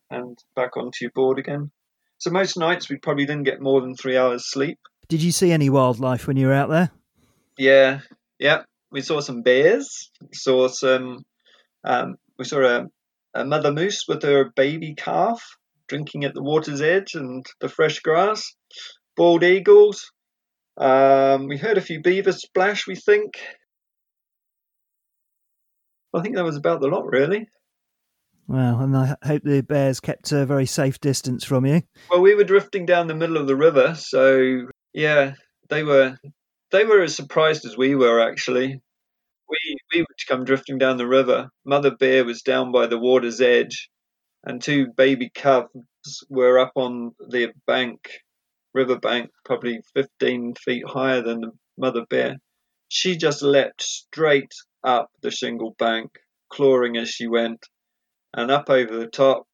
and 0.10 0.38
back 0.56 0.76
onto 0.76 0.98
your 1.02 1.12
board 1.12 1.40
again. 1.40 1.72
So 2.18 2.30
most 2.30 2.58
nights 2.58 2.90
we 2.90 2.98
probably 2.98 3.26
didn't 3.26 3.44
get 3.44 3.62
more 3.62 3.80
than 3.80 3.96
three 3.96 4.18
hours 4.18 4.52
sleep. 4.52 4.80
Did 5.08 5.24
you 5.24 5.32
see 5.32 5.52
any 5.52 5.70
wildlife 5.70 6.28
when 6.28 6.36
you 6.36 6.48
were 6.48 6.54
out 6.54 6.70
there? 6.70 6.92
Yeah, 7.58 8.02
yeah. 8.40 8.64
We 8.92 9.02
saw 9.02 9.22
some 9.22 9.42
bears. 9.42 10.12
Saw 10.34 10.68
some. 10.68 11.24
Um, 11.86 12.16
we 12.38 12.46
saw 12.46 12.62
a 12.66 12.88
a 13.34 13.46
mother 13.46 13.72
moose 13.72 14.06
with 14.08 14.24
her 14.24 14.52
baby 14.56 14.94
calf 14.96 15.58
drinking 15.88 16.24
at 16.24 16.34
the 16.34 16.44
water's 16.44 16.82
edge 16.82 17.14
and 17.14 17.46
the 17.60 17.70
fresh 17.70 18.00
grass, 18.00 18.56
bald 19.16 19.44
eagles. 19.44 20.12
Um, 20.78 21.48
we 21.48 21.58
heard 21.58 21.78
a 21.78 21.82
few 21.82 22.02
beavers 22.02 22.42
splash, 22.42 22.88
we 22.88 22.96
think. 22.96 23.34
I 26.14 26.22
think 26.22 26.36
that 26.36 26.44
was 26.44 26.58
about 26.58 26.82
the 26.82 26.88
lot, 26.88 27.06
really. 27.08 27.48
Well, 28.48 28.80
and 28.82 28.96
I 28.96 29.16
hope 29.24 29.44
the 29.44 29.62
bears 29.62 30.00
kept 30.00 30.32
a 30.32 30.46
very 30.46 30.66
safe 30.66 31.00
distance 31.00 31.44
from 31.44 31.66
you. 31.66 31.82
Well, 32.10 32.22
we 32.22 32.36
were 32.36 32.44
drifting 32.44 32.86
down 32.86 33.08
the 33.08 33.16
middle 33.16 33.38
of 33.38 33.48
the 33.48 33.56
river, 33.56 33.96
so 33.96 34.68
yeah, 34.94 35.34
they 35.70 35.84
were 35.84 36.18
they 36.72 36.84
were 36.84 37.02
as 37.02 37.16
surprised 37.16 37.66
as 37.66 37.78
we 37.78 37.96
were 37.96 38.20
actually. 38.20 38.82
We 39.50 39.78
we 39.94 40.02
would 40.02 40.28
come 40.28 40.44
drifting 40.46 40.78
down 40.78 40.98
the 40.98 41.08
river. 41.08 41.50
Mother 41.66 41.92
bear 41.92 42.26
was 42.26 42.42
down 42.42 42.72
by 42.72 42.88
the 42.88 43.00
water's 43.00 43.40
edge, 43.40 43.90
and 44.44 44.62
two 44.62 44.88
baby 44.88 45.32
cubs 45.34 45.70
were 46.30 46.60
up 46.60 46.74
on 46.76 47.14
the 47.30 47.54
bank, 47.66 48.10
river 48.74 48.98
bank, 48.98 49.32
probably 49.46 49.82
15 49.94 50.56
feet 50.56 50.84
higher 50.86 51.22
than 51.22 51.42
the 51.42 51.52
mother 51.78 52.06
bear. 52.10 52.38
She 52.90 53.16
just 53.16 53.42
leapt 53.42 53.82
straight 53.82 54.54
up 54.84 55.10
the 55.22 55.32
shingle 55.32 55.76
bank, 55.78 56.12
clawing 56.52 56.98
as 56.98 57.10
she 57.10 57.28
went, 57.28 57.66
and 58.34 58.52
up 58.52 58.70
over 58.70 58.98
the 58.98 59.08
top, 59.08 59.48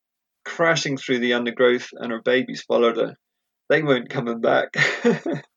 crashing 0.45 0.97
through 0.97 1.19
the 1.19 1.33
undergrowth, 1.33 1.89
and 1.93 2.11
her 2.11 2.21
babies 2.21 2.63
followed 2.67 2.97
her. 2.97 3.15
They 3.69 3.83
weren't 3.83 4.09
coming 4.09 4.41
back. 4.41 4.75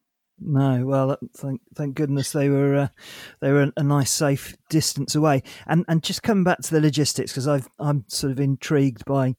No, 0.44 0.84
well, 0.84 1.18
thank 1.36 1.60
thank 1.76 1.94
goodness 1.94 2.32
they 2.32 2.48
were 2.48 2.74
uh, 2.74 2.88
they 3.40 3.52
were 3.52 3.70
a 3.76 3.82
nice 3.82 4.10
safe 4.10 4.56
distance 4.68 5.14
away. 5.14 5.42
And 5.66 5.84
and 5.88 6.02
just 6.02 6.22
coming 6.22 6.44
back 6.44 6.60
to 6.60 6.70
the 6.74 6.80
logistics 6.80 7.32
because 7.32 7.46
I've 7.46 7.68
I'm 7.78 8.04
sort 8.08 8.32
of 8.32 8.40
intrigued 8.40 9.04
by 9.04 9.36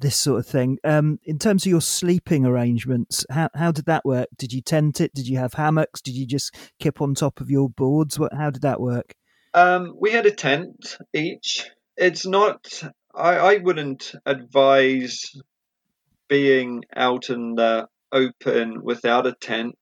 this 0.00 0.16
sort 0.16 0.40
of 0.40 0.46
thing. 0.46 0.78
Um, 0.84 1.18
in 1.24 1.38
terms 1.38 1.64
of 1.64 1.70
your 1.70 1.80
sleeping 1.80 2.44
arrangements, 2.44 3.24
how 3.30 3.48
how 3.54 3.72
did 3.72 3.86
that 3.86 4.04
work? 4.04 4.28
Did 4.36 4.52
you 4.52 4.60
tent 4.60 5.00
it? 5.00 5.14
Did 5.14 5.26
you 5.26 5.38
have 5.38 5.54
hammocks? 5.54 6.02
Did 6.02 6.14
you 6.14 6.26
just 6.26 6.54
kip 6.78 7.00
on 7.00 7.14
top 7.14 7.40
of 7.40 7.50
your 7.50 7.70
boards? 7.70 8.18
What 8.18 8.34
how 8.34 8.50
did 8.50 8.62
that 8.62 8.80
work? 8.80 9.14
Um, 9.54 9.94
we 9.98 10.10
had 10.10 10.26
a 10.26 10.30
tent 10.30 10.96
each. 11.14 11.70
It's 11.96 12.26
not. 12.26 12.82
I 13.14 13.36
I 13.36 13.56
wouldn't 13.58 14.12
advise 14.26 15.22
being 16.28 16.82
out 16.94 17.30
in 17.30 17.54
the 17.54 17.86
open 18.12 18.82
without 18.82 19.26
a 19.26 19.34
tent 19.40 19.78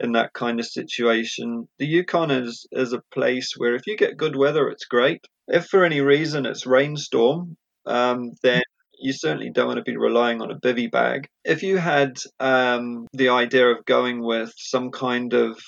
in 0.00 0.12
that 0.12 0.32
kind 0.32 0.60
of 0.60 0.66
situation. 0.66 1.68
The 1.78 1.86
Yukon 1.86 2.30
is, 2.30 2.66
is 2.70 2.92
a 2.92 3.02
place 3.12 3.54
where 3.56 3.74
if 3.74 3.86
you 3.86 3.96
get 3.96 4.16
good 4.16 4.36
weather, 4.36 4.68
it's 4.68 4.84
great. 4.84 5.26
If 5.48 5.66
for 5.66 5.84
any 5.84 6.00
reason 6.00 6.46
it's 6.46 6.66
rainstorm, 6.66 7.56
um, 7.86 8.32
then 8.42 8.62
you 9.00 9.12
certainly 9.12 9.50
don't 9.50 9.66
want 9.66 9.78
to 9.78 9.90
be 9.90 9.96
relying 9.96 10.40
on 10.40 10.50
a 10.50 10.58
bivy 10.58 10.90
bag. 10.90 11.28
If 11.44 11.62
you 11.62 11.78
had 11.78 12.18
um, 12.38 13.06
the 13.12 13.30
idea 13.30 13.68
of 13.68 13.84
going 13.84 14.22
with 14.22 14.52
some 14.56 14.90
kind 14.90 15.32
of 15.32 15.58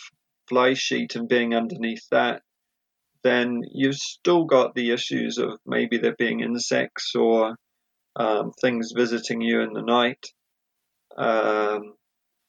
fly 0.48 0.74
sheet 0.74 1.16
and 1.16 1.28
being 1.28 1.54
underneath 1.54 2.06
that, 2.10 2.42
then 3.22 3.62
you've 3.72 3.96
still 3.96 4.44
got 4.44 4.74
the 4.74 4.92
issues 4.92 5.38
of 5.38 5.58
maybe 5.66 5.98
there 5.98 6.16
being 6.16 6.40
insects 6.40 7.14
or 7.14 7.56
um, 8.16 8.52
things 8.60 8.92
visiting 8.94 9.40
you 9.40 9.60
in 9.60 9.72
the 9.72 9.82
night. 9.82 10.24
Um, 11.16 11.94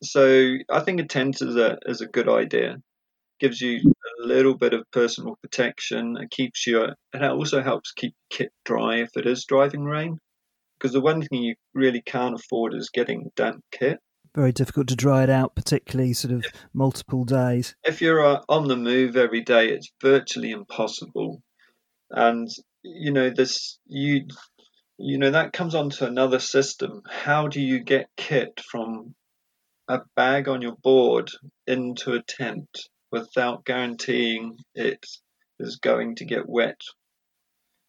so 0.04 0.56
I 0.70 0.80
think 0.82 1.00
a 1.00 1.06
tent 1.06 1.42
is 1.42 1.56
a 1.56 1.78
is 1.86 2.02
a 2.02 2.08
good 2.08 2.30
idea. 2.30 2.78
Gives 3.40 3.60
you 3.60 3.80
a 3.80 4.28
little 4.28 4.56
bit 4.56 4.74
of 4.74 4.86
personal 4.92 5.36
protection. 5.42 6.16
It 6.18 6.30
keeps 6.32 6.68
you. 6.68 6.84
And 7.14 7.24
it 7.24 7.32
also 7.32 7.62
helps 7.62 7.92
keep 7.92 8.14
kit 8.30 8.52
dry 8.66 8.98
if 8.98 9.10
it 9.16 9.26
is 9.26 9.46
driving 9.46 9.84
rain. 9.84 10.18
Because 10.80 10.94
the 10.94 11.02
one 11.02 11.22
thing 11.22 11.44
you 11.44 11.56
really 11.74 12.02
can't 12.02 12.36
afford 12.36 12.74
is 12.74 12.90
getting 12.94 13.32
damp 13.36 13.64
kit. 13.72 14.00
Very 14.36 14.52
difficult 14.52 14.88
to 14.88 14.96
dry 14.96 15.24
it 15.24 15.30
out, 15.30 15.56
particularly 15.56 16.14
sort 16.14 16.34
of 16.34 16.46
multiple 16.74 17.26
days. 17.26 17.76
If 17.84 18.02
you're 18.02 18.26
uh, 18.26 18.42
on 18.48 18.68
the 18.68 18.78
move 18.78 19.18
every 19.18 19.42
day, 19.42 19.70
it's 19.70 19.92
virtually 20.02 20.52
impossible. 20.52 21.42
And 22.10 22.48
you 22.84 23.12
know 23.12 23.30
this 23.30 23.78
you 23.86 24.28
you 24.98 25.18
know 25.18 25.32
that 25.32 25.54
comes 25.54 25.76
onto 25.76 26.06
another 26.06 26.40
system. 26.40 27.02
How 27.10 27.48
do 27.48 27.62
you 27.62 27.80
get 27.80 28.10
kit 28.16 28.62
from 28.70 29.16
a 29.92 30.02
bag 30.16 30.48
on 30.48 30.62
your 30.62 30.76
board 30.76 31.30
into 31.68 32.14
a 32.14 32.24
tent 32.24 32.70
without 33.12 33.66
guaranteeing 33.66 34.58
it 34.74 35.06
is 35.60 35.78
going 35.78 36.16
to 36.16 36.26
get 36.26 36.48
wet. 36.48 36.80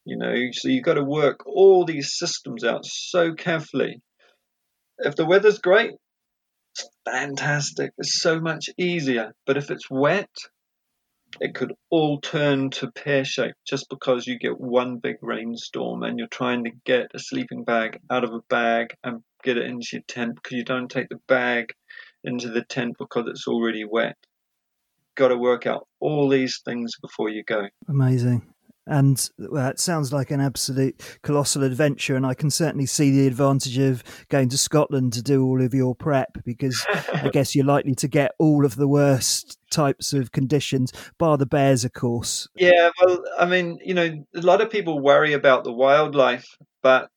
You 0.04 0.16
know, 0.16 0.34
so 0.52 0.68
you've 0.68 0.84
got 0.84 0.94
to 0.94 1.04
work 1.04 1.46
all 1.46 1.84
these 1.84 2.16
systems 2.18 2.64
out 2.64 2.84
so 2.84 3.34
carefully. 3.34 4.02
If 4.98 5.14
the 5.14 5.26
weather's 5.26 5.58
great, 5.58 5.92
fantastic. 7.04 7.92
It's 7.98 8.20
so 8.20 8.40
much 8.40 8.70
easier. 8.78 9.34
But 9.46 9.56
if 9.56 9.70
it's 9.70 9.90
wet, 9.90 10.30
it 11.40 11.54
could 11.54 11.72
all 11.90 12.20
turn 12.20 12.70
to 12.70 12.90
pear 12.90 13.24
shape 13.24 13.54
just 13.66 13.88
because 13.88 14.26
you 14.26 14.38
get 14.38 14.60
one 14.60 14.98
big 14.98 15.16
rainstorm 15.22 16.02
and 16.02 16.18
you're 16.18 16.28
trying 16.28 16.64
to 16.64 16.70
get 16.84 17.10
a 17.14 17.18
sleeping 17.18 17.64
bag 17.64 18.00
out 18.10 18.24
of 18.24 18.32
a 18.32 18.40
bag 18.48 18.88
and 19.02 19.22
get 19.42 19.56
it 19.56 19.66
into 19.66 19.88
your 19.92 20.02
tent 20.06 20.34
because 20.34 20.56
you 20.56 20.64
don't 20.64 20.90
take 20.90 21.08
the 21.08 21.20
bag 21.28 21.72
into 22.24 22.48
the 22.48 22.62
tent 22.62 22.96
because 22.98 23.26
it's 23.28 23.48
already 23.48 23.84
wet. 23.84 24.16
Got 25.14 25.28
to 25.28 25.36
work 25.36 25.66
out 25.66 25.88
all 26.00 26.28
these 26.28 26.60
things 26.64 26.92
before 27.00 27.28
you 27.28 27.42
go. 27.44 27.66
Amazing. 27.88 28.51
And 28.86 29.30
well, 29.38 29.68
it 29.68 29.78
sounds 29.78 30.12
like 30.12 30.30
an 30.32 30.40
absolute 30.40 31.18
colossal 31.22 31.62
adventure, 31.62 32.16
and 32.16 32.26
I 32.26 32.34
can 32.34 32.50
certainly 32.50 32.86
see 32.86 33.10
the 33.10 33.26
advantage 33.28 33.78
of 33.78 34.02
going 34.28 34.48
to 34.48 34.58
Scotland 34.58 35.12
to 35.12 35.22
do 35.22 35.44
all 35.44 35.62
of 35.62 35.72
your 35.72 35.94
prep 35.94 36.38
because 36.44 36.84
I 37.14 37.28
guess 37.32 37.54
you're 37.54 37.64
likely 37.64 37.94
to 37.96 38.08
get 38.08 38.32
all 38.38 38.64
of 38.64 38.74
the 38.74 38.88
worst 38.88 39.58
types 39.70 40.12
of 40.12 40.32
conditions, 40.32 40.92
bar 41.18 41.38
the 41.38 41.46
bears, 41.46 41.84
of 41.84 41.92
course. 41.92 42.48
Yeah, 42.56 42.90
well, 43.00 43.22
I 43.38 43.46
mean, 43.46 43.78
you 43.84 43.94
know, 43.94 44.24
a 44.34 44.40
lot 44.40 44.60
of 44.60 44.70
people 44.70 45.00
worry 45.00 45.32
about 45.32 45.62
the 45.62 45.72
wildlife, 45.72 46.46
but 46.82 47.10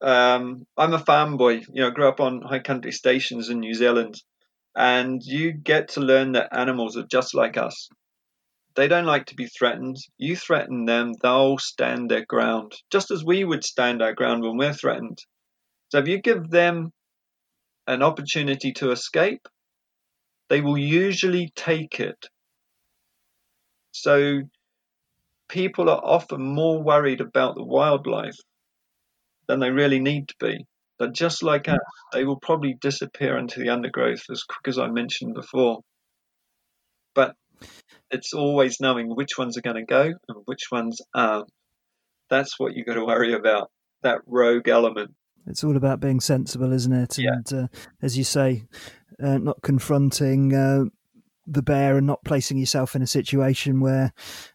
um, 0.00 0.66
I'm 0.76 0.94
a 0.94 0.98
farm 0.98 1.36
boy. 1.36 1.62
You 1.72 1.82
know, 1.82 1.88
I 1.88 1.90
grew 1.90 2.08
up 2.08 2.20
on 2.20 2.42
high 2.42 2.60
country 2.60 2.92
stations 2.92 3.48
in 3.48 3.60
New 3.60 3.74
Zealand, 3.74 4.22
and 4.76 5.20
you 5.22 5.52
get 5.52 5.88
to 5.90 6.00
learn 6.00 6.32
that 6.32 6.56
animals 6.56 6.96
are 6.96 7.06
just 7.10 7.34
like 7.34 7.56
us. 7.56 7.88
They 8.74 8.88
don't 8.88 9.06
like 9.06 9.26
to 9.26 9.34
be 9.34 9.46
threatened. 9.46 9.96
You 10.18 10.36
threaten 10.36 10.84
them, 10.84 11.14
they'll 11.22 11.58
stand 11.58 12.10
their 12.10 12.24
ground, 12.24 12.72
just 12.90 13.10
as 13.10 13.24
we 13.24 13.44
would 13.44 13.64
stand 13.64 14.02
our 14.02 14.12
ground 14.12 14.42
when 14.42 14.56
we're 14.56 14.72
threatened. 14.72 15.18
So 15.90 15.98
if 15.98 16.06
you 16.06 16.20
give 16.20 16.50
them 16.50 16.92
an 17.86 18.02
opportunity 18.02 18.72
to 18.74 18.92
escape, 18.92 19.48
they 20.48 20.60
will 20.60 20.78
usually 20.78 21.50
take 21.56 22.00
it. 22.00 22.26
So 23.92 24.42
people 25.48 25.88
are 25.88 26.04
often 26.04 26.42
more 26.42 26.82
worried 26.82 27.20
about 27.20 27.54
the 27.54 27.64
wildlife 27.64 28.36
than 29.46 29.60
they 29.60 29.70
really 29.70 29.98
need 29.98 30.28
to 30.28 30.34
be. 30.38 30.66
But 30.98 31.14
just 31.14 31.42
like 31.42 31.66
hmm. 31.66 31.72
us, 31.72 31.80
they 32.12 32.24
will 32.24 32.40
probably 32.40 32.76
disappear 32.80 33.38
into 33.38 33.60
the 33.60 33.70
undergrowth 33.70 34.24
as 34.30 34.42
quick 34.42 34.68
as 34.68 34.78
I 34.78 34.88
mentioned 34.88 35.34
before. 35.34 35.80
But 37.14 37.34
it's 38.10 38.32
always 38.32 38.80
knowing 38.80 39.14
which 39.14 39.38
ones 39.38 39.56
are 39.56 39.62
going 39.62 39.76
to 39.76 39.84
go 39.84 40.12
and 40.28 40.42
which 40.46 40.68
ones 40.70 41.00
aren't. 41.14 41.50
That's 42.30 42.58
what 42.58 42.74
you've 42.74 42.86
got 42.86 42.94
to 42.94 43.04
worry 43.04 43.32
about, 43.32 43.70
that 44.02 44.18
rogue 44.26 44.68
element. 44.68 45.12
It's 45.46 45.64
all 45.64 45.76
about 45.76 46.00
being 46.00 46.20
sensible, 46.20 46.72
isn't 46.72 46.92
it? 46.92 47.18
Yeah. 47.18 47.30
And 47.32 47.52
uh, 47.52 47.66
as 48.02 48.18
you 48.18 48.24
say, 48.24 48.64
uh, 49.22 49.38
not 49.38 49.62
confronting 49.62 50.54
uh, 50.54 50.84
the 51.46 51.62
bear 51.62 51.96
and 51.96 52.06
not 52.06 52.24
placing 52.24 52.58
yourself 52.58 52.94
in 52.94 53.02
a 53.02 53.06
situation 53.06 53.80
where 53.80 54.12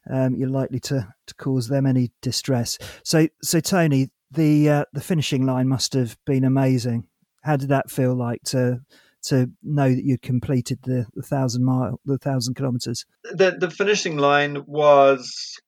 um, 0.09 0.35
you're 0.35 0.49
likely 0.49 0.79
to, 0.81 1.07
to 1.25 1.35
cause 1.35 1.67
them 1.67 1.87
any 1.87 2.11
distress. 2.21 2.77
So, 3.03 3.27
so 3.41 3.59
Tony, 3.59 4.09
the 4.29 4.69
uh, 4.69 4.85
the 4.93 5.01
finishing 5.01 5.45
line 5.45 5.67
must 5.67 5.93
have 5.93 6.17
been 6.25 6.43
amazing. 6.43 7.07
How 7.43 7.55
did 7.55 7.69
that 7.69 7.91
feel 7.91 8.15
like 8.15 8.41
to 8.45 8.81
to 9.23 9.49
know 9.61 9.89
that 9.89 10.03
you'd 10.03 10.21
completed 10.21 10.79
the, 10.83 11.05
the 11.13 11.21
thousand 11.21 11.63
mile, 11.63 11.99
the 12.05 12.17
thousand 12.17 12.55
kilometers? 12.55 13.05
The 13.23 13.55
the 13.59 13.69
finishing 13.69 14.17
line 14.17 14.63
was. 14.65 15.59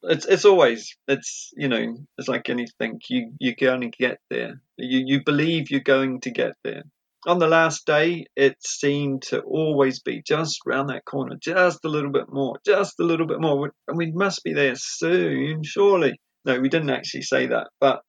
It's 0.00 0.26
it's 0.26 0.44
always 0.44 0.96
it's 1.08 1.50
you 1.56 1.68
know 1.68 1.96
it's 2.16 2.28
like 2.28 2.48
anything 2.48 3.00
you 3.08 3.32
you're 3.40 3.56
going 3.58 3.80
to 3.80 3.88
get 3.88 4.20
there 4.30 4.60
you 4.76 5.02
you 5.04 5.24
believe 5.24 5.72
you're 5.72 5.80
going 5.80 6.20
to 6.20 6.30
get 6.30 6.52
there 6.62 6.84
on 7.26 7.40
the 7.40 7.48
last 7.48 7.84
day 7.84 8.26
it 8.36 8.54
seemed 8.64 9.22
to 9.22 9.40
always 9.40 9.98
be 9.98 10.22
just 10.24 10.60
round 10.64 10.90
that 10.90 11.04
corner 11.04 11.36
just 11.42 11.84
a 11.84 11.88
little 11.88 12.12
bit 12.12 12.26
more 12.28 12.60
just 12.64 13.00
a 13.00 13.02
little 13.02 13.26
bit 13.26 13.40
more 13.40 13.72
and 13.88 13.98
we 13.98 14.12
must 14.12 14.44
be 14.44 14.52
there 14.52 14.76
soon 14.76 15.64
surely 15.64 16.14
no, 16.48 16.58
we 16.58 16.68
didn't 16.70 16.90
actually 16.90 17.22
say 17.22 17.46
that, 17.48 17.68
but 17.78 18.00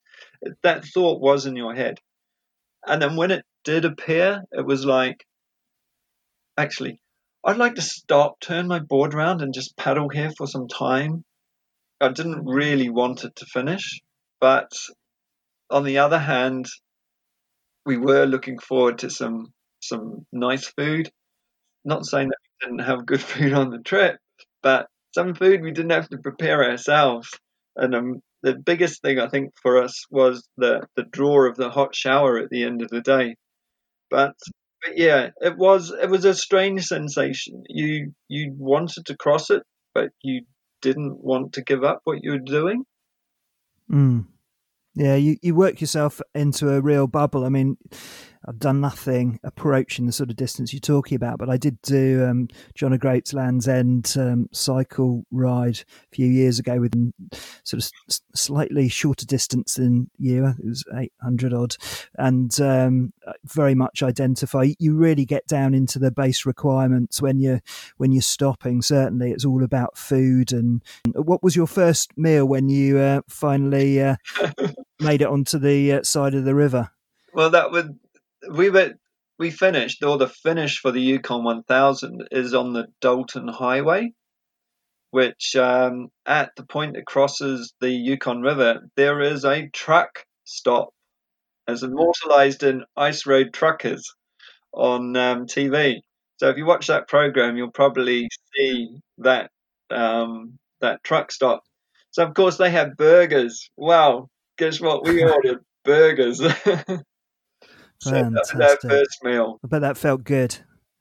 that 0.64 0.86
thought 0.86 1.22
was 1.22 1.46
in 1.46 1.58
your 1.58 1.76
head. 1.76 2.00
And 2.88 3.02
then 3.02 3.18
when 3.18 3.32
it 3.32 3.44
did 3.70 3.86
appear, 3.86 4.44
it 4.52 4.66
was 4.66 4.84
like, 4.84 5.24
actually, 6.58 7.00
I'd 7.46 7.58
like 7.58 7.76
to 7.76 7.84
stop, 7.84 8.40
turn 8.40 8.68
my 8.68 8.80
board 8.80 9.14
around, 9.14 9.44
and 9.44 9.54
just 9.54 9.78
paddle 9.78 10.10
here 10.10 10.32
for 10.36 10.48
some 10.48 10.68
time. 10.68 11.24
I 12.02 12.10
didn't 12.10 12.46
really 12.46 12.90
want 12.90 13.26
it 13.26 13.36
to 13.36 13.46
finish, 13.46 14.02
but 14.42 14.72
on 15.70 15.84
the 15.84 16.00
other 16.00 16.18
hand, 16.18 16.66
we 17.86 17.98
were 17.98 18.26
looking 18.26 18.58
forward 18.58 18.98
to 19.00 19.12
some 19.12 19.54
some 19.82 20.26
nice 20.32 20.68
food. 20.68 21.12
Not 21.86 22.08
saying 22.08 22.30
that 22.30 22.38
we 22.42 22.66
didn't 22.66 22.88
have 22.88 23.06
good 23.06 23.22
food 23.32 23.54
on 23.54 23.70
the 23.70 23.84
trip, 23.84 24.18
but 24.64 24.88
some 25.14 25.36
food 25.36 25.62
we 25.62 25.72
didn't 25.72 25.92
have 25.92 26.10
to 26.10 26.18
prepare 26.18 26.64
ourselves. 26.64 27.30
And 27.76 27.94
um, 27.94 28.22
the 28.42 28.56
biggest 28.56 29.04
thing 29.04 29.20
I 29.20 29.28
think 29.30 29.52
for 29.62 29.84
us 29.84 30.06
was 30.10 30.50
the 30.58 30.88
the 30.96 31.04
draw 31.04 31.48
of 31.48 31.56
the 31.56 31.70
hot 31.70 31.94
shower 31.94 32.40
at 32.40 32.50
the 32.50 32.64
end 32.64 32.82
of 32.82 32.90
the 32.90 33.02
day. 33.02 33.36
But, 34.10 34.36
but 34.84 34.98
yeah, 34.98 35.30
it 35.42 35.58
was 35.58 35.92
it 35.92 36.10
was 36.10 36.26
a 36.26 36.34
strange 36.34 36.86
sensation. 36.86 37.64
You 37.68 38.14
you 38.28 38.56
wanted 38.58 39.06
to 39.08 39.18
cross 39.18 39.50
it, 39.50 39.64
but 39.94 40.10
you 40.22 40.42
didn't 40.82 41.18
want 41.20 41.54
to 41.54 41.64
give 41.64 41.84
up 41.84 42.02
what 42.04 42.20
you 42.24 42.32
were 42.32 42.40
doing. 42.40 42.84
Mm. 43.92 44.26
Yeah, 44.96 45.16
you, 45.16 45.38
you 45.42 45.56
work 45.56 45.82
yourself 45.82 46.20
into 46.34 46.70
a 46.70 46.82
real 46.82 47.08
bubble. 47.08 47.46
I 47.46 47.50
mean, 47.50 47.78
I've 48.48 48.60
done 48.60 48.80
nothing 48.80 49.40
approaching 49.44 50.06
the 50.06 50.12
sort 50.12 50.30
of 50.30 50.38
distance 50.38 50.72
you're 50.72 50.80
talking 50.80 51.16
about, 51.16 51.38
but 51.40 51.50
I 51.50 51.58
did 51.58 51.82
do 51.82 52.26
um, 52.26 52.48
John 52.74 52.94
O'Groats 52.94 53.34
Land's 53.34 53.68
End 53.68 54.16
um, 54.18 54.48
cycle 54.54 55.26
ride 55.30 55.80
a 55.80 56.16
few 56.16 56.28
years 56.28 56.58
ago 56.58 56.80
with 56.80 56.94
sort 57.64 57.84
of 57.84 57.92
s- 58.08 58.22
slightly 58.34 58.88
shorter 58.88 59.26
distance 59.26 59.74
than 59.74 60.10
you. 60.18 60.48
It 60.48 60.66
was 60.66 60.86
800 60.96 61.54
odd, 61.54 61.76
and 62.18 62.60
um, 62.62 63.14
very 63.44 63.76
much 63.76 64.02
identify. 64.04 64.72
You 64.80 64.96
really 64.96 65.26
get 65.26 65.46
down 65.48 65.74
into 65.74 66.00
the 66.00 66.12
base 66.12 66.46
requirements 66.46 67.22
when 67.22 67.40
you're 67.40 67.62
when 67.98 68.14
you're 68.14 68.22
stopping. 68.22 68.82
Certainly, 68.82 69.32
it's 69.32 69.46
all 69.46 69.64
about 69.64 69.98
food. 69.98 70.54
And 70.54 70.82
what 71.14 71.44
was 71.44 71.58
your 71.58 71.68
first 71.68 72.18
meal 72.18 72.46
when 72.46 72.70
you 72.70 72.98
uh, 73.00 73.22
finally 73.28 74.02
uh, 74.02 74.16
made 75.00 75.22
it 75.22 75.28
onto 75.28 75.60
the 75.60 75.94
uh, 75.94 76.04
side 76.04 76.36
of 76.36 76.46
the 76.46 76.56
river? 76.56 76.92
Well, 77.34 77.50
that 77.52 77.72
would 77.72 78.00
we 78.48 78.70
were 78.70 78.94
we 79.38 79.50
finished 79.52 80.04
or 80.04 80.18
the 80.18 80.28
finish 80.28 80.80
for 80.80 80.92
the 80.92 81.02
Yukon 81.02 81.44
1000 81.44 82.28
is 82.32 82.54
on 82.54 82.74
the 82.74 82.88
Dalton 83.00 83.48
Highway, 83.48 84.12
which 85.12 85.56
um, 85.56 86.10
at 86.26 86.52
the 86.58 86.66
point 86.66 86.98
it 86.98 87.06
crosses 87.06 87.74
the 87.80 87.90
Yukon 87.90 88.42
River, 88.42 88.82
there 88.96 89.22
is 89.22 89.46
a 89.46 89.70
truck 89.70 90.26
stop, 90.44 90.90
as 91.68 91.84
immortalized 91.84 92.64
in 92.64 92.84
Ice 92.98 93.26
Road 93.26 93.54
Truckers 93.54 94.14
on 94.74 95.16
um, 95.16 95.46
TV. 95.46 96.02
So 96.38 96.50
if 96.50 96.58
you 96.58 96.66
watch 96.66 96.88
that 96.88 97.08
program, 97.08 97.56
you'll 97.56 97.72
probably 97.72 98.28
see 98.56 98.90
that 99.20 99.52
um, 99.90 100.60
that 100.82 101.04
truck 101.04 101.32
stop. 101.32 101.64
So 102.12 102.26
of 102.26 102.34
course 102.34 102.58
they 102.58 102.72
have 102.72 102.98
burgers. 102.98 103.70
Wow, 103.78 104.30
guess 104.58 104.82
what? 104.82 105.06
We 105.06 105.24
ordered 105.24 105.64
burgers. 105.86 106.42
So 108.02 108.12
Fantastic. 108.12 108.60
That, 108.60 108.82
that 108.82 108.90
first 108.90 109.24
meal. 109.24 109.60
I 109.64 109.68
bet 109.68 109.82
that 109.82 109.98
felt 109.98 110.24
good. 110.24 110.58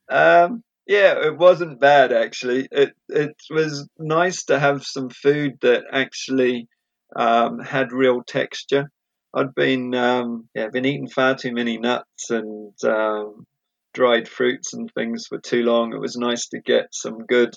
Um, 0.09 0.63
yeah, 0.87 1.25
it 1.27 1.37
wasn't 1.37 1.79
bad 1.79 2.11
actually. 2.11 2.67
It 2.71 2.93
it 3.07 3.35
was 3.49 3.87
nice 3.97 4.45
to 4.45 4.59
have 4.59 4.83
some 4.83 5.09
food 5.09 5.59
that 5.61 5.83
actually 5.91 6.67
um, 7.15 7.59
had 7.59 7.91
real 7.91 8.23
texture. 8.23 8.89
I'd 9.33 9.53
been 9.53 9.93
um, 9.93 10.49
yeah 10.55 10.67
been 10.73 10.85
eating 10.85 11.07
far 11.07 11.35
too 11.35 11.53
many 11.53 11.77
nuts 11.77 12.31
and 12.31 12.73
um, 12.83 13.45
dried 13.93 14.27
fruits 14.27 14.73
and 14.73 14.89
things 14.93 15.27
for 15.27 15.39
too 15.39 15.63
long. 15.63 15.93
It 15.93 16.01
was 16.01 16.17
nice 16.17 16.47
to 16.49 16.59
get 16.59 16.87
some 16.91 17.25
good 17.27 17.53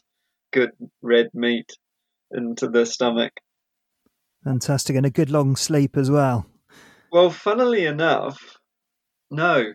good 0.52 0.72
red 1.00 1.30
meat 1.32 1.70
into 2.30 2.68
the 2.68 2.84
stomach. 2.84 3.32
Fantastic, 4.44 4.96
and 4.96 5.06
a 5.06 5.10
good 5.10 5.30
long 5.30 5.56
sleep 5.56 5.96
as 5.96 6.10
well. 6.10 6.46
Well, 7.10 7.30
funnily 7.30 7.86
enough, 7.86 8.58
no. 9.32 9.72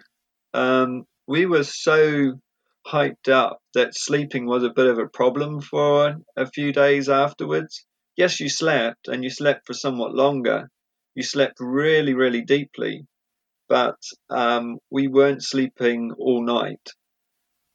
Um, 0.53 1.03
we 1.27 1.45
were 1.45 1.63
so 1.63 2.39
hyped 2.87 3.29
up 3.29 3.59
that 3.73 3.95
sleeping 3.95 4.45
was 4.45 4.63
a 4.63 4.69
bit 4.69 4.87
of 4.87 4.97
a 4.97 5.09
problem 5.09 5.61
for 5.61 6.15
a 6.37 6.45
few 6.47 6.71
days 6.71 7.09
afterwards. 7.09 7.85
Yes, 8.15 8.39
you 8.39 8.49
slept, 8.49 9.07
and 9.07 9.23
you 9.23 9.29
slept 9.29 9.67
for 9.67 9.73
somewhat 9.73 10.15
longer. 10.15 10.69
You 11.15 11.23
slept 11.23 11.57
really, 11.59 12.13
really 12.13 12.41
deeply, 12.43 13.05
but 13.67 13.97
um, 14.29 14.77
we 14.89 15.07
weren't 15.07 15.43
sleeping 15.43 16.13
all 16.17 16.43
night. 16.43 16.89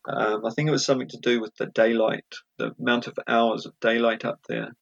Um, 0.08 0.44
I 0.44 0.50
think 0.50 0.68
it 0.68 0.72
was 0.72 0.84
something 0.84 1.08
to 1.08 1.18
do 1.18 1.40
with 1.40 1.54
the 1.56 1.66
daylight, 1.66 2.26
the 2.58 2.72
amount 2.80 3.06
of 3.06 3.18
hours 3.28 3.66
of 3.66 3.78
daylight 3.80 4.24
up 4.24 4.40
there. 4.48 4.72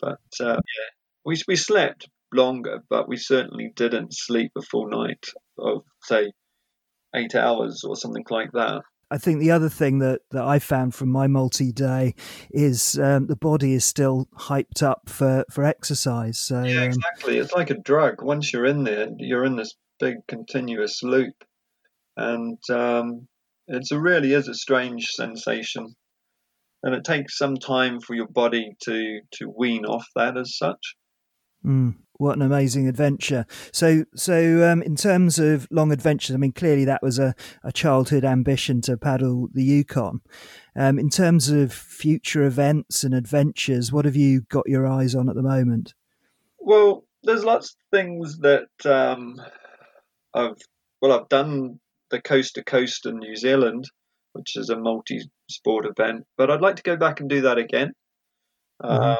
But 0.00 0.20
uh, 0.40 0.54
yeah, 0.54 0.90
we 1.24 1.36
we 1.48 1.56
slept, 1.56 2.08
longer, 2.32 2.82
but 2.88 3.08
we 3.08 3.16
certainly 3.16 3.72
didn't 3.74 4.14
sleep 4.14 4.52
a 4.56 4.62
full 4.62 4.88
night 4.88 5.24
of, 5.58 5.82
say, 6.02 6.32
eight 7.14 7.34
hours 7.34 7.84
or 7.84 7.96
something 7.96 8.24
like 8.30 8.52
that. 8.52 8.82
I 9.10 9.16
think 9.16 9.40
the 9.40 9.52
other 9.52 9.70
thing 9.70 10.00
that, 10.00 10.20
that 10.32 10.44
I 10.44 10.58
found 10.58 10.94
from 10.94 11.10
my 11.10 11.26
multi 11.26 11.72
day 11.72 12.14
is 12.50 12.98
um, 12.98 13.26
the 13.26 13.36
body 13.36 13.72
is 13.72 13.84
still 13.84 14.28
hyped 14.36 14.82
up 14.82 15.08
for, 15.08 15.44
for 15.50 15.64
exercise. 15.64 16.38
So 16.38 16.62
yeah, 16.62 16.82
um, 16.82 16.84
exactly. 16.84 17.38
Um, 17.38 17.44
it's 17.44 17.54
like 17.54 17.70
a 17.70 17.78
drug. 17.78 18.22
Once 18.22 18.52
you're 18.52 18.66
in 18.66 18.84
there, 18.84 19.08
you're 19.16 19.44
in 19.44 19.56
this 19.56 19.74
big 19.98 20.16
continuous 20.28 21.02
loop, 21.02 21.34
and 22.18 22.58
um, 22.70 23.26
it 23.66 23.86
really 23.90 24.34
is 24.34 24.48
a 24.48 24.54
strange 24.54 25.08
sensation. 25.08 25.94
And 26.82 26.94
it 26.94 27.02
takes 27.04 27.38
some 27.38 27.56
time 27.56 28.00
for 28.00 28.14
your 28.14 28.28
body 28.28 28.76
to 28.82 29.20
to 29.32 29.52
wean 29.56 29.84
off 29.84 30.06
that 30.14 30.36
as 30.36 30.56
such. 30.56 30.96
Mm, 31.64 31.96
what 32.14 32.36
an 32.36 32.42
amazing 32.42 32.88
adventure! 32.88 33.44
So, 33.72 34.04
so 34.14 34.70
um, 34.70 34.82
in 34.82 34.96
terms 34.96 35.38
of 35.38 35.66
long 35.70 35.92
adventures, 35.92 36.34
I 36.34 36.38
mean, 36.38 36.52
clearly 36.52 36.84
that 36.84 37.02
was 37.02 37.18
a, 37.18 37.34
a 37.64 37.72
childhood 37.72 38.24
ambition 38.24 38.80
to 38.82 38.96
paddle 38.96 39.48
the 39.52 39.64
Yukon. 39.64 40.20
Um, 40.76 40.98
in 40.98 41.10
terms 41.10 41.48
of 41.50 41.72
future 41.72 42.44
events 42.44 43.02
and 43.02 43.14
adventures, 43.14 43.92
what 43.92 44.04
have 44.04 44.16
you 44.16 44.42
got 44.42 44.68
your 44.68 44.86
eyes 44.86 45.14
on 45.14 45.28
at 45.28 45.34
the 45.34 45.42
moment? 45.42 45.94
Well, 46.58 47.04
there's 47.22 47.44
lots 47.44 47.70
of 47.70 47.98
things 47.98 48.38
that 48.38 48.68
um, 48.84 49.40
I've 50.34 50.56
well, 51.00 51.12
I've 51.12 51.28
done 51.28 51.80
the 52.10 52.20
coast 52.20 52.54
to 52.54 52.64
coast 52.64 53.06
in 53.06 53.18
New 53.18 53.36
Zealand, 53.36 53.84
which 54.32 54.56
is 54.56 54.70
a 54.70 54.76
multi-sport 54.76 55.86
event, 55.86 56.26
but 56.36 56.50
I'd 56.50 56.60
like 56.60 56.76
to 56.76 56.82
go 56.82 56.96
back 56.96 57.20
and 57.20 57.28
do 57.28 57.42
that 57.42 57.58
again. 57.58 57.92
Mm-hmm. 58.82 59.02
Uh, 59.02 59.16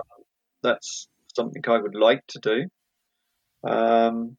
that's 0.63 1.09
something 1.35 1.63
I 1.67 1.79
would 1.79 1.95
like 1.95 2.27
to 2.29 2.39
do. 2.41 2.67
Um, 3.69 4.37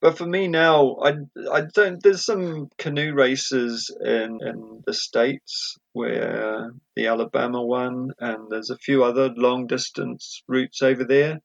but 0.00 0.16
for 0.16 0.26
me 0.26 0.46
now, 0.46 0.96
I, 1.02 1.14
I 1.50 1.62
don't. 1.62 2.00
There's 2.02 2.24
some 2.24 2.68
canoe 2.78 3.12
races 3.14 3.94
in 4.00 4.38
in 4.42 4.82
the 4.86 4.94
states 4.94 5.76
where 5.92 6.70
the 6.94 7.08
Alabama 7.08 7.62
one, 7.62 8.12
and 8.20 8.48
there's 8.48 8.70
a 8.70 8.78
few 8.78 9.02
other 9.02 9.30
long 9.36 9.66
distance 9.66 10.42
routes 10.46 10.82
over 10.82 11.04
there. 11.04 11.40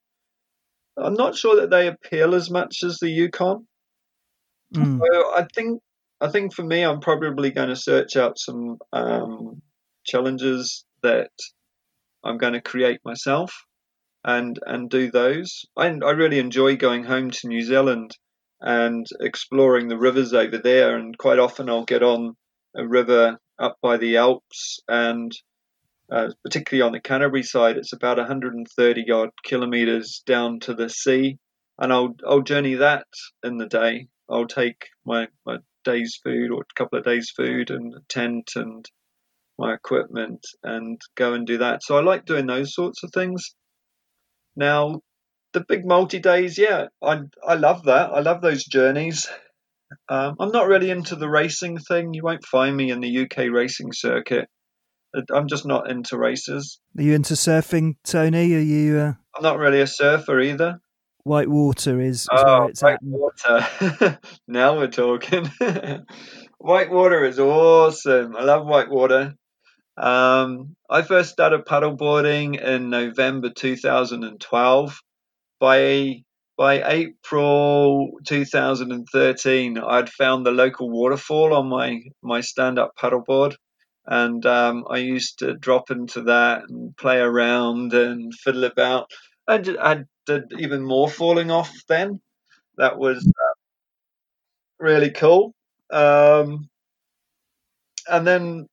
I'm 0.95 1.15
not 1.15 1.35
sure 1.35 1.55
that 1.61 1.71
they 1.71 1.87
appeal 1.87 2.35
as 2.35 2.51
much 2.51 2.83
as 2.83 2.99
the 2.99 3.09
Yukon. 3.09 3.67
Mm. 4.75 4.99
So 4.99 5.35
I 5.35 5.47
think 5.55 5.81
I 6.21 6.29
think 6.29 6.53
for 6.53 6.63
me, 6.63 6.83
I'm 6.83 6.99
probably 6.99 7.49
going 7.49 7.69
to 7.69 7.75
search 7.75 8.15
out 8.15 8.37
some 8.37 8.77
um, 8.91 9.63
challenges 10.05 10.85
that 11.01 11.31
I'm 12.23 12.37
going 12.37 12.53
to 12.53 12.61
create 12.61 12.99
myself 13.03 13.65
and 14.23 14.59
and 14.65 14.89
do 14.89 15.11
those. 15.11 15.65
I, 15.75 15.87
I 15.87 16.11
really 16.11 16.39
enjoy 16.39 16.77
going 16.77 17.03
home 17.03 17.31
to 17.31 17.47
New 17.47 17.61
Zealand 17.61 18.17
and 18.61 19.05
exploring 19.19 19.89
the 19.89 19.97
rivers 19.97 20.33
over 20.33 20.57
there. 20.57 20.95
And 20.95 21.17
quite 21.17 21.39
often 21.39 21.69
I'll 21.69 21.83
get 21.83 22.03
on 22.03 22.35
a 22.75 22.87
river 22.87 23.37
up 23.59 23.77
by 23.81 23.97
the 23.97 24.17
Alps, 24.17 24.79
and 24.87 25.31
uh, 26.11 26.29
particularly 26.43 26.85
on 26.85 26.91
the 26.91 26.99
Canterbury 26.99 27.43
side, 27.43 27.77
it's 27.77 27.93
about 27.93 28.17
130 28.17 29.11
odd 29.11 29.29
kilometers 29.43 30.23
down 30.25 30.59
to 30.61 30.73
the 30.73 30.89
sea, 30.89 31.37
and 31.77 31.93
I'll 31.93 32.15
I'll 32.27 32.41
journey 32.41 32.75
that 32.75 33.07
in 33.43 33.57
the 33.57 33.67
day. 33.67 34.07
I'll 34.29 34.47
take 34.47 34.87
my 35.05 35.27
my 35.45 35.57
day's 35.83 36.19
food 36.23 36.51
or 36.51 36.61
a 36.61 36.73
couple 36.75 36.97
of 36.97 37.05
days' 37.05 37.31
food 37.35 37.69
and 37.69 37.93
a 37.93 37.99
tent 38.09 38.51
and 38.55 38.89
my 39.57 39.73
equipment 39.73 40.45
and 40.63 40.99
go 41.15 41.33
and 41.33 41.45
do 41.45 41.59
that. 41.59 41.83
So 41.83 41.97
I 41.97 42.01
like 42.01 42.25
doing 42.25 42.47
those 42.47 42.73
sorts 42.73 43.03
of 43.03 43.11
things. 43.13 43.53
Now, 44.55 45.01
the 45.53 45.63
big 45.67 45.85
multi 45.85 46.19
days, 46.19 46.57
yeah, 46.57 46.87
I 47.01 47.21
I 47.45 47.55
love 47.55 47.83
that. 47.83 48.11
I 48.11 48.19
love 48.19 48.41
those 48.41 48.65
journeys. 48.65 49.27
Um, 50.09 50.35
I'm 50.39 50.51
not 50.51 50.67
really 50.67 50.89
into 50.89 51.15
the 51.15 51.29
racing 51.29 51.77
thing. 51.77 52.13
You 52.13 52.23
won't 52.23 52.45
find 52.45 52.75
me 52.75 52.91
in 52.91 52.99
the 52.99 53.19
UK 53.23 53.51
racing 53.51 53.93
circuit. 53.93 54.49
I'm 55.31 55.47
just 55.47 55.65
not 55.65 55.91
into 55.91 56.17
races. 56.17 56.79
Are 56.97 57.03
you 57.03 57.13
into 57.13 57.35
surfing, 57.35 57.97
Tony? 58.03 58.53
Are 58.55 58.59
you? 58.59 58.97
Uh... 58.97 59.13
I'm 59.35 59.43
not 59.43 59.59
really 59.59 59.81
a 59.81 59.87
surfer 59.87 60.39
either. 60.39 60.79
Whitewater 61.23 62.01
is, 62.01 62.21
is 62.21 62.27
oh, 62.31 62.59
where 62.61 62.69
it's 62.69 62.81
Whitewater. 62.81 64.19
now 64.47 64.77
we're 64.77 64.87
talking. 64.87 65.49
white 66.57 66.91
water 66.91 67.23
is 67.25 67.39
awesome. 67.39 68.35
I 68.35 68.43
love 68.43 68.65
Whitewater. 68.65 69.35
Um, 69.97 70.75
I 70.89 71.01
first 71.03 71.31
started 71.31 71.65
paddleboarding 71.65 72.61
in 72.61 72.89
November 72.89 73.49
2012. 73.49 74.99
By 75.59 76.23
by 76.57 76.83
April 76.91 78.11
2013, 78.25 79.77
I'd 79.77 80.09
found 80.09 80.45
the 80.45 80.51
local 80.51 80.89
waterfall 80.89 81.53
on 81.55 81.67
my 81.67 82.01
my 82.21 82.41
stand-up 82.41 82.93
paddleboard, 82.99 83.55
and 84.07 84.45
um, 84.45 84.85
I 84.89 84.97
used 84.97 85.39
to 85.39 85.55
drop 85.55 85.91
into 85.91 86.23
that 86.23 86.63
and 86.69 86.95
play 86.97 87.19
around 87.19 87.93
and 87.93 88.33
fiddle 88.33 88.65
about. 88.65 89.09
I 89.47 89.57
did, 89.59 89.77
I 89.77 90.05
did 90.25 90.43
even 90.59 90.83
more 90.83 91.09
falling 91.09 91.51
off 91.51 91.71
then. 91.87 92.21
That 92.77 92.97
was 92.99 93.25
uh, 93.27 93.53
really 94.79 95.11
cool. 95.11 95.53
Um, 95.91 96.69
and 98.09 98.25
then 98.27 98.67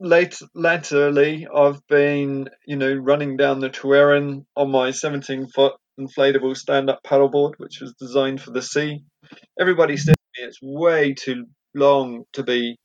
late 0.00 1.46
I've 1.54 1.86
been 1.88 2.48
you 2.66 2.76
know 2.76 2.94
running 2.94 3.36
down 3.36 3.60
the 3.60 3.70
Tryweryn 3.70 4.44
on 4.56 4.70
my 4.70 4.90
17 4.90 5.48
foot 5.48 5.74
inflatable 5.98 6.56
stand 6.56 6.90
up 6.90 7.00
paddleboard, 7.04 7.54
which 7.58 7.80
was 7.80 7.94
designed 7.98 8.40
for 8.40 8.50
the 8.50 8.62
sea. 8.62 9.02
Everybody 9.58 9.96
says 9.96 10.14
to 10.14 10.42
me 10.42 10.46
it's 10.46 10.58
way 10.62 11.14
too 11.14 11.46
long 11.74 12.24
to 12.34 12.42
be 12.42 12.76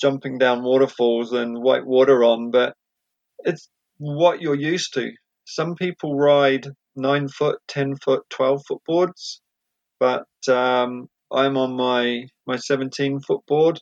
jumping 0.00 0.38
down 0.38 0.62
waterfalls 0.62 1.32
and 1.32 1.62
white 1.62 1.86
water 1.86 2.24
on, 2.24 2.50
but 2.50 2.74
it's 3.40 3.68
what 3.98 4.40
you're 4.40 4.54
used 4.54 4.94
to. 4.94 5.12
Some 5.44 5.74
people 5.74 6.16
ride 6.16 6.66
nine 6.96 7.28
foot, 7.28 7.58
ten 7.68 7.94
foot, 7.96 8.24
twelve 8.30 8.62
foot 8.66 8.82
boards, 8.86 9.40
but 10.00 10.26
um, 10.48 11.08
I'm 11.32 11.56
on 11.56 11.76
my 11.76 12.26
my 12.46 12.56
17 12.56 13.20
foot 13.20 13.40
board. 13.46 13.80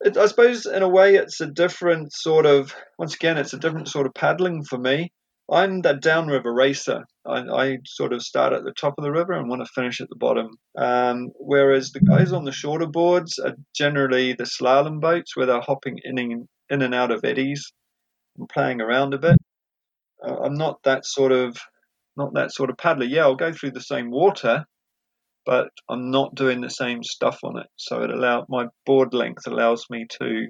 It, 0.00 0.16
I 0.16 0.26
suppose 0.26 0.66
in 0.66 0.82
a 0.82 0.88
way 0.88 1.16
it's 1.16 1.40
a 1.40 1.46
different 1.46 2.12
sort 2.12 2.46
of. 2.46 2.74
Once 2.98 3.14
again, 3.14 3.36
it's 3.38 3.52
a 3.52 3.58
different 3.58 3.88
sort 3.88 4.06
of 4.06 4.14
paddling 4.14 4.64
for 4.64 4.78
me. 4.78 5.12
I'm 5.50 5.82
that 5.82 6.00
downriver 6.00 6.52
racer. 6.52 7.04
I, 7.26 7.40
I, 7.40 7.78
sort 7.84 8.12
of 8.12 8.22
start 8.22 8.52
at 8.52 8.62
the 8.62 8.72
top 8.72 8.94
of 8.96 9.04
the 9.04 9.10
river 9.10 9.32
and 9.32 9.48
want 9.48 9.66
to 9.66 9.72
finish 9.74 10.00
at 10.00 10.08
the 10.08 10.16
bottom. 10.16 10.50
Um, 10.78 11.30
whereas 11.38 11.90
the 11.90 12.00
guys 12.00 12.32
on 12.32 12.44
the 12.44 12.52
shorter 12.52 12.86
boards 12.86 13.38
are 13.38 13.56
generally 13.74 14.32
the 14.32 14.44
slalom 14.44 15.00
boats 15.00 15.36
where 15.36 15.46
they're 15.46 15.60
hopping 15.60 15.98
in 16.04 16.18
and, 16.18 16.48
in 16.70 16.82
and 16.82 16.94
out 16.94 17.10
of 17.10 17.24
eddies 17.24 17.72
and 18.38 18.48
playing 18.48 18.80
around 18.80 19.12
a 19.12 19.18
bit. 19.18 19.36
Uh, 20.24 20.36
I'm 20.44 20.54
not 20.54 20.82
that 20.84 21.04
sort 21.04 21.32
of 21.32 21.56
not 22.16 22.34
that 22.34 22.52
sort 22.52 22.70
of 22.70 22.76
paddler. 22.76 23.06
Yeah, 23.06 23.22
I'll 23.22 23.34
go 23.34 23.52
through 23.52 23.72
the 23.72 23.80
same 23.80 24.10
water, 24.10 24.64
but 25.46 25.68
I'm 25.88 26.10
not 26.10 26.34
doing 26.34 26.60
the 26.60 26.70
same 26.70 27.02
stuff 27.02 27.38
on 27.42 27.58
it. 27.58 27.66
So 27.76 28.02
it 28.02 28.10
allow 28.10 28.46
my 28.48 28.66
board 28.86 29.14
length 29.14 29.46
allows 29.46 29.86
me 29.90 30.06
to 30.20 30.48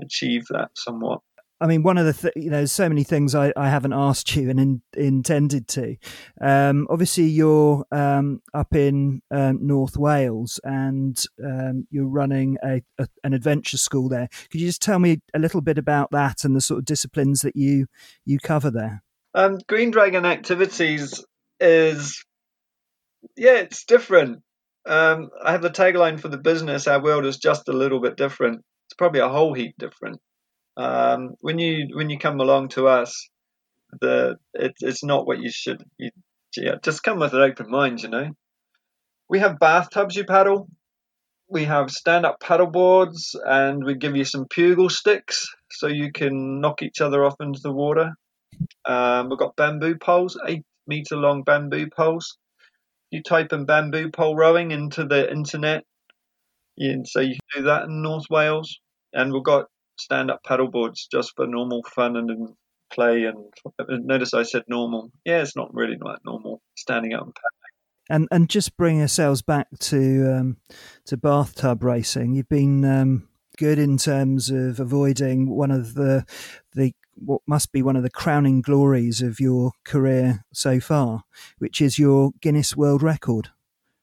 achieve 0.00 0.42
that 0.50 0.70
somewhat. 0.76 1.20
I 1.60 1.66
mean, 1.66 1.82
one 1.82 1.98
of 1.98 2.04
the 2.04 2.12
th- 2.12 2.34
you 2.36 2.50
know, 2.50 2.58
there's 2.58 2.72
so 2.72 2.88
many 2.88 3.04
things 3.04 3.34
I, 3.34 3.52
I 3.56 3.68
haven't 3.68 3.92
asked 3.92 4.34
you 4.34 4.50
and 4.50 4.60
in, 4.60 4.82
intended 4.94 5.68
to. 5.68 5.96
Um, 6.40 6.86
obviously, 6.90 7.24
you're 7.24 7.86
um, 7.92 8.42
up 8.52 8.74
in 8.74 9.22
um, 9.30 9.60
North 9.62 9.96
Wales 9.96 10.60
and 10.64 11.22
um, 11.42 11.86
you're 11.90 12.08
running 12.08 12.58
a, 12.62 12.82
a, 12.98 13.06
an 13.22 13.32
adventure 13.34 13.78
school 13.78 14.08
there. 14.08 14.28
Could 14.50 14.60
you 14.60 14.66
just 14.66 14.82
tell 14.82 14.98
me 14.98 15.22
a 15.32 15.38
little 15.38 15.60
bit 15.60 15.78
about 15.78 16.10
that 16.10 16.44
and 16.44 16.56
the 16.56 16.60
sort 16.60 16.78
of 16.78 16.84
disciplines 16.84 17.40
that 17.40 17.56
you 17.56 17.86
you 18.26 18.38
cover 18.40 18.70
there? 18.70 19.02
Um, 19.32 19.58
Green 19.68 19.90
Dragon 19.90 20.26
Activities 20.26 21.24
is 21.60 22.24
yeah, 23.36 23.56
it's 23.56 23.84
different. 23.84 24.42
Um, 24.86 25.30
I 25.42 25.52
have 25.52 25.62
the 25.62 25.70
tagline 25.70 26.20
for 26.20 26.28
the 26.28 26.38
business: 26.38 26.86
"Our 26.86 27.02
world 27.02 27.26
is 27.26 27.38
just 27.38 27.68
a 27.68 27.72
little 27.72 28.00
bit 28.00 28.16
different." 28.16 28.62
It's 28.86 28.94
probably 28.94 29.20
a 29.20 29.28
whole 29.28 29.54
heap 29.54 29.74
different. 29.78 30.20
Um, 30.76 31.34
when 31.40 31.58
you 31.58 31.88
when 31.94 32.10
you 32.10 32.18
come 32.18 32.40
along 32.40 32.68
to 32.70 32.88
us, 32.88 33.28
the 34.00 34.36
it, 34.54 34.74
it's 34.80 35.04
not 35.04 35.26
what 35.26 35.40
you 35.40 35.50
should. 35.50 35.82
You, 35.98 36.10
yeah, 36.56 36.76
just 36.82 37.02
come 37.02 37.18
with 37.18 37.34
an 37.34 37.40
open 37.40 37.70
mind. 37.70 38.02
You 38.02 38.08
know, 38.10 38.30
we 39.28 39.38
have 39.40 39.58
bathtubs 39.58 40.16
you 40.16 40.24
paddle. 40.24 40.68
We 41.48 41.64
have 41.64 41.90
stand-up 41.90 42.40
paddle 42.40 42.66
boards, 42.66 43.36
and 43.44 43.84
we 43.84 43.94
give 43.96 44.16
you 44.16 44.24
some 44.24 44.46
pugil 44.46 44.90
sticks 44.90 45.46
so 45.70 45.86
you 45.86 46.10
can 46.10 46.60
knock 46.60 46.82
each 46.82 47.00
other 47.00 47.24
off 47.24 47.34
into 47.40 47.60
the 47.62 47.72
water. 47.72 48.12
Um, 48.86 49.28
we've 49.28 49.38
got 49.38 49.56
bamboo 49.56 49.96
poles, 49.96 50.38
eight 50.46 50.64
meter 50.86 51.16
long 51.16 51.42
bamboo 51.42 51.88
poles. 51.94 52.38
You 53.10 53.22
type 53.22 53.52
in 53.52 53.64
bamboo 53.64 54.10
pole 54.10 54.36
rowing 54.36 54.70
into 54.70 55.04
the 55.04 55.30
internet, 55.30 55.84
and 56.78 57.06
so 57.06 57.20
you 57.20 57.36
can 57.52 57.62
do 57.62 57.66
that 57.68 57.84
in 57.84 58.02
North 58.02 58.26
Wales. 58.30 58.80
And 59.12 59.32
we've 59.32 59.44
got 59.44 59.66
stand 59.98 60.30
up 60.30 60.42
paddle 60.44 60.70
boards 60.70 61.06
just 61.10 61.32
for 61.36 61.46
normal 61.46 61.82
fun 61.94 62.16
and, 62.16 62.30
and 62.30 62.48
play. 62.92 63.24
And 63.24 64.06
notice 64.06 64.34
I 64.34 64.42
said 64.42 64.62
normal. 64.68 65.10
Yeah, 65.24 65.42
it's 65.42 65.56
not 65.56 65.72
really 65.72 65.96
like 66.00 66.18
normal 66.24 66.60
standing 66.76 67.14
up 67.14 67.22
and 67.22 67.34
paddling. 67.34 67.50
And 68.10 68.28
and 68.30 68.50
just 68.50 68.76
bring 68.76 69.00
ourselves 69.00 69.40
back 69.40 69.68
to 69.78 70.36
um, 70.36 70.56
to 71.06 71.16
bathtub 71.16 71.82
racing. 71.82 72.34
You've 72.34 72.48
been 72.48 72.84
um, 72.84 73.28
good 73.56 73.78
in 73.78 73.96
terms 73.96 74.50
of 74.50 74.78
avoiding 74.78 75.50
one 75.50 75.70
of 75.70 75.94
the 75.94 76.26
the 76.74 76.92
what 77.16 77.42
must 77.46 77.72
be 77.72 77.82
one 77.82 77.96
of 77.96 78.02
the 78.02 78.10
crowning 78.10 78.62
glories 78.62 79.20
of 79.22 79.40
your 79.40 79.72
career 79.84 80.44
so 80.52 80.80
far, 80.80 81.24
which 81.58 81.80
is 81.80 81.98
your 81.98 82.32
Guinness 82.40 82.76
World 82.76 83.02
Record. 83.02 83.50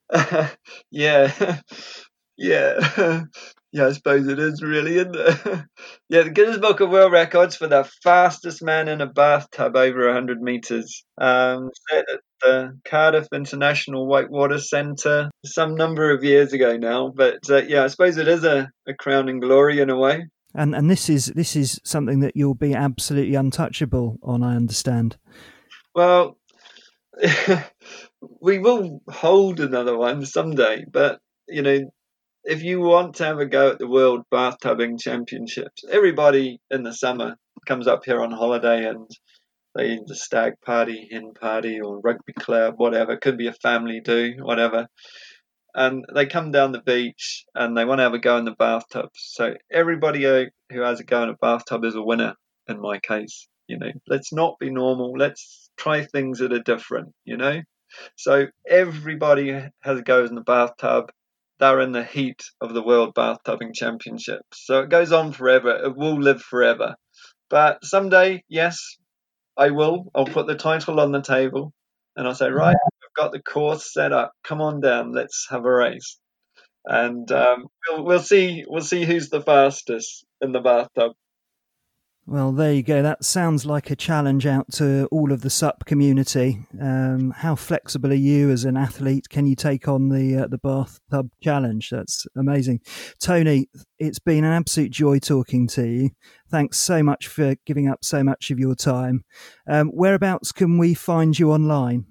yeah, 0.91 1.59
yeah. 2.37 3.23
Yeah, 3.73 3.87
I 3.87 3.93
suppose 3.93 4.27
it 4.27 4.37
is 4.37 4.61
really, 4.61 4.97
isn't 4.97 5.15
it? 5.15 5.63
yeah, 6.09 6.23
the 6.23 6.29
Guinness 6.29 6.57
Book 6.57 6.81
of 6.81 6.89
World 6.89 7.13
Records 7.13 7.55
for 7.55 7.67
the 7.67 7.89
fastest 8.03 8.61
man 8.61 8.89
in 8.89 8.99
a 8.99 9.07
bathtub 9.07 9.77
over 9.77 10.07
100 10.07 10.41
meters. 10.41 11.05
Um, 11.17 11.69
set 11.89 12.03
at 12.11 12.19
the 12.41 12.79
Cardiff 12.83 13.27
International 13.33 14.05
Whitewater 14.07 14.59
Centre 14.59 15.31
some 15.45 15.75
number 15.75 16.11
of 16.11 16.23
years 16.25 16.51
ago 16.51 16.75
now. 16.75 17.13
But 17.15 17.49
uh, 17.49 17.61
yeah, 17.61 17.85
I 17.85 17.87
suppose 17.87 18.17
it 18.17 18.27
is 18.27 18.43
a, 18.43 18.69
a 18.85 18.93
crowning 18.93 19.39
glory 19.39 19.79
in 19.79 19.89
a 19.89 19.97
way. 19.97 20.25
And 20.53 20.75
and 20.75 20.89
this 20.89 21.09
is 21.09 21.27
this 21.27 21.55
is 21.55 21.79
something 21.83 22.19
that 22.21 22.35
you'll 22.35 22.55
be 22.55 22.73
absolutely 22.73 23.35
untouchable 23.35 24.17
on. 24.23 24.43
I 24.43 24.55
understand. 24.55 25.17
Well, 25.95 26.37
we 28.41 28.59
will 28.59 29.01
hold 29.09 29.59
another 29.59 29.97
one 29.97 30.25
someday, 30.25 30.85
but 30.91 31.19
you 31.47 31.61
know 31.61 31.79
if 32.43 32.63
you 32.63 32.79
want 32.81 33.15
to 33.15 33.25
have 33.25 33.39
a 33.39 33.45
go 33.45 33.69
at 33.69 33.79
the 33.79 33.87
World 33.87 34.23
Bathtubing 34.31 34.99
Championships, 34.99 35.83
everybody 35.89 36.59
in 36.71 36.83
the 36.83 36.93
summer 36.93 37.35
comes 37.67 37.87
up 37.87 38.03
here 38.05 38.19
on 38.19 38.31
holiday 38.31 38.87
and 38.87 39.09
they 39.75 39.99
the 40.05 40.15
stag 40.15 40.53
party, 40.65 41.07
hen 41.11 41.33
party, 41.39 41.79
or 41.79 42.01
rugby 42.01 42.33
club, 42.33 42.75
whatever. 42.77 43.15
Could 43.17 43.37
be 43.37 43.47
a 43.47 43.53
family 43.53 44.01
do, 44.03 44.33
whatever. 44.41 44.87
And 45.73 46.05
they 46.13 46.25
come 46.25 46.51
down 46.51 46.71
the 46.71 46.81
beach 46.81 47.45
and 47.55 47.77
they 47.77 47.85
want 47.85 47.99
to 47.99 48.03
have 48.03 48.13
a 48.13 48.19
go 48.19 48.37
in 48.37 48.45
the 48.45 48.51
bathtub. 48.51 49.09
So 49.13 49.55
everybody 49.71 50.23
who 50.71 50.81
has 50.81 50.99
a 50.99 51.03
go 51.03 51.23
in 51.23 51.29
a 51.29 51.35
bathtub 51.35 51.85
is 51.85 51.95
a 51.95 52.01
winner. 52.01 52.35
In 52.67 52.79
my 52.79 52.99
case, 52.99 53.47
you 53.67 53.77
know, 53.77 53.91
let's 54.07 54.31
not 54.31 54.59
be 54.59 54.69
normal. 54.69 55.13
Let's 55.17 55.69
try 55.77 56.05
things 56.05 56.39
that 56.39 56.53
are 56.53 56.59
different. 56.59 57.13
You 57.25 57.37
know, 57.37 57.61
so 58.15 58.47
everybody 58.67 59.51
has 59.81 59.99
a 59.99 60.03
go 60.03 60.25
in 60.25 60.35
the 60.35 60.41
bathtub 60.41 61.11
they're 61.61 61.79
in 61.81 61.91
the 61.91 62.03
heat 62.03 62.41
of 62.59 62.73
the 62.73 62.81
World 62.81 63.13
Bathtubing 63.13 63.75
Championships. 63.75 64.65
So 64.65 64.81
it 64.81 64.89
goes 64.89 65.11
on 65.11 65.31
forever. 65.31 65.69
It 65.69 65.95
will 65.95 66.19
live 66.19 66.41
forever. 66.41 66.95
But 67.51 67.85
someday, 67.85 68.43
yes, 68.49 68.97
I 69.55 69.69
will. 69.69 70.05
I'll 70.15 70.25
put 70.25 70.47
the 70.47 70.55
title 70.55 70.99
on 70.99 71.11
the 71.11 71.21
table 71.21 71.71
and 72.15 72.27
I'll 72.27 72.33
say, 72.33 72.49
right, 72.49 72.75
I've 73.11 73.23
got 73.23 73.31
the 73.31 73.41
course 73.41 73.93
set 73.93 74.11
up. 74.11 74.33
Come 74.43 74.61
on 74.61 74.79
down. 74.79 75.11
Let's 75.11 75.47
have 75.49 75.65
a 75.65 75.71
race. 75.71 76.17
And 76.85 77.31
um, 77.31 77.67
we'll, 77.89 78.05
we'll 78.05 78.19
see. 78.19 78.63
We'll 78.67 78.81
see 78.81 79.05
who's 79.05 79.29
the 79.29 79.41
fastest 79.41 80.25
in 80.41 80.51
the 80.51 80.61
bathtub. 80.61 81.13
Well, 82.27 82.51
there 82.51 82.73
you 82.73 82.83
go. 82.83 83.01
That 83.01 83.25
sounds 83.25 83.65
like 83.65 83.89
a 83.89 83.95
challenge 83.95 84.45
out 84.45 84.71
to 84.73 85.07
all 85.11 85.31
of 85.31 85.41
the 85.41 85.49
SUP 85.49 85.85
community. 85.85 86.65
Um, 86.79 87.31
how 87.31 87.55
flexible 87.55 88.11
are 88.11 88.15
you 88.15 88.51
as 88.51 88.63
an 88.63 88.77
athlete? 88.77 89.27
Can 89.27 89.47
you 89.47 89.55
take 89.55 89.87
on 89.87 90.09
the 90.09 90.43
uh, 90.43 90.47
the 90.47 90.59
bathtub 90.59 91.29
challenge? 91.41 91.89
That's 91.89 92.27
amazing, 92.37 92.81
Tony. 93.19 93.67
It's 93.97 94.19
been 94.19 94.43
an 94.43 94.53
absolute 94.53 94.91
joy 94.91 95.19
talking 95.19 95.67
to 95.69 95.85
you. 95.85 96.11
Thanks 96.49 96.79
so 96.79 97.01
much 97.01 97.27
for 97.27 97.55
giving 97.65 97.89
up 97.89 98.05
so 98.05 98.23
much 98.23 98.51
of 98.51 98.59
your 98.59 98.75
time. 98.75 99.25
Um, 99.67 99.89
whereabouts 99.89 100.51
can 100.51 100.77
we 100.77 100.93
find 100.93 101.37
you 101.37 101.51
online? 101.51 102.05